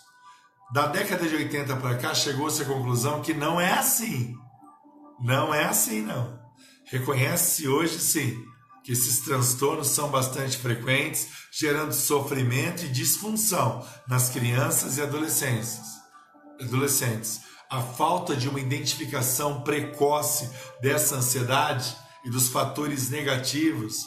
Da 0.72 0.86
década 0.86 1.28
de 1.28 1.36
80 1.36 1.76
para 1.76 1.98
cá, 1.98 2.14
chegou-se 2.14 2.62
à 2.62 2.64
conclusão 2.64 3.20
que 3.20 3.34
não 3.34 3.60
é 3.60 3.74
assim. 3.74 4.34
Não 5.20 5.52
é 5.52 5.64
assim, 5.64 6.00
não. 6.00 6.40
Reconhece-se 6.86 7.68
hoje, 7.68 7.98
sim, 7.98 8.42
que 8.82 8.92
esses 8.92 9.20
transtornos 9.20 9.88
são 9.88 10.08
bastante 10.08 10.56
frequentes, 10.56 11.28
gerando 11.52 11.92
sofrimento 11.92 12.86
e 12.86 12.88
disfunção 12.88 13.86
nas 14.08 14.30
crianças 14.30 14.96
e 14.96 15.02
adolescentes. 15.02 15.80
adolescentes. 16.62 17.42
A 17.68 17.82
falta 17.82 18.34
de 18.34 18.48
uma 18.48 18.60
identificação 18.60 19.60
precoce 19.60 20.48
dessa 20.80 21.16
ansiedade 21.16 22.03
e 22.24 22.30
dos 22.30 22.48
fatores 22.48 23.10
negativos 23.10 24.06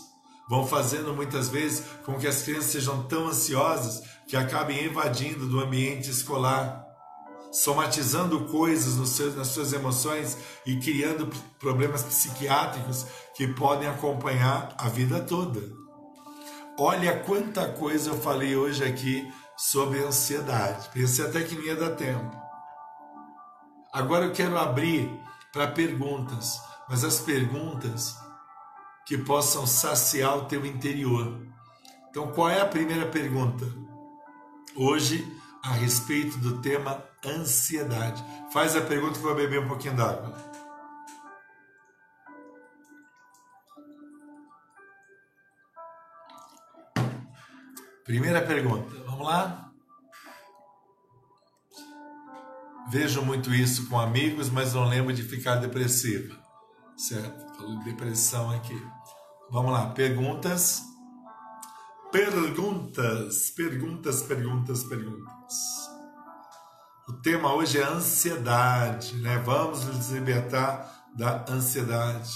vão 0.49 0.65
fazendo 0.65 1.13
muitas 1.13 1.49
vezes 1.49 1.83
com 2.05 2.17
que 2.17 2.27
as 2.27 2.41
crianças 2.41 2.71
sejam 2.71 3.03
tão 3.03 3.27
ansiosas 3.27 4.01
que 4.27 4.35
acabem 4.35 4.85
invadindo 4.85 5.45
do 5.47 5.59
ambiente 5.59 6.09
escolar, 6.09 6.85
somatizando 7.51 8.45
coisas 8.45 9.09
seus, 9.09 9.35
nas 9.35 9.47
suas 9.47 9.73
emoções 9.73 10.37
e 10.65 10.77
criando 10.77 11.27
problemas 11.59 12.03
psiquiátricos 12.03 13.05
que 13.35 13.47
podem 13.47 13.87
acompanhar 13.87 14.73
a 14.77 14.89
vida 14.89 15.19
toda. 15.19 15.61
Olha 16.79 17.19
quanta 17.19 17.69
coisa 17.69 18.11
eu 18.11 18.17
falei 18.19 18.55
hoje 18.55 18.83
aqui 18.83 19.31
sobre 19.57 20.03
ansiedade. 20.03 20.89
Pensei 20.93 21.25
até 21.25 21.43
que 21.43 21.55
não 21.55 21.63
ia 21.63 21.75
dar 21.75 21.95
tempo. 21.95 22.35
Agora 23.91 24.25
eu 24.25 24.31
quero 24.31 24.57
abrir 24.57 25.09
para 25.51 25.67
perguntas, 25.71 26.61
mas 26.89 27.03
as 27.03 27.19
perguntas 27.19 28.15
que 29.05 29.17
possam 29.17 29.65
saciar 29.65 30.37
o 30.37 30.45
teu 30.45 30.65
interior. 30.65 31.39
Então, 32.09 32.31
qual 32.31 32.49
é 32.49 32.59
a 32.59 32.65
primeira 32.65 33.05
pergunta? 33.05 33.65
Hoje, 34.75 35.25
a 35.63 35.71
respeito 35.71 36.37
do 36.37 36.61
tema 36.61 37.03
ansiedade. 37.25 38.23
Faz 38.51 38.75
a 38.75 38.81
pergunta 38.81 39.17
eu 39.17 39.21
vou 39.21 39.35
beber 39.35 39.59
um 39.59 39.67
pouquinho 39.67 39.95
d'água. 39.95 40.35
Primeira 48.03 48.41
pergunta, 48.41 48.95
vamos 49.05 49.25
lá? 49.27 49.69
Vejo 52.89 53.21
muito 53.21 53.53
isso 53.53 53.89
com 53.89 53.99
amigos, 53.99 54.49
mas 54.49 54.73
não 54.73 54.87
lembro 54.87 55.11
de 55.11 55.23
ficar 55.23 55.55
depressiva. 55.57 56.46
Certo? 56.97 57.55
Falou 57.55 57.77
de 57.77 57.85
depressão 57.85 58.49
aqui. 58.49 58.81
Vamos 59.51 59.71
lá, 59.71 59.91
perguntas. 59.91 60.81
Perguntas, 62.11 63.51
perguntas, 63.51 64.23
perguntas, 64.23 64.83
perguntas. 64.83 65.55
O 67.07 67.13
tema 67.13 67.53
hoje 67.53 67.79
é 67.79 67.83
ansiedade, 67.83 69.15
né? 69.17 69.37
Vamos 69.45 69.85
nos 69.85 70.09
libertar 70.09 71.05
da 71.15 71.45
ansiedade. 71.49 72.31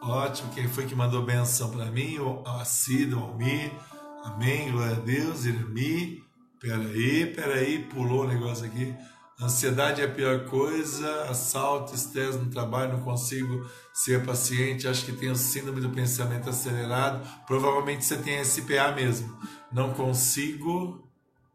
Ótimo, 0.00 0.52
quem 0.52 0.66
foi 0.68 0.86
que 0.86 0.94
mandou 0.94 1.24
benção 1.24 1.70
para 1.70 1.90
mim? 1.90 2.18
O 2.18 2.42
Cida, 2.64 3.16
o 3.16 3.20
Almir. 3.20 3.70
Amém, 4.24 4.72
glória 4.72 4.96
a 4.96 5.00
Deus. 5.00 5.44
Irmi, 5.44 6.24
peraí, 6.58 7.26
peraí, 7.32 7.84
pulou 7.84 8.24
o 8.24 8.28
negócio 8.28 8.64
aqui. 8.64 8.94
Ansiedade 9.42 10.00
é 10.00 10.04
a 10.04 10.08
pior 10.08 10.44
coisa, 10.44 11.24
assalto, 11.24 11.96
estresse 11.96 12.38
no 12.38 12.48
trabalho, 12.48 12.92
não 12.92 13.02
consigo 13.02 13.68
ser 13.92 14.24
paciente, 14.24 14.86
acho 14.86 15.04
que 15.04 15.10
tenho 15.10 15.34
síndrome 15.34 15.80
do 15.80 15.90
pensamento 15.90 16.48
acelerado. 16.48 17.28
Provavelmente 17.44 18.04
você 18.04 18.16
tem 18.16 18.42
SPA 18.44 18.92
mesmo. 18.94 19.36
Não 19.72 19.92
consigo. 19.94 21.10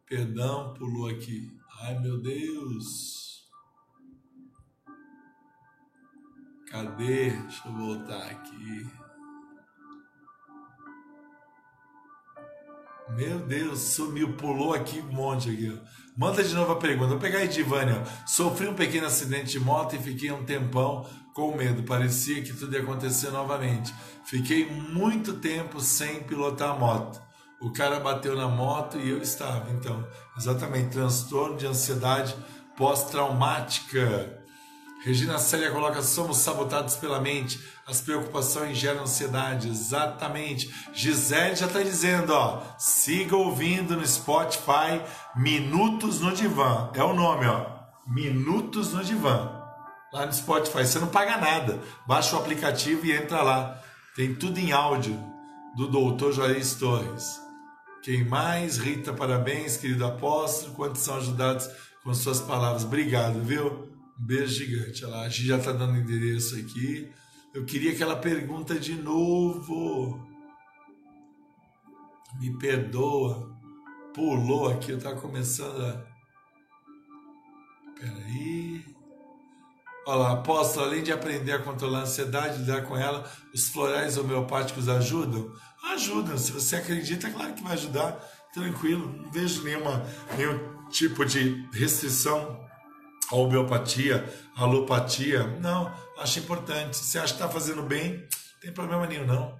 Perdão, 0.05 0.73
pulou 0.73 1.09
aqui. 1.09 1.49
Ai 1.81 1.97
meu 1.99 2.19
Deus. 2.19 3.47
Cadê? 6.69 7.29
Deixa 7.29 7.69
eu 7.69 7.73
voltar 7.73 8.27
aqui. 8.27 8.85
Meu 13.15 13.39
Deus, 13.39 13.79
sumiu, 13.79 14.35
pulou 14.35 14.73
aqui 14.73 14.99
um 14.99 15.13
monte 15.13 15.49
aqui. 15.49 15.81
Manda 16.17 16.43
de 16.43 16.55
novo 16.55 16.71
a 16.71 16.75
pergunta. 16.77 17.09
Vou 17.09 17.19
pegar 17.19 17.39
aí 17.39 17.47
de 17.47 17.61
Vânia. 17.61 18.03
Sofri 18.25 18.67
um 18.67 18.73
pequeno 18.73 19.05
acidente 19.05 19.51
de 19.51 19.59
moto 19.59 19.95
e 19.95 19.99
fiquei 19.99 20.31
um 20.31 20.43
tempão 20.43 21.07
com 21.31 21.55
medo. 21.55 21.83
Parecia 21.83 22.41
que 22.41 22.53
tudo 22.53 22.73
ia 22.73 22.81
acontecer 22.81 23.29
novamente. 23.29 23.93
Fiquei 24.25 24.65
muito 24.65 25.33
tempo 25.33 25.79
sem 25.79 26.23
pilotar 26.23 26.71
a 26.71 26.73
moto. 26.73 27.21
O 27.61 27.71
cara 27.71 27.99
bateu 27.99 28.35
na 28.35 28.47
moto 28.47 28.97
e 28.97 29.09
eu 29.09 29.21
estava. 29.21 29.69
Então, 29.71 30.07
exatamente, 30.35 30.89
transtorno 30.89 31.55
de 31.55 31.67
ansiedade 31.67 32.35
pós-traumática. 32.75 34.36
Regina 35.07 35.37
Célia 35.37 35.71
coloca: 35.71 36.01
somos 36.01 36.35
sabotados 36.39 36.97
pela 36.97 37.21
mente, 37.21 37.65
as 37.87 38.01
preocupações 38.01 38.77
geram 38.77 39.03
ansiedade. 39.03 39.69
Exatamente. 39.69 40.69
Gisele 40.93 41.55
já 41.55 41.65
está 41.65 41.81
dizendo: 41.81 42.33
ó, 42.33 42.61
siga 42.77 43.37
ouvindo 43.37 43.95
no 43.95 44.05
Spotify 44.05 45.01
Minutos 45.33 46.19
no 46.19 46.33
Divã. 46.33 46.91
É 46.93 47.01
o 47.01 47.13
nome, 47.13 47.45
ó. 47.45 47.67
Minutos 48.05 48.91
no 48.91 49.01
Divã. 49.01 49.49
Lá 50.11 50.25
no 50.25 50.33
Spotify. 50.33 50.85
Você 50.85 50.99
não 50.99 51.07
paga 51.07 51.37
nada. 51.37 51.79
Baixa 52.05 52.35
o 52.35 52.39
aplicativo 52.39 53.05
e 53.05 53.13
entra 53.13 53.41
lá. 53.41 53.81
Tem 54.13 54.35
tudo 54.35 54.59
em 54.59 54.73
áudio 54.73 55.17
do 55.77 55.87
doutor 55.87 56.33
Juarez 56.33 56.75
Torres. 56.75 57.39
Quem 58.03 58.25
mais? 58.25 58.77
Rita, 58.77 59.13
parabéns, 59.13 59.77
querido 59.77 60.05
apóstolo. 60.05 60.73
Quantos 60.73 61.01
são 61.01 61.15
ajudados 61.15 61.69
com 62.03 62.13
suas 62.13 62.41
palavras? 62.41 62.83
Obrigado, 62.83 63.39
viu? 63.39 63.86
Um 64.19 64.25
beijo 64.25 64.65
gigante. 64.65 65.05
Olha 65.05 65.15
lá, 65.15 65.21
a 65.23 65.29
gente 65.29 65.47
já 65.47 65.57
está 65.57 65.71
dando 65.71 65.97
endereço 65.97 66.55
aqui. 66.55 67.11
Eu 67.53 67.65
queria 67.65 67.91
aquela 67.91 68.15
pergunta 68.15 68.79
de 68.79 68.95
novo. 68.95 70.19
Me 72.39 72.57
perdoa. 72.57 73.55
Pulou 74.13 74.69
aqui, 74.69 74.91
eu 74.91 74.97
estava 74.97 75.19
começando 75.19 75.81
a. 75.81 76.05
Peraí. 77.99 78.85
Olha 80.07 80.17
lá, 80.19 80.31
apóstolo, 80.33 80.85
além 80.85 81.03
de 81.03 81.11
aprender 81.11 81.51
a 81.51 81.59
controlar 81.59 81.99
a 81.99 82.03
ansiedade, 82.03 82.59
lidar 82.59 82.83
com 82.83 82.95
ela, 82.95 83.29
os 83.53 83.67
florais 83.69 84.17
homeopáticos 84.17 84.87
ajudam? 84.87 85.51
Ajudam. 85.93 86.37
Se 86.37 86.51
você 86.51 86.77
acredita, 86.77 87.29
claro 87.29 87.53
que 87.53 87.63
vai 87.63 87.73
ajudar. 87.73 88.13
Tranquilo. 88.53 89.11
Não 89.11 89.31
vejo 89.31 89.63
nenhuma, 89.63 90.03
nenhum 90.35 90.87
tipo 90.89 91.25
de 91.25 91.67
restrição 91.73 92.66
a 93.31 93.35
homeopatia, 93.35 94.25
a 94.55 94.63
alopatia. 94.63 95.43
Não, 95.61 95.91
acho 96.19 96.39
importante. 96.39 96.97
Se 96.97 97.17
acha 97.17 97.33
que 97.33 97.41
está 97.41 97.49
fazendo 97.49 97.83
bem, 97.83 98.13
não 98.13 98.59
tem 98.61 98.71
problema 98.71 99.05
nenhum, 99.05 99.25
não. 99.25 99.59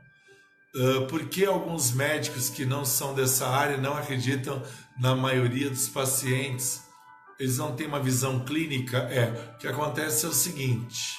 Uh, 0.76 1.08
por 1.08 1.26
que 1.26 1.46
alguns 1.46 1.92
médicos 1.92 2.50
que 2.50 2.66
não 2.66 2.86
são 2.86 3.14
dessa 3.14 3.48
área 3.48 3.78
não 3.78 3.98
acreditam 3.98 4.62
na 5.00 5.16
maioria 5.16 5.70
dos 5.70 5.88
pacientes? 5.88 6.84
Eles 7.40 7.58
não 7.58 7.76
têm 7.76 7.88
uma 7.88 8.00
visão 8.00 8.44
clínica? 8.44 8.98
É, 8.98 9.54
o 9.56 9.58
que 9.58 9.68
acontece 9.68 10.26
é 10.26 10.30
o 10.30 10.34
seguinte. 10.34 11.16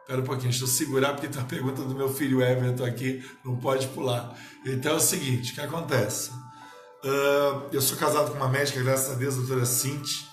Espera 0.00 0.20
um 0.20 0.24
pouquinho, 0.24 0.50
deixa 0.50 0.64
eu 0.64 0.68
segurar 0.68 1.12
porque 1.12 1.28
tem 1.28 1.40
uma 1.40 1.48
pergunta 1.48 1.82
do 1.82 1.94
meu 1.94 2.12
filho 2.12 2.42
Everton 2.42 2.84
aqui, 2.84 3.24
não 3.44 3.56
pode 3.56 3.86
pular. 3.88 4.36
Então 4.66 4.92
é 4.92 4.96
o 4.96 5.00
seguinte, 5.00 5.52
o 5.52 5.54
que 5.54 5.60
acontece? 5.60 6.30
Uh, 7.04 7.68
eu 7.72 7.80
sou 7.80 7.96
casado 7.96 8.30
com 8.30 8.36
uma 8.36 8.48
médica, 8.48 8.82
graças 8.82 9.10
a 9.10 9.14
Deus, 9.14 9.34
a 9.34 9.38
doutora 9.38 9.64
Cinti, 9.64 10.31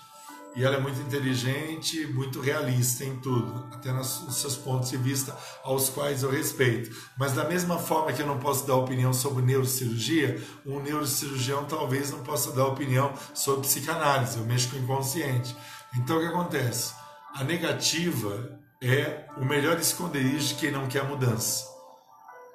e 0.59 0.63
ela 0.65 0.75
é 0.75 0.79
muito 0.79 0.99
inteligente, 0.99 2.05
muito 2.07 2.41
realista 2.41 3.05
em 3.05 3.15
tudo, 3.15 3.65
até 3.71 3.93
nos 3.93 4.25
seus 4.41 4.57
pontos 4.57 4.89
de 4.89 4.97
vista, 4.97 5.33
aos 5.63 5.87
quais 5.87 6.21
eu 6.21 6.29
respeito. 6.29 6.93
Mas 7.17 7.31
da 7.31 7.45
mesma 7.45 7.79
forma 7.79 8.11
que 8.11 8.21
eu 8.21 8.27
não 8.27 8.39
posso 8.39 8.67
dar 8.67 8.75
opinião 8.75 9.13
sobre 9.13 9.41
neurocirurgia, 9.41 10.43
um 10.65 10.81
neurocirurgião 10.81 11.63
talvez 11.63 12.11
não 12.11 12.19
possa 12.25 12.51
dar 12.51 12.65
opinião 12.65 13.13
sobre 13.33 13.61
psicanálise, 13.61 14.37
eu 14.37 14.43
mexo 14.43 14.69
com 14.69 14.75
o 14.75 14.79
inconsciente. 14.79 15.55
Então 15.95 16.17
o 16.17 16.19
que 16.19 16.27
acontece? 16.27 16.93
A 17.35 17.45
negativa 17.45 18.59
é 18.83 19.27
o 19.37 19.45
melhor 19.45 19.79
esconderijo 19.79 20.49
de 20.49 20.55
quem 20.55 20.71
não 20.71 20.87
quer 20.87 21.05
mudança. 21.05 21.63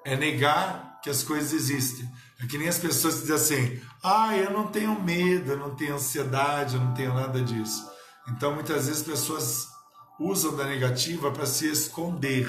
É 0.04 0.14
negar 0.14 1.00
que 1.02 1.08
as 1.08 1.22
coisas 1.22 1.54
existem. 1.54 2.06
É 2.38 2.46
que 2.46 2.58
nem 2.58 2.68
as 2.68 2.78
pessoas 2.78 3.22
dizem 3.22 3.34
assim: 3.34 3.80
ah, 4.02 4.36
eu 4.36 4.50
não 4.50 4.66
tenho 4.66 5.00
medo, 5.00 5.52
eu 5.52 5.56
não 5.56 5.74
tenho 5.74 5.94
ansiedade, 5.94 6.74
eu 6.74 6.82
não 6.82 6.92
tenho 6.92 7.14
nada 7.14 7.40
disso. 7.40 7.93
Então 8.28 8.54
muitas 8.54 8.86
vezes 8.86 9.02
as 9.02 9.06
pessoas 9.06 9.68
usam 10.18 10.56
da 10.56 10.64
negativa 10.64 11.30
para 11.30 11.46
se 11.46 11.70
esconder. 11.70 12.48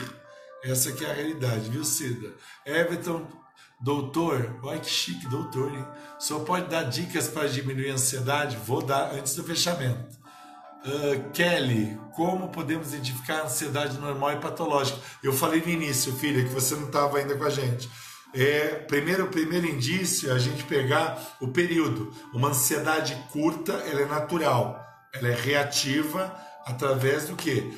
Essa 0.64 0.92
que 0.92 1.06
é 1.06 1.12
a 1.12 1.14
realidade, 1.14 1.70
viu, 1.70 1.84
Cida? 1.84 2.34
Everton, 2.66 3.28
doutor, 3.80 4.60
olha 4.64 4.80
que 4.80 4.90
chique, 4.90 5.28
doutor, 5.28 5.72
hein? 5.72 5.86
Só 6.18 6.40
pode 6.40 6.70
dar 6.70 6.84
dicas 6.84 7.28
para 7.28 7.48
diminuir 7.48 7.92
a 7.92 7.94
ansiedade? 7.94 8.58
Vou 8.58 8.82
dar 8.82 9.14
antes 9.14 9.36
do 9.36 9.44
fechamento. 9.44 10.18
Uh, 10.86 11.32
Kelly, 11.32 12.00
como 12.16 12.50
podemos 12.50 12.94
identificar 12.94 13.40
a 13.40 13.46
ansiedade 13.46 13.98
normal 13.98 14.34
e 14.34 14.40
patológica? 14.40 15.00
Eu 15.24 15.34
falei 15.34 15.62
no 15.62 15.70
início, 15.70 16.16
filha, 16.16 16.44
que 16.44 16.54
você 16.54 16.76
não 16.76 16.86
estava 16.86 17.18
ainda 17.18 17.36
com 17.36 17.44
a 17.44 17.50
gente. 17.50 17.90
É, 18.34 18.68
primeiro, 18.88 19.26
o 19.26 19.30
primeiro 19.30 19.66
indício 19.66 20.30
é 20.30 20.34
a 20.34 20.38
gente 20.38 20.64
pegar 20.66 21.38
o 21.40 21.48
período. 21.48 22.14
Uma 22.34 22.50
ansiedade 22.50 23.16
curta, 23.32 23.74
ela 23.74 24.02
é 24.02 24.06
natural, 24.06 24.85
ela 25.16 25.30
é 25.30 25.36
reativa 25.36 26.36
através 26.66 27.28
do 27.28 27.36
que? 27.36 27.74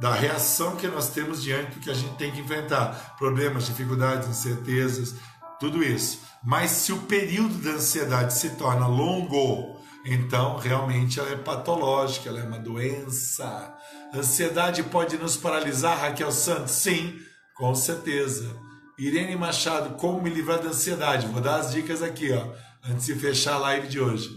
Da 0.00 0.12
reação 0.12 0.76
que 0.76 0.88
nós 0.88 1.10
temos 1.10 1.42
diante 1.42 1.72
do 1.72 1.80
que 1.80 1.90
a 1.90 1.94
gente 1.94 2.16
tem 2.16 2.32
que 2.32 2.40
enfrentar. 2.40 3.14
Problemas, 3.18 3.66
dificuldades, 3.66 4.28
incertezas, 4.28 5.14
tudo 5.60 5.82
isso. 5.82 6.20
Mas 6.42 6.70
se 6.70 6.92
o 6.92 7.02
período 7.02 7.54
da 7.58 7.72
ansiedade 7.72 8.34
se 8.34 8.50
torna 8.50 8.86
longo, 8.86 9.80
então 10.04 10.56
realmente 10.56 11.20
ela 11.20 11.30
é 11.30 11.36
patológica, 11.36 12.28
ela 12.28 12.40
é 12.40 12.44
uma 12.44 12.58
doença. 12.58 13.72
Ansiedade 14.12 14.82
pode 14.82 15.16
nos 15.16 15.36
paralisar, 15.36 16.00
Raquel 16.00 16.32
Santos? 16.32 16.72
Sim, 16.72 17.16
com 17.54 17.74
certeza. 17.74 18.56
Irene 18.98 19.36
Machado, 19.36 19.94
como 19.94 20.20
me 20.20 20.30
livrar 20.30 20.58
da 20.58 20.70
ansiedade? 20.70 21.26
Vou 21.28 21.40
dar 21.40 21.60
as 21.60 21.70
dicas 21.70 22.02
aqui, 22.02 22.32
ó, 22.32 22.44
antes 22.84 23.06
de 23.06 23.14
fechar 23.14 23.54
a 23.54 23.58
live 23.58 23.88
de 23.88 24.00
hoje. 24.00 24.28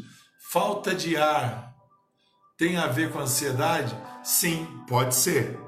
Falta 0.52 0.94
de 0.94 1.18
ar 1.18 1.75
tem 2.58 2.78
a 2.78 2.88
ver 2.88 3.12
com 3.12 3.20
ansiedade? 3.20 3.96
Sim, 4.24 4.66
pode 4.88 5.16
ser. 5.16 5.60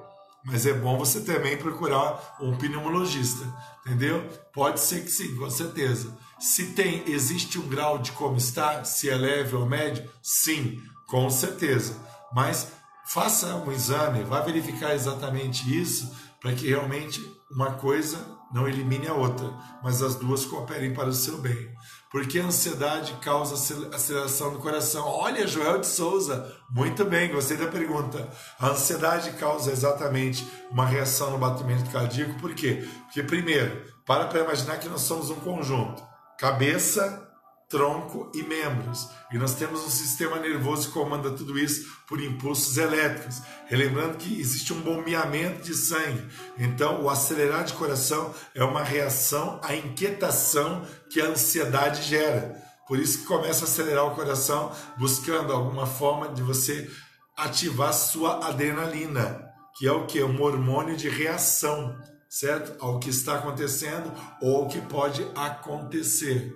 Mas 0.45 0.65
é 0.65 0.73
bom 0.73 0.97
você 0.97 1.21
também 1.21 1.57
procurar 1.57 2.37
um 2.39 2.55
pneumologista, 2.55 3.45
entendeu? 3.85 4.25
Pode 4.53 4.79
ser 4.79 5.01
que 5.03 5.11
sim, 5.11 5.35
com 5.35 5.49
certeza. 5.49 6.17
Se 6.39 6.67
tem, 6.67 7.03
existe 7.05 7.59
um 7.59 7.67
grau 7.67 7.97
de 7.97 8.11
como 8.13 8.37
está, 8.37 8.83
se 8.83 9.09
é 9.09 9.15
leve 9.15 9.55
ou 9.55 9.65
médio? 9.65 10.09
Sim, 10.23 10.81
com 11.05 11.29
certeza. 11.29 11.97
Mas 12.33 12.71
faça 13.05 13.55
um 13.55 13.71
exame, 13.71 14.23
vá 14.23 14.39
verificar 14.39 14.93
exatamente 14.93 15.69
isso, 15.77 16.15
para 16.39 16.53
que 16.53 16.69
realmente 16.69 17.21
uma 17.51 17.73
coisa 17.73 18.17
não 18.53 18.67
elimine 18.67 19.07
a 19.07 19.13
outra, 19.13 19.53
mas 19.83 20.01
as 20.01 20.15
duas 20.15 20.45
cooperem 20.45 20.93
para 20.93 21.09
o 21.09 21.13
seu 21.13 21.37
bem. 21.39 21.73
Porque 22.11 22.39
a 22.39 22.45
ansiedade 22.45 23.13
causa 23.21 23.55
aceleração 23.93 24.53
do 24.53 24.59
coração. 24.59 25.05
Olha, 25.05 25.45
Joel 25.45 25.79
de 25.79 25.87
Souza, 25.87 26.55
muito 26.69 27.03
bem, 27.03 27.31
gostei 27.31 27.57
da 27.57 27.67
pergunta. 27.67 28.27
A 28.59 28.69
ansiedade 28.69 29.31
causa 29.31 29.71
exatamente 29.71 30.47
uma 30.71 30.85
reação 30.85 31.31
no 31.31 31.37
batimento 31.37 31.89
cardíaco, 31.91 32.39
por 32.39 32.53
quê? 32.53 32.87
Porque, 33.05 33.23
primeiro, 33.23 33.83
para 34.05 34.25
para 34.25 34.39
imaginar 34.39 34.77
que 34.77 34.87
nós 34.87 35.01
somos 35.01 35.29
um 35.29 35.35
conjunto 35.35 36.07
cabeça, 36.37 37.26
tronco 37.69 38.31
e 38.33 38.43
membros. 38.43 39.09
E 39.31 39.37
nós 39.37 39.55
temos 39.55 39.83
um 39.83 39.89
sistema 39.89 40.39
nervoso 40.39 40.87
que 40.87 40.93
comanda 40.93 41.31
tudo 41.31 41.57
isso 41.57 41.89
por 42.07 42.21
impulsos 42.21 42.77
elétricos. 42.77 43.41
Relembrando 43.67 44.17
que 44.17 44.39
existe 44.39 44.73
um 44.73 44.81
bombeamento 44.81 45.63
de 45.63 45.73
sangue. 45.73 46.27
Então, 46.57 47.03
o 47.03 47.09
acelerar 47.09 47.65
de 47.65 47.73
coração 47.73 48.33
é 48.55 48.63
uma 48.63 48.83
reação 48.83 49.59
à 49.63 49.75
inquietação 49.75 50.85
que 51.09 51.21
a 51.21 51.27
ansiedade 51.27 52.03
gera. 52.03 52.63
Por 52.87 52.99
isso 52.99 53.19
que 53.19 53.25
começa 53.25 53.65
a 53.65 53.67
acelerar 53.67 54.05
o 54.05 54.15
coração, 54.15 54.71
buscando 54.97 55.51
alguma 55.51 55.85
forma 55.85 56.29
de 56.29 56.41
você 56.41 56.89
ativar 57.35 57.93
sua 57.93 58.47
adrenalina, 58.47 59.45
que 59.77 59.85
é 59.85 59.91
o 59.91 60.05
que? 60.05 60.23
Um 60.23 60.41
hormônio 60.41 60.95
de 60.95 61.09
reação 61.09 61.95
certo? 62.29 62.75
Ao 62.83 62.99
que 62.99 63.09
está 63.09 63.35
acontecendo 63.35 64.11
ou 64.41 64.63
ao 64.63 64.67
que 64.67 64.81
pode 64.81 65.25
acontecer, 65.35 66.55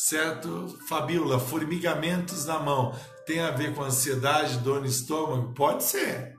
certo? 0.00 0.78
Fabiola, 0.88 1.38
formigamentos 1.38 2.46
na 2.46 2.58
mão 2.58 2.94
tem 3.26 3.40
a 3.40 3.50
ver 3.50 3.74
com 3.74 3.82
ansiedade, 3.82 4.56
dor 4.58 4.80
no 4.80 4.86
estômago? 4.86 5.52
Pode 5.52 5.84
ser, 5.84 6.36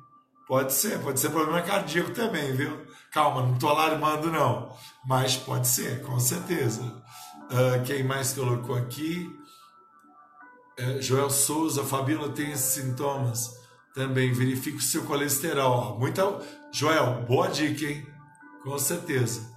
pode 0.47 0.73
ser, 0.73 0.99
pode 0.99 1.19
ser 1.19 1.29
problema 1.29 1.61
cardíaco 1.61 2.09
também, 2.09 2.55
viu? 2.55 2.85
Calma, 3.11 3.43
não 3.43 3.53
estou 3.53 3.69
alarmando 3.69 4.31
não, 4.31 4.75
mas 5.05 5.37
pode 5.37 5.67
ser, 5.67 6.01
com 6.01 6.19
certeza. 6.19 6.81
Uh, 6.81 7.83
quem 7.85 8.03
mais 8.03 8.33
colocou 8.33 8.75
aqui? 8.75 9.29
Uh, 10.79 10.99
Joel 10.99 11.29
Souza, 11.29 11.83
Fabiola 11.83 12.29
tem 12.29 12.51
esses 12.51 12.83
sintomas 12.83 13.53
também. 13.93 14.33
Verifique 14.33 14.77
o 14.77 14.81
seu 14.81 15.03
colesterol. 15.03 15.99
Muita... 15.99 16.23
Joel, 16.71 17.25
boa 17.27 17.47
dica, 17.47 17.85
hein? 17.85 18.07
Com 18.63 18.79
certeza. 18.79 19.51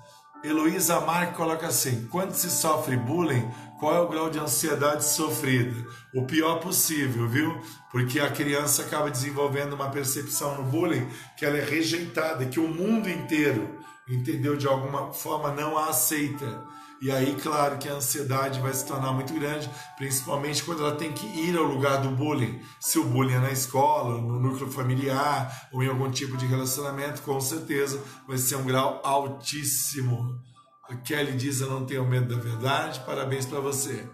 Heloísa 0.45 1.01
Marques 1.01 1.37
coloca 1.37 1.67
assim: 1.67 2.07
quando 2.11 2.35
se 2.35 2.51
sofre 2.51 2.99
bullying, 2.99 3.51
qual 3.85 3.97
é 3.97 4.01
o 4.01 4.09
grau 4.09 4.31
de 4.31 4.39
ansiedade 4.39 5.05
sofrida? 5.05 5.87
O 6.15 6.25
pior 6.25 6.59
possível, 6.59 7.29
viu? 7.29 7.61
Porque 7.93 8.19
a 8.19 8.31
criança 8.31 8.81
acaba 8.81 9.11
desenvolvendo 9.11 9.75
uma 9.75 9.91
percepção 9.91 10.57
no 10.57 10.63
bullying 10.71 11.07
que 11.37 11.45
ela 11.45 11.59
é 11.59 11.63
rejeitada, 11.63 12.47
que 12.47 12.59
o 12.59 12.67
mundo 12.67 13.11
inteiro, 13.11 13.79
entendeu, 14.09 14.57
de 14.57 14.67
alguma 14.67 15.13
forma 15.13 15.53
não 15.53 15.77
a 15.77 15.91
aceita. 15.91 16.65
E 17.03 17.11
aí, 17.11 17.37
claro 17.43 17.77
que 17.77 17.87
a 17.87 17.97
ansiedade 17.97 18.59
vai 18.59 18.73
se 18.73 18.87
tornar 18.87 19.13
muito 19.13 19.35
grande, 19.35 19.69
principalmente 19.99 20.65
quando 20.65 20.81
ela 20.81 20.97
tem 20.97 21.13
que 21.13 21.27
ir 21.27 21.55
ao 21.55 21.65
lugar 21.65 22.01
do 22.01 22.09
bullying. 22.09 22.63
Se 22.81 22.99
o 22.99 23.05
bullying 23.05 23.35
é 23.35 23.41
na 23.41 23.51
escola, 23.51 24.19
no 24.19 24.41
núcleo 24.41 24.71
familiar 24.71 25.69
ou 25.71 25.83
em 25.83 25.89
algum 25.89 26.11
tipo 26.11 26.39
de 26.39 26.47
relacionamento, 26.47 27.21
com 27.21 27.39
certeza 27.39 28.03
vai 28.27 28.39
ser 28.39 28.57
um 28.57 28.65
grau 28.65 29.03
altíssimo. 29.05 30.43
A 30.89 30.97
Kelly 30.97 31.33
diz: 31.33 31.61
Eu 31.61 31.71
não 31.71 31.87
tenho 31.87 32.07
medo 32.07 32.35
da 32.35 32.43
verdade, 32.43 33.01
parabéns 33.01 33.47
para 33.47 33.61
você. 33.61 34.09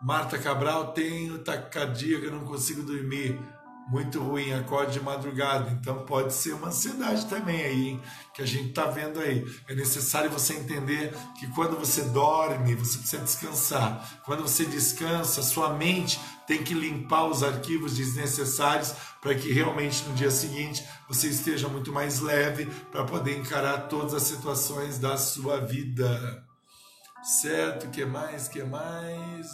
Marta 0.00 0.38
Cabral, 0.38 0.92
tenho 0.92 1.38
taquicardia, 1.38 2.30
não 2.30 2.44
consigo 2.44 2.82
dormir 2.82 3.38
muito 3.88 4.20
ruim, 4.20 4.52
acorde 4.52 4.94
de 4.94 5.00
madrugada. 5.00 5.70
Então 5.70 6.04
pode 6.04 6.32
ser 6.32 6.54
uma 6.54 6.68
ansiedade 6.68 7.26
também 7.26 7.62
aí, 7.62 7.88
hein? 7.88 8.02
que 8.34 8.42
a 8.42 8.46
gente 8.46 8.70
está 8.70 8.86
vendo 8.86 9.20
aí. 9.20 9.44
É 9.68 9.74
necessário 9.74 10.30
você 10.30 10.54
entender 10.54 11.14
que 11.38 11.46
quando 11.48 11.78
você 11.78 12.02
dorme, 12.02 12.74
você 12.74 12.98
precisa 12.98 13.22
descansar. 13.22 14.20
Quando 14.24 14.42
você 14.42 14.64
descansa, 14.64 15.42
sua 15.42 15.72
mente 15.72 16.18
tem 16.46 16.62
que 16.62 16.74
limpar 16.74 17.26
os 17.26 17.42
arquivos 17.42 17.96
desnecessários 17.96 18.94
para 19.20 19.34
que 19.34 19.52
realmente 19.52 20.04
no 20.04 20.14
dia 20.14 20.30
seguinte 20.30 20.84
você 21.08 21.28
esteja 21.28 21.68
muito 21.68 21.92
mais 21.92 22.20
leve 22.20 22.66
para 22.92 23.04
poder 23.04 23.36
encarar 23.36 23.88
todas 23.88 24.14
as 24.14 24.22
situações 24.22 24.98
da 24.98 25.16
sua 25.16 25.58
vida. 25.58 26.44
Certo? 27.42 27.90
Que 27.90 28.04
mais? 28.04 28.46
Que 28.46 28.62
mais? 28.62 29.48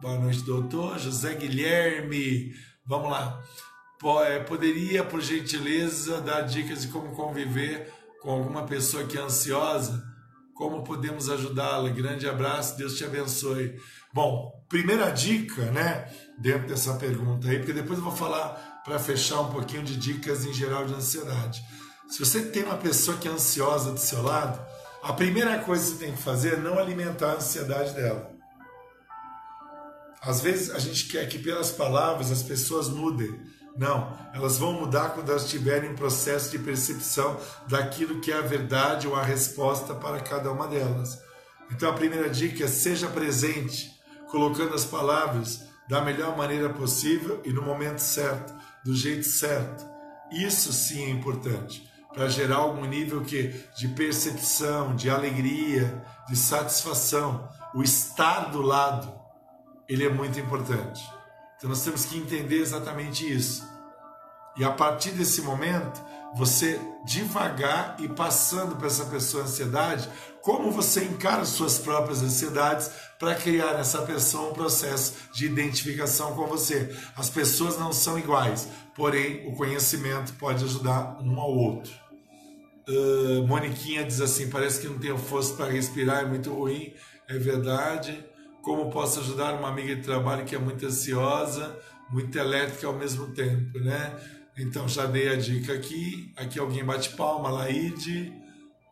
Boa 0.00 0.18
noite, 0.18 0.42
doutor 0.42 0.98
José 0.98 1.34
Guilherme. 1.34 2.54
Vamos 2.86 3.10
lá. 3.10 3.42
É, 4.26 4.38
poderia, 4.38 5.04
por 5.04 5.20
gentileza, 5.20 6.22
dar 6.22 6.40
dicas 6.40 6.80
de 6.82 6.88
como 6.88 7.14
conviver 7.14 7.92
com 8.22 8.30
alguma 8.30 8.64
pessoa 8.64 9.04
que 9.04 9.18
é 9.18 9.20
ansiosa? 9.20 10.02
Como 10.54 10.82
podemos 10.82 11.28
ajudá-la? 11.28 11.90
Grande 11.90 12.26
abraço, 12.26 12.78
Deus 12.78 12.96
te 12.96 13.04
abençoe. 13.04 13.78
Bom, 14.12 14.50
primeira 14.68 15.10
dica, 15.10 15.70
né, 15.70 16.10
dentro 16.40 16.66
dessa 16.66 16.94
pergunta 16.94 17.48
aí, 17.48 17.58
porque 17.58 17.72
depois 17.72 17.98
eu 17.98 18.04
vou 18.04 18.16
falar 18.16 18.80
para 18.82 18.98
fechar 18.98 19.40
um 19.40 19.52
pouquinho 19.52 19.82
de 19.82 19.96
dicas 19.96 20.46
em 20.46 20.52
geral 20.54 20.86
de 20.86 20.94
ansiedade. 20.94 21.62
Se 22.08 22.18
você 22.18 22.42
tem 22.42 22.64
uma 22.64 22.78
pessoa 22.78 23.18
que 23.18 23.28
é 23.28 23.30
ansiosa 23.30 23.92
do 23.92 24.00
seu 24.00 24.22
lado, 24.22 24.58
a 25.02 25.12
primeira 25.12 25.58
coisa 25.58 25.84
que 25.84 25.98
você 25.98 26.04
tem 26.04 26.14
que 26.14 26.22
fazer 26.22 26.54
é 26.54 26.56
não 26.56 26.78
alimentar 26.78 27.32
a 27.32 27.36
ansiedade 27.36 27.92
dela. 27.92 28.30
Às 30.22 30.40
vezes 30.40 30.70
a 30.70 30.78
gente 30.78 31.06
quer 31.06 31.28
que 31.28 31.38
pelas 31.38 31.70
palavras 31.70 32.30
as 32.30 32.42
pessoas 32.42 32.88
mudem, 32.88 33.38
não, 33.76 34.18
elas 34.34 34.58
vão 34.58 34.72
mudar 34.72 35.10
quando 35.10 35.30
elas 35.30 35.48
tiverem 35.48 35.90
um 35.90 35.94
processo 35.94 36.50
de 36.50 36.58
percepção 36.58 37.38
daquilo 37.68 38.20
que 38.20 38.32
é 38.32 38.36
a 38.36 38.42
verdade 38.42 39.06
ou 39.06 39.14
a 39.14 39.22
resposta 39.22 39.94
para 39.94 40.20
cada 40.20 40.50
uma 40.50 40.66
delas. 40.66 41.18
Então 41.70 41.88
a 41.88 41.94
primeira 41.94 42.28
dica 42.28 42.64
é 42.64 42.68
seja 42.68 43.08
presente, 43.08 43.90
colocando 44.30 44.74
as 44.74 44.84
palavras 44.84 45.69
da 45.90 46.00
melhor 46.00 46.36
maneira 46.36 46.70
possível 46.70 47.42
e 47.44 47.52
no 47.52 47.62
momento 47.62 47.98
certo, 47.98 48.54
do 48.84 48.94
jeito 48.94 49.26
certo. 49.26 49.84
Isso 50.30 50.72
sim 50.72 51.06
é 51.06 51.10
importante 51.10 51.90
para 52.14 52.28
gerar 52.28 52.58
algum 52.58 52.84
nível 52.84 53.24
que 53.24 53.48
de 53.76 53.88
percepção, 53.88 54.94
de 54.94 55.10
alegria, 55.10 56.00
de 56.28 56.36
satisfação. 56.36 57.48
O 57.74 57.82
estar 57.82 58.52
do 58.52 58.62
lado, 58.62 59.12
ele 59.88 60.06
é 60.06 60.08
muito 60.08 60.38
importante. 60.38 61.02
Então 61.56 61.68
nós 61.68 61.82
temos 61.82 62.04
que 62.04 62.16
entender 62.16 62.60
exatamente 62.60 63.28
isso. 63.28 63.68
E 64.56 64.62
a 64.62 64.70
partir 64.70 65.10
desse 65.10 65.42
momento, 65.42 66.00
você 66.36 66.80
devagar 67.04 67.96
e 67.98 68.08
passando 68.08 68.76
para 68.76 68.86
essa 68.86 69.06
pessoa 69.06 69.42
ansiedade, 69.42 70.08
como 70.40 70.70
você 70.70 71.04
encara 71.04 71.44
suas 71.44 71.78
próprias 71.78 72.22
ansiedades 72.22 72.90
para 73.20 73.34
criar 73.34 73.74
nessa 73.74 74.00
pessoa 74.00 74.48
um 74.48 74.54
processo 74.54 75.12
de 75.34 75.44
identificação 75.44 76.34
com 76.34 76.46
você. 76.46 76.90
As 77.14 77.28
pessoas 77.28 77.78
não 77.78 77.92
são 77.92 78.18
iguais, 78.18 78.66
porém 78.96 79.46
o 79.46 79.54
conhecimento 79.54 80.32
pode 80.32 80.64
ajudar 80.64 81.18
um 81.20 81.38
ao 81.38 81.54
outro. 81.54 81.92
Uh, 82.88 83.46
Moniquinha 83.46 84.04
diz 84.04 84.22
assim: 84.22 84.48
parece 84.48 84.80
que 84.80 84.88
não 84.88 84.98
tenho 84.98 85.18
força 85.18 85.52
para 85.54 85.70
respirar, 85.70 86.22
é 86.22 86.24
muito 86.24 86.50
ruim. 86.50 86.94
É 87.28 87.38
verdade. 87.38 88.24
Como 88.62 88.90
posso 88.90 89.20
ajudar 89.20 89.54
uma 89.54 89.68
amiga 89.68 89.94
de 89.94 90.02
trabalho 90.02 90.44
que 90.44 90.54
é 90.54 90.58
muito 90.58 90.84
ansiosa, 90.86 91.78
muito 92.10 92.36
elétrica 92.38 92.86
ao 92.86 92.94
mesmo 92.94 93.28
tempo, 93.28 93.78
né? 93.78 94.18
Então 94.56 94.88
já 94.88 95.04
dei 95.04 95.28
a 95.28 95.36
dica 95.36 95.74
aqui. 95.74 96.32
Aqui 96.36 96.58
alguém 96.58 96.84
bate 96.84 97.10
palma, 97.10 97.50
Laide. 97.50 98.32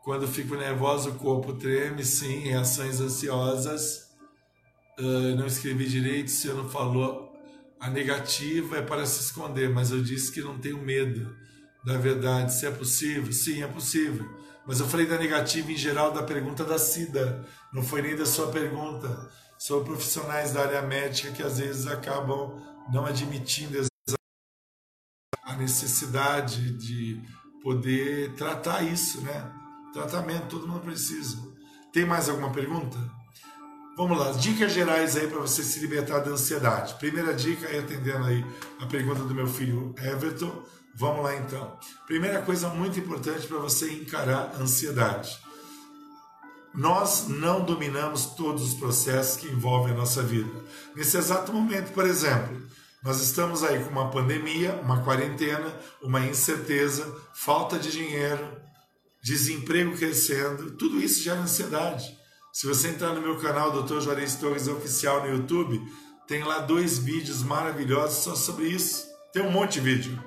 Quando 0.05 0.29
fico 0.29 0.55
nervosa, 0.55 1.11
o 1.11 1.15
corpo 1.15 1.55
treme, 1.55 2.05
sim, 2.05 2.41
reações 2.41 3.01
ansiosas. 3.01 4.08
Uh, 4.99 5.37
não 5.37 5.47
escrevi 5.47 5.87
direito, 5.87 6.31
se 6.31 6.49
eu 6.49 6.57
não 6.57 6.69
falou. 6.69 7.29
A 7.79 7.89
negativa 7.89 8.79
é 8.79 8.83
para 8.83 9.07
se 9.07 9.23
esconder, 9.23 9.71
mas 9.71 9.93
eu 9.93 10.03
disse 10.03 10.33
que 10.33 10.41
não 10.41 10.59
tenho 10.59 10.79
medo 10.79 11.37
da 11.85 11.97
verdade. 11.97 12.53
Se 12.53 12.67
é 12.67 12.71
possível? 12.71 13.33
Sim, 13.33 13.63
é 13.63 13.69
possível. 13.69 14.29
Mas 14.67 14.81
eu 14.81 14.87
falei 14.87 15.07
da 15.07 15.17
negativa 15.17 15.73
em 15.73 15.77
geral 15.77 16.13
da 16.13 16.23
pergunta 16.23 16.65
da 16.65 16.79
Cida, 16.79 17.47
não 17.73 17.83
foi 17.83 18.03
nem 18.03 18.17
da 18.17 18.27
sua 18.27 18.49
pergunta. 18.49 19.31
São 19.59 19.83
profissionais 19.83 20.53
da 20.53 20.63
área 20.63 20.83
médica 20.83 21.33
que 21.33 21.43
às 21.43 21.59
vezes 21.59 21.87
acabam 21.87 22.61
não 22.93 23.07
admitindo 23.07 23.87
a 25.43 25.57
necessidade 25.57 26.71
de 26.73 27.23
poder 27.63 28.35
tratar 28.35 28.83
isso, 28.83 29.23
né? 29.23 29.51
Tratamento, 29.93 30.49
todo 30.49 30.69
mundo 30.69 30.81
precisa. 30.81 31.39
Tem 31.93 32.05
mais 32.05 32.29
alguma 32.29 32.53
pergunta? 32.53 32.99
Vamos 33.99 34.17
lá, 34.17 34.31
dicas 34.31 34.73
gerais 34.73 35.17
aí 35.17 35.27
para 35.27 35.41
você 35.41 35.61
se 35.61 35.81
libertar 35.81 36.21
da 36.21 36.31
ansiedade. 36.31 36.95
Primeira 37.01 37.35
dica, 37.35 37.67
aí 37.67 37.81
atendendo 37.81 38.27
aí 38.27 38.47
a 38.79 38.87
pergunta 38.87 39.25
do 39.25 39.35
meu 39.35 39.49
filho 39.49 39.93
Everton. 40.01 40.63
Vamos 40.95 41.25
lá 41.25 41.35
então. 41.35 41.77
Primeira 42.07 42.41
coisa 42.43 42.69
muito 42.69 43.01
importante 43.01 43.49
para 43.49 43.59
você 43.59 43.93
encarar 43.93 44.53
a 44.55 44.63
ansiedade. 44.63 45.37
Nós 46.73 47.27
não 47.27 47.65
dominamos 47.65 48.27
todos 48.37 48.63
os 48.69 48.75
processos 48.75 49.41
que 49.41 49.49
envolvem 49.49 49.93
a 49.93 49.97
nossa 49.97 50.23
vida. 50.23 50.49
Nesse 50.95 51.17
exato 51.17 51.53
momento, 51.53 51.93
por 51.93 52.07
exemplo, 52.07 52.57
nós 53.03 53.21
estamos 53.21 53.65
aí 53.65 53.83
com 53.83 53.91
uma 53.91 54.13
pandemia, 54.13 54.75
uma 54.81 55.03
quarentena, 55.03 55.75
uma 56.01 56.25
incerteza, 56.25 57.05
falta 57.35 57.77
de 57.77 57.91
dinheiro, 57.91 58.49
desemprego 59.21 59.97
crescendo, 59.97 60.71
tudo 60.77 61.01
isso 61.03 61.21
gera 61.21 61.41
ansiedade. 61.41 62.17
Se 62.59 62.67
você 62.67 62.89
entrar 62.89 63.13
no 63.13 63.21
meu 63.21 63.39
canal 63.39 63.71
Dr. 63.71 64.01
Juarez 64.01 64.35
Torres 64.35 64.67
Oficial 64.67 65.23
no 65.23 65.33
YouTube, 65.33 65.81
tem 66.27 66.43
lá 66.43 66.59
dois 66.59 66.99
vídeos 66.99 67.41
maravilhosos 67.41 68.25
só 68.25 68.35
sobre 68.35 68.67
isso. 68.67 69.07
Tem 69.33 69.45
um 69.45 69.53
monte 69.53 69.75
de 69.75 69.81
vídeo. 69.83 70.21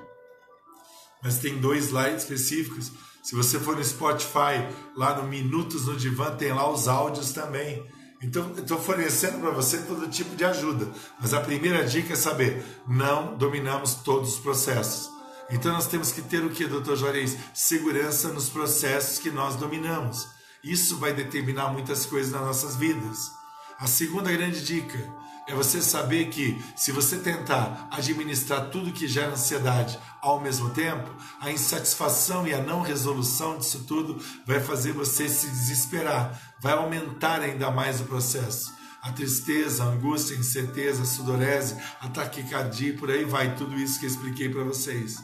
Mas 1.22 1.36
tem 1.36 1.58
dois 1.58 1.90
lá 1.90 2.08
específicos. 2.08 2.90
Se 3.22 3.34
você 3.34 3.60
for 3.60 3.76
no 3.76 3.84
Spotify, 3.84 4.66
lá 4.96 5.14
no 5.14 5.28
Minutos 5.28 5.84
no 5.84 5.94
Divã, 5.94 6.34
tem 6.34 6.54
lá 6.54 6.66
os 6.72 6.88
áudios 6.88 7.34
também. 7.34 7.86
Então, 8.22 8.50
estou 8.56 8.80
fornecendo 8.80 9.38
para 9.38 9.50
você 9.50 9.82
todo 9.82 10.08
tipo 10.08 10.34
de 10.34 10.46
ajuda. 10.46 10.88
Mas 11.20 11.34
a 11.34 11.40
primeira 11.40 11.84
dica 11.84 12.14
é 12.14 12.16
saber: 12.16 12.64
não 12.88 13.36
dominamos 13.36 13.96
todos 13.96 14.36
os 14.36 14.40
processos. 14.40 15.06
Então, 15.50 15.70
nós 15.70 15.86
temos 15.86 16.10
que 16.10 16.22
ter 16.22 16.42
o 16.42 16.48
que, 16.48 16.66
doutor 16.66 16.96
Juarez? 16.96 17.36
Segurança 17.52 18.28
nos 18.28 18.48
processos 18.48 19.18
que 19.18 19.30
nós 19.30 19.54
dominamos. 19.56 20.40
Isso 20.62 20.96
vai 20.96 21.12
determinar 21.12 21.72
muitas 21.72 22.06
coisas 22.06 22.30
nas 22.30 22.42
nossas 22.42 22.76
vidas. 22.76 23.32
A 23.80 23.88
segunda 23.88 24.30
grande 24.30 24.64
dica 24.64 25.12
é 25.48 25.54
você 25.54 25.82
saber 25.82 26.26
que 26.26 26.62
se 26.76 26.92
você 26.92 27.18
tentar 27.18 27.88
administrar 27.90 28.70
tudo 28.70 28.92
que 28.92 29.08
gera 29.08 29.32
ansiedade 29.32 29.98
ao 30.20 30.40
mesmo 30.40 30.70
tempo, 30.70 31.10
a 31.40 31.50
insatisfação 31.50 32.46
e 32.46 32.54
a 32.54 32.62
não 32.62 32.80
resolução 32.80 33.58
disso 33.58 33.82
tudo 33.88 34.22
vai 34.46 34.60
fazer 34.60 34.92
você 34.92 35.28
se 35.28 35.48
desesperar, 35.48 36.40
vai 36.60 36.74
aumentar 36.74 37.40
ainda 37.40 37.68
mais 37.72 38.00
o 38.00 38.04
processo. 38.04 38.72
A 39.02 39.10
tristeza, 39.10 39.82
a 39.82 39.88
angústia, 39.88 40.36
a 40.36 40.38
incerteza, 40.38 41.02
a 41.02 41.06
sudorese, 41.06 41.76
a 42.00 42.08
taquicardia, 42.08 42.96
por 42.96 43.10
aí 43.10 43.24
vai, 43.24 43.56
tudo 43.56 43.74
isso 43.74 43.98
que 43.98 44.06
eu 44.06 44.10
expliquei 44.10 44.48
para 44.48 44.62
vocês. 44.62 45.16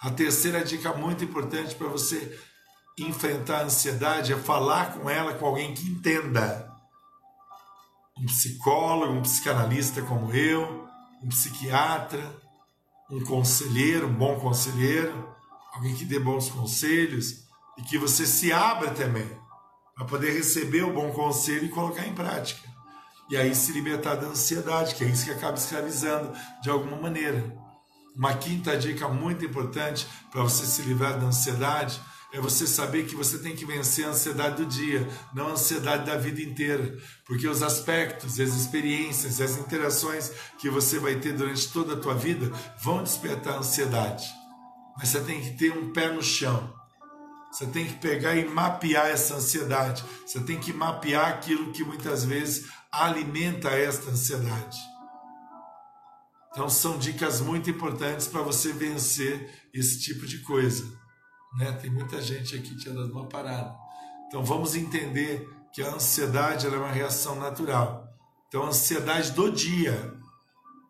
A 0.00 0.10
terceira 0.10 0.64
dica 0.64 0.94
muito 0.94 1.22
importante 1.22 1.74
para 1.74 1.88
você 1.88 2.34
enfrentar 2.98 3.58
a 3.58 3.64
ansiedade 3.64 4.32
é 4.32 4.36
falar 4.36 4.94
com 4.94 5.08
ela 5.10 5.34
com 5.34 5.46
alguém 5.46 5.74
que 5.74 5.86
entenda. 5.86 6.72
Um 8.18 8.24
psicólogo, 8.24 9.12
um 9.12 9.22
psicanalista 9.22 10.00
como 10.02 10.32
eu, 10.32 10.88
um 11.22 11.28
psiquiatra, 11.28 12.34
um 13.10 13.22
conselheiro, 13.22 14.08
um 14.08 14.14
bom 14.14 14.40
conselheiro, 14.40 15.28
alguém 15.74 15.94
que 15.94 16.06
dê 16.06 16.18
bons 16.18 16.48
conselhos 16.48 17.44
e 17.76 17.82
que 17.82 17.98
você 17.98 18.24
se 18.26 18.50
abra 18.52 18.90
também 18.92 19.28
para 19.94 20.06
poder 20.06 20.32
receber 20.32 20.82
o 20.82 20.92
bom 20.92 21.12
conselho 21.12 21.66
e 21.66 21.70
colocar 21.70 22.06
em 22.06 22.14
prática. 22.14 22.66
E 23.28 23.36
aí 23.36 23.54
se 23.54 23.72
libertar 23.72 24.14
da 24.14 24.28
ansiedade, 24.28 24.94
que 24.94 25.04
é 25.04 25.08
isso 25.08 25.24
que 25.26 25.32
acaba 25.32 25.58
escravizando 25.58 26.32
de 26.62 26.70
alguma 26.70 26.96
maneira. 26.96 27.54
Uma 28.14 28.34
quinta 28.34 28.78
dica 28.78 29.08
muito 29.08 29.44
importante 29.44 30.06
para 30.30 30.42
você 30.42 30.64
se 30.64 30.80
livrar 30.82 31.18
da 31.18 31.26
ansiedade 31.26 32.00
é 32.36 32.40
você 32.40 32.66
saber 32.66 33.06
que 33.06 33.16
você 33.16 33.38
tem 33.38 33.56
que 33.56 33.64
vencer 33.64 34.04
a 34.04 34.10
ansiedade 34.10 34.56
do 34.56 34.66
dia, 34.66 35.08
não 35.32 35.48
a 35.48 35.52
ansiedade 35.52 36.04
da 36.04 36.18
vida 36.18 36.42
inteira. 36.42 36.98
Porque 37.24 37.48
os 37.48 37.62
aspectos, 37.62 38.38
as 38.38 38.50
experiências, 38.50 39.40
as 39.40 39.56
interações 39.56 40.30
que 40.58 40.68
você 40.68 40.98
vai 40.98 41.16
ter 41.16 41.32
durante 41.32 41.72
toda 41.72 41.94
a 41.94 41.98
tua 41.98 42.14
vida 42.14 42.52
vão 42.82 43.02
despertar 43.02 43.56
ansiedade. 43.56 44.26
Mas 44.98 45.08
você 45.08 45.20
tem 45.20 45.40
que 45.40 45.56
ter 45.56 45.72
um 45.72 45.94
pé 45.94 46.12
no 46.12 46.22
chão. 46.22 46.74
Você 47.50 47.64
tem 47.68 47.86
que 47.86 47.94
pegar 47.94 48.36
e 48.36 48.46
mapear 48.46 49.06
essa 49.06 49.36
ansiedade. 49.36 50.04
Você 50.26 50.40
tem 50.40 50.60
que 50.60 50.74
mapear 50.74 51.30
aquilo 51.30 51.72
que 51.72 51.82
muitas 51.82 52.22
vezes 52.22 52.66
alimenta 52.92 53.70
esta 53.70 54.10
ansiedade. 54.10 54.78
Então 56.52 56.68
são 56.68 56.98
dicas 56.98 57.40
muito 57.40 57.70
importantes 57.70 58.26
para 58.26 58.42
você 58.42 58.74
vencer 58.74 59.68
esse 59.72 59.98
tipo 60.00 60.26
de 60.26 60.40
coisa. 60.40 61.05
Né? 61.58 61.72
Tem 61.80 61.90
muita 61.90 62.20
gente 62.20 62.54
aqui 62.56 62.76
te 62.76 62.90
dando 62.90 63.12
uma 63.12 63.26
parada. 63.26 63.74
Então 64.28 64.44
vamos 64.44 64.74
entender 64.74 65.48
que 65.72 65.82
a 65.82 65.94
ansiedade 65.94 66.66
é 66.66 66.70
uma 66.70 66.90
reação 66.90 67.36
natural. 67.36 68.06
Então 68.48 68.62
a 68.62 68.68
ansiedade 68.68 69.32
do 69.32 69.50
dia. 69.50 70.14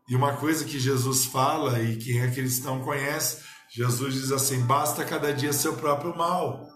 E 0.09 0.15
uma 0.15 0.37
coisa 0.37 0.65
que 0.65 0.79
Jesus 0.79 1.25
fala 1.25 1.81
e 1.81 1.97
quem 1.97 2.21
é 2.21 2.31
cristão 2.31 2.81
conhece, 2.83 3.43
Jesus 3.69 4.15
diz 4.15 4.33
assim: 4.33 4.61
basta 4.65 5.05
cada 5.05 5.33
dia 5.33 5.53
seu 5.53 5.75
próprio 5.75 6.17
mal. 6.17 6.69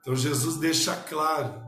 Então 0.00 0.14
Jesus 0.14 0.56
deixa 0.56 0.94
claro, 0.94 1.62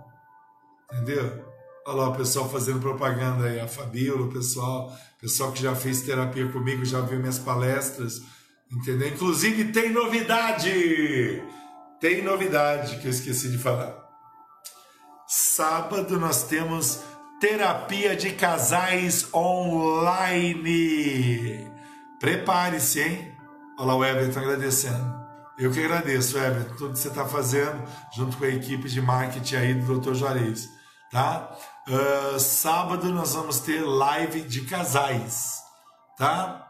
entendeu? 0.92 1.44
Olha 1.86 1.96
lá 1.96 2.08
o 2.10 2.16
pessoal 2.16 2.48
fazendo 2.48 2.80
propaganda 2.80 3.44
aí, 3.44 3.60
a 3.60 3.68
Fabíola, 3.68 4.26
o 4.26 4.32
pessoal, 4.32 4.92
pessoal 5.20 5.52
que 5.52 5.62
já 5.62 5.74
fez 5.74 6.02
terapia 6.02 6.50
comigo, 6.50 6.84
já 6.84 7.00
viu 7.00 7.18
minhas 7.18 7.38
palestras, 7.38 8.22
Entendeu? 8.74 9.08
Inclusive 9.08 9.72
tem 9.72 9.90
novidade! 9.90 11.42
Tem 12.00 12.22
novidade 12.22 12.98
que 12.98 13.06
eu 13.06 13.10
esqueci 13.10 13.50
de 13.50 13.58
falar. 13.58 13.94
Sábado 15.26 16.18
nós 16.20 16.42
temos 16.44 17.02
terapia 17.40 18.14
de 18.14 18.32
casais 18.32 19.32
online. 19.32 20.74
Prepare-se, 22.20 23.00
hein? 23.00 23.34
Olha 23.78 23.86
lá 23.86 23.96
o 23.96 24.04
Everton 24.04 24.40
agradecendo. 24.40 25.24
Eu 25.56 25.70
que 25.70 25.84
agradeço, 25.84 26.36
Everton, 26.36 26.74
tudo 26.74 26.92
que 26.94 26.98
você 26.98 27.08
está 27.08 27.26
fazendo 27.26 27.82
junto 28.14 28.36
com 28.36 28.44
a 28.44 28.48
equipe 28.48 28.88
de 28.88 29.00
marketing 29.00 29.56
aí 29.56 29.74
do 29.74 30.00
Dr. 30.00 30.14
Juarez, 30.14 30.68
tá? 31.12 31.56
Uh, 31.88 32.38
sábado 32.40 33.08
nós 33.10 33.34
vamos 33.34 33.60
ter 33.60 33.80
live 33.82 34.42
de 34.42 34.62
casais, 34.62 35.62
tá? 36.18 36.63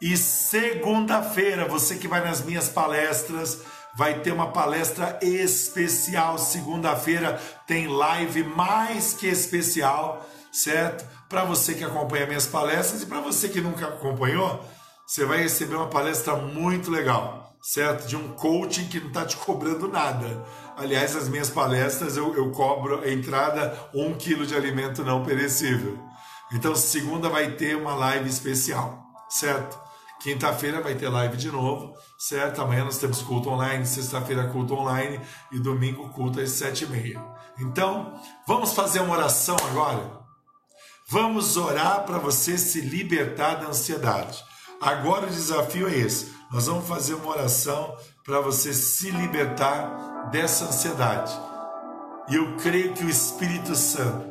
E 0.00 0.16
segunda-feira, 0.16 1.68
você 1.68 1.96
que 1.96 2.08
vai 2.08 2.24
nas 2.24 2.42
minhas 2.42 2.70
palestras, 2.70 3.60
vai 3.94 4.20
ter 4.20 4.32
uma 4.32 4.50
palestra 4.50 5.18
especial. 5.20 6.38
Segunda-feira 6.38 7.38
tem 7.66 7.86
live 7.86 8.44
mais 8.44 9.12
que 9.12 9.26
especial, 9.26 10.26
certo? 10.50 11.04
Para 11.28 11.44
você 11.44 11.74
que 11.74 11.84
acompanha 11.84 12.26
minhas 12.26 12.46
palestras 12.46 13.02
e 13.02 13.06
para 13.06 13.20
você 13.20 13.48
que 13.48 13.60
nunca 13.60 13.88
acompanhou, 13.88 14.64
você 15.06 15.26
vai 15.26 15.42
receber 15.42 15.74
uma 15.74 15.88
palestra 15.88 16.34
muito 16.34 16.90
legal, 16.90 17.54
certo? 17.62 18.06
De 18.06 18.16
um 18.16 18.28
coaching 18.32 18.88
que 18.88 19.00
não 19.00 19.08
está 19.08 19.26
te 19.26 19.36
cobrando 19.36 19.86
nada. 19.86 20.42
Aliás, 20.78 21.14
as 21.14 21.28
minhas 21.28 21.50
palestras 21.50 22.16
eu, 22.16 22.34
eu 22.34 22.50
cobro 22.52 23.02
a 23.02 23.10
entrada 23.10 23.76
um 23.92 24.14
quilo 24.14 24.46
de 24.46 24.56
alimento 24.56 25.04
não 25.04 25.24
perecível. 25.24 25.98
Então, 26.52 26.74
segunda 26.74 27.28
vai 27.28 27.50
ter 27.50 27.76
uma 27.76 27.94
live 27.94 28.30
especial, 28.30 29.04
certo? 29.28 29.89
Quinta-feira 30.20 30.82
vai 30.82 30.94
ter 30.94 31.08
live 31.08 31.36
de 31.36 31.50
novo, 31.50 31.94
certo? 32.18 32.60
Amanhã 32.60 32.84
nós 32.84 32.98
temos 32.98 33.22
culto 33.22 33.48
online, 33.48 33.86
sexta-feira 33.86 34.48
culto 34.48 34.74
online 34.74 35.18
e 35.50 35.58
domingo 35.58 36.10
culto 36.10 36.40
às 36.40 36.50
sete 36.50 36.84
e 36.84 36.86
meia. 36.86 37.24
Então, 37.58 38.20
vamos 38.46 38.74
fazer 38.74 39.00
uma 39.00 39.16
oração 39.16 39.56
agora? 39.70 40.20
Vamos 41.08 41.56
orar 41.56 42.04
para 42.04 42.18
você 42.18 42.58
se 42.58 42.82
libertar 42.82 43.54
da 43.54 43.68
ansiedade. 43.68 44.44
Agora 44.80 45.26
o 45.26 45.30
desafio 45.30 45.88
é 45.88 45.96
esse. 45.96 46.32
Nós 46.52 46.66
vamos 46.66 46.86
fazer 46.86 47.14
uma 47.14 47.30
oração 47.30 47.96
para 48.22 48.40
você 48.40 48.74
se 48.74 49.10
libertar 49.10 50.28
dessa 50.30 50.66
ansiedade. 50.66 51.32
E 52.28 52.36
eu 52.36 52.56
creio 52.58 52.92
que 52.92 53.04
o 53.04 53.10
Espírito 53.10 53.74
Santo 53.74 54.29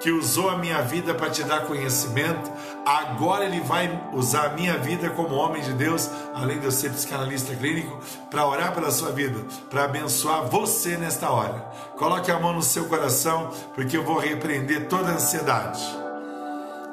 que 0.00 0.10
usou 0.10 0.48
a 0.48 0.56
minha 0.56 0.80
vida 0.82 1.14
para 1.14 1.30
te 1.30 1.42
dar 1.42 1.66
conhecimento, 1.66 2.50
agora 2.84 3.44
ele 3.44 3.60
vai 3.60 4.08
usar 4.12 4.46
a 4.46 4.54
minha 4.54 4.78
vida 4.78 5.10
como 5.10 5.34
homem 5.34 5.62
de 5.62 5.72
Deus, 5.72 6.08
além 6.34 6.58
de 6.58 6.66
eu 6.66 6.72
ser 6.72 6.92
psicanalista 6.92 7.54
clínico, 7.54 7.98
para 8.30 8.46
orar 8.46 8.74
pela 8.74 8.90
sua 8.90 9.10
vida, 9.10 9.38
para 9.68 9.84
abençoar 9.84 10.44
você 10.44 10.96
nesta 10.96 11.30
hora. 11.30 11.66
Coloque 11.96 12.30
a 12.30 12.38
mão 12.38 12.52
no 12.52 12.62
seu 12.62 12.86
coração, 12.86 13.50
porque 13.74 13.96
eu 13.96 14.04
vou 14.04 14.18
repreender 14.18 14.88
toda 14.88 15.10
a 15.10 15.14
ansiedade. 15.14 15.82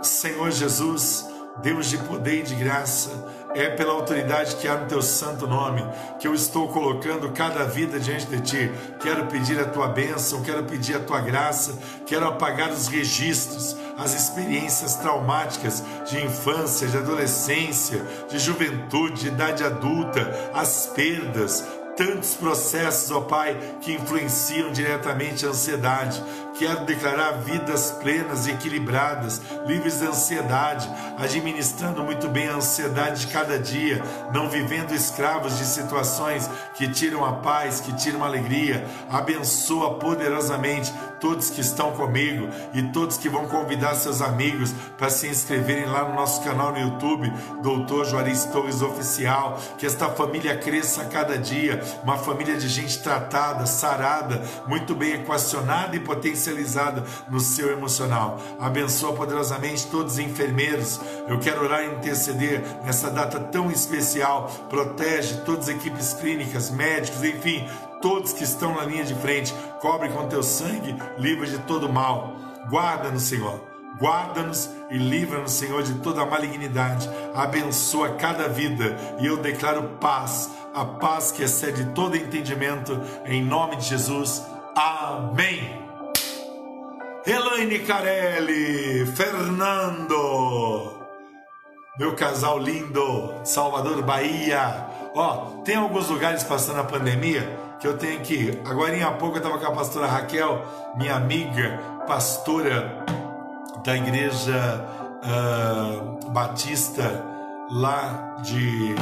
Senhor 0.02 0.52
Jesus, 0.52 1.26
Deus 1.62 1.90
de 1.90 1.98
poder 2.00 2.40
e 2.40 2.44
de 2.44 2.56
graça, 2.56 3.10
é 3.56 3.70
pela 3.70 3.94
autoridade 3.94 4.58
que 4.58 4.68
há 4.68 4.76
no 4.76 4.86
teu 4.86 5.02
santo 5.02 5.48
nome 5.48 5.82
que 6.20 6.28
eu 6.28 6.34
estou 6.34 6.68
colocando 6.68 7.32
cada 7.32 7.64
vida 7.64 7.98
diante 8.00 8.26
de 8.26 8.42
ti. 8.42 8.72
Quero 9.00 9.28
pedir 9.28 9.58
a 9.60 9.66
tua 9.66 9.88
bênção, 9.88 10.44
quero 10.44 10.64
pedir 10.66 10.98
a 10.98 11.00
tua 11.00 11.22
graça, 11.22 11.80
quero 12.06 12.28
apagar 12.28 12.70
os 12.72 12.88
registros, 12.88 13.78
as 13.98 14.14
experiências 14.14 14.96
traumáticas 14.96 15.82
de 16.10 16.22
infância, 16.22 16.88
de 16.88 16.98
adolescência, 16.98 18.04
de 18.30 18.38
juventude, 18.38 19.22
de 19.22 19.28
idade 19.30 19.64
adulta, 19.64 20.52
as 20.54 20.88
perdas, 20.88 21.66
tantos 21.96 22.36
processos, 22.36 23.10
ó 23.12 23.22
Pai, 23.22 23.58
que 23.82 23.94
influenciam 23.94 24.72
diretamente 24.72 25.46
a 25.46 25.50
ansiedade. 25.50 26.22
Quero 26.58 26.86
declarar 26.86 27.34
vidas 27.42 27.92
plenas 27.92 28.48
e 28.48 28.52
equilibradas, 28.52 29.42
livres 29.68 30.00
de 30.00 30.08
ansiedade, 30.08 30.90
administrando 31.18 32.02
muito 32.02 32.30
bem 32.30 32.48
a 32.48 32.56
ansiedade 32.56 33.26
de 33.26 33.34
cada 33.34 33.60
dia, 33.60 34.02
não 34.34 34.50
vivendo 34.50 34.94
escravos 34.94 35.58
de 35.58 35.66
situações 35.66 36.50
que 36.76 36.88
tiram 36.88 37.26
a 37.26 37.34
paz, 37.34 37.82
que 37.82 37.92
tiram 37.94 38.24
a 38.24 38.28
alegria. 38.28 38.86
Abençoa 39.12 39.96
poderosamente 39.96 40.94
todos 41.20 41.50
que 41.50 41.60
estão 41.60 41.92
comigo 41.92 42.48
e 42.74 42.84
todos 42.84 43.18
que 43.18 43.28
vão 43.28 43.48
convidar 43.48 43.96
seus 43.96 44.22
amigos 44.22 44.74
para 44.98 45.10
se 45.10 45.28
inscreverem 45.28 45.88
lá 45.88 46.08
no 46.08 46.16
nosso 46.16 46.42
canal 46.42 46.72
no 46.72 46.80
YouTube, 46.80 47.34
Doutor 47.62 48.06
Juarez 48.06 48.46
Torres 48.46 48.82
Oficial. 48.82 49.60
Que 49.78 49.86
esta 49.86 50.08
família 50.08 50.56
cresça 50.56 51.02
a 51.02 51.06
cada 51.06 51.38
dia, 51.38 51.84
uma 52.02 52.18
família 52.18 52.56
de 52.56 52.70
gente 52.70 53.00
tratada, 53.00 53.66
sarada, 53.66 54.42
muito 54.68 54.96
bem 54.96 55.16
equacionada 55.16 55.98
e 55.98 56.00
potencializada 56.00 56.45
no 57.30 57.40
seu 57.40 57.72
emocional. 57.72 58.40
Abençoa 58.60 59.14
poderosamente 59.14 59.88
todos 59.88 60.14
os 60.14 60.20
enfermeiros. 60.20 61.00
Eu 61.28 61.40
quero 61.40 61.64
orar 61.64 61.84
e 61.84 61.96
interceder 61.96 62.62
nessa 62.84 63.10
data 63.10 63.40
tão 63.40 63.72
especial. 63.72 64.50
Protege 64.70 65.38
todas 65.46 65.70
as 65.70 65.76
equipes 65.76 66.14
clínicas, 66.14 66.70
médicos, 66.70 67.24
enfim, 67.24 67.68
todos 68.02 68.34
que 68.34 68.44
estão 68.44 68.76
na 68.76 68.84
linha 68.84 69.04
de 69.04 69.16
frente. 69.16 69.54
Cobre 69.80 70.10
com 70.10 70.28
teu 70.28 70.44
sangue, 70.44 70.96
livra 71.18 71.48
de 71.48 71.58
todo 71.60 71.88
mal. 71.88 72.36
Guarda-nos, 72.70 73.24
Senhor 73.24 73.76
Guarda-nos 74.00 74.70
e 74.90 74.98
livra-nos, 74.98 75.52
Senhor, 75.52 75.82
de 75.84 75.96
toda 75.96 76.26
malignidade. 76.26 77.10
Abençoa 77.34 78.16
cada 78.16 78.48
vida 78.48 78.98
e 79.20 79.26
eu 79.26 79.38
declaro 79.38 79.98
paz, 80.00 80.50
a 80.74 80.84
paz 80.84 81.32
que 81.32 81.44
excede 81.44 81.86
todo 81.94 82.18
entendimento, 82.18 83.00
em 83.26 83.44
nome 83.44 83.78
de 83.78 83.86
Jesus. 83.86 84.44
Amém. 84.76 85.85
Elaine 87.28 87.80
Carelli, 87.80 89.04
Fernando, 89.08 90.94
meu 91.98 92.16
casal 92.16 92.60
lindo, 92.60 93.34
Salvador, 93.44 94.04
Bahia. 94.04 94.86
Ó, 95.16 95.62
tem 95.64 95.76
alguns 95.76 96.08
lugares 96.08 96.44
passando 96.44 96.82
a 96.82 96.84
pandemia 96.84 97.42
que 97.80 97.88
eu 97.88 97.98
tenho 97.98 98.22
que 98.22 98.36
ir. 98.36 98.62
Agora, 98.64 99.08
há 99.08 99.12
pouco, 99.12 99.38
eu 99.38 99.40
estava 99.40 99.58
com 99.58 99.66
a 99.66 99.72
pastora 99.72 100.06
Raquel, 100.06 100.64
minha 100.98 101.16
amiga, 101.16 101.80
pastora 102.06 103.04
da 103.84 103.98
igreja 103.98 104.86
uh, 105.24 106.30
batista 106.30 107.24
lá 107.72 108.36
de 108.44 108.94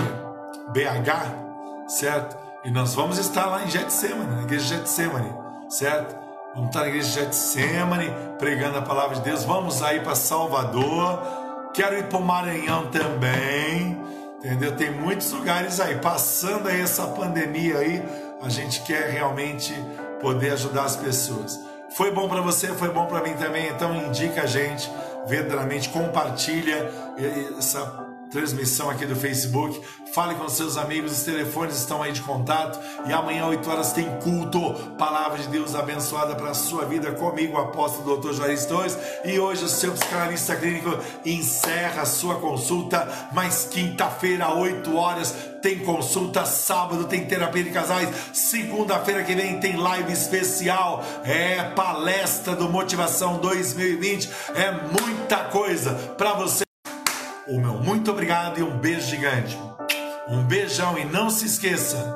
BH, 0.72 1.90
certo? 1.90 2.38
E 2.64 2.72
nós 2.72 2.96
vamos 2.96 3.18
estar 3.18 3.48
lá 3.48 3.66
em 3.66 3.70
Getsemane, 3.70 4.34
na 4.34 4.44
igreja 4.44 4.64
de 4.64 4.76
Getsemane, 4.78 5.30
certo? 5.68 6.23
Vamos 6.56 6.70
estar 6.70 6.82
na 6.82 6.88
igreja 6.90 7.08
de 7.08 7.14
Getsemane, 7.16 8.14
pregando 8.38 8.78
a 8.78 8.82
palavra 8.84 9.16
de 9.16 9.22
Deus. 9.24 9.44
Vamos 9.44 9.82
aí 9.82 10.02
para 10.02 10.14
Salvador. 10.14 11.20
Quero 11.74 11.98
ir 11.98 12.04
para 12.04 12.20
o 12.20 12.24
Maranhão 12.24 12.92
também, 12.92 14.00
entendeu? 14.38 14.76
Tem 14.76 14.92
muitos 14.92 15.32
lugares 15.32 15.80
aí. 15.80 15.96
Passando 15.96 16.70
aí 16.70 16.80
essa 16.80 17.08
pandemia 17.08 17.80
aí, 17.80 18.04
a 18.40 18.50
gente 18.50 18.82
quer 18.82 19.10
realmente 19.10 19.74
poder 20.22 20.52
ajudar 20.52 20.84
as 20.84 20.96
pessoas. 20.96 21.60
Foi 21.90 22.12
bom 22.12 22.30
para 22.30 22.42
você, 22.42 22.68
foi 22.68 22.90
bom 22.90 23.08
para 23.08 23.24
mim 23.24 23.34
também. 23.34 23.70
Então 23.70 23.96
indica 24.06 24.44
a 24.44 24.46
gente, 24.46 24.92
verdadeiramente 25.26 25.90
compartilha 25.90 26.88
essa 27.58 28.03
transmissão 28.34 28.90
aqui 28.90 29.06
do 29.06 29.16
Facebook. 29.16 29.80
Fale 30.12 30.36
com 30.36 30.50
seus 30.50 30.76
amigos, 30.76 31.12
os 31.12 31.24
telefones 31.24 31.78
estão 31.78 32.02
aí 32.02 32.12
de 32.12 32.22
contato. 32.22 32.80
E 33.08 33.14
amanhã, 33.14 33.46
8 33.46 33.70
horas, 33.70 33.94
tem 33.94 34.10
culto. 34.20 34.74
Palavra 34.98 35.38
de 35.38 35.48
Deus 35.48 35.76
abençoada 35.76 36.36
para 36.36 36.50
a 36.50 36.54
sua 36.54 36.84
vida 36.86 37.12
comigo, 37.12 37.58
apóstolo 37.58 38.18
Dr. 38.18 38.34
Jair 38.34 38.68
Torres. 38.68 38.98
E 39.24 39.40
hoje 39.40 39.64
o 39.64 39.70
seu 39.70 39.94
psicanalista 39.94 40.56
clínico 40.56 40.90
encerra 41.24 42.02
a 42.02 42.06
sua 42.06 42.36
consulta. 42.40 43.08
Mas 43.34 43.68
quinta-feira, 43.72 44.54
8 44.54 44.96
horas, 44.96 45.36
tem 45.62 45.80
consulta. 45.80 46.46
Sábado 46.46 47.06
tem 47.06 47.26
terapia 47.26 47.64
de 47.64 47.70
casais. 47.70 48.10
Segunda-feira 48.34 49.24
que 49.24 49.36
vem 49.36 49.60
tem 49.60 49.78
live 49.78 50.12
especial. 50.12 51.04
É 51.24 51.64
palestra 51.76 52.56
do 52.56 52.68
Motivação 52.68 53.38
2020. 53.38 54.30
É 54.56 54.72
muita 54.72 55.38
coisa 55.46 55.94
para 56.18 56.34
você 56.34 56.64
o 57.48 57.60
meu 57.60 57.74
muito 57.74 58.12
obrigado 58.12 58.60
e 58.60 58.64
um 58.64 58.78
beijo 58.78 59.08
gigante. 59.08 59.58
Um 60.28 60.44
beijão 60.44 60.98
e 60.98 61.06
não 61.06 61.30
se 61.30 61.46
esqueça, 61.46 62.16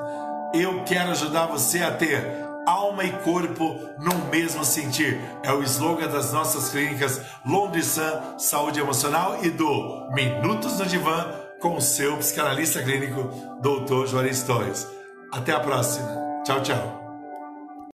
eu 0.54 0.84
quero 0.86 1.12
ajudar 1.12 1.48
você 1.48 1.84
a 1.84 1.92
ter 1.92 2.24
alma 2.66 3.04
e 3.04 3.12
corpo 3.24 3.80
no 4.00 4.30
mesmo 4.30 4.64
sentir. 4.64 5.20
É 5.44 5.52
o 5.52 5.64
slogan 5.64 6.08
das 6.08 6.32
nossas 6.34 6.70
clínicas 6.70 7.22
Londres 7.46 7.86
Sun 7.86 8.38
Saúde 8.38 8.80
Emocional 8.80 9.40
e 9.44 9.50
do 9.50 10.10
Minutos 10.12 10.80
no 10.80 10.86
Divã 10.86 11.34
com 11.60 11.76
o 11.76 11.82
seu 11.82 12.18
psicanalista 12.18 12.82
clínico, 12.84 13.32
Dr. 13.62 14.08
Juarez 14.08 14.44
Torres. 14.44 14.88
Até 15.32 15.52
a 15.52 15.60
próxima. 15.60 16.42
Tchau, 16.46 16.62
tchau. 16.62 16.97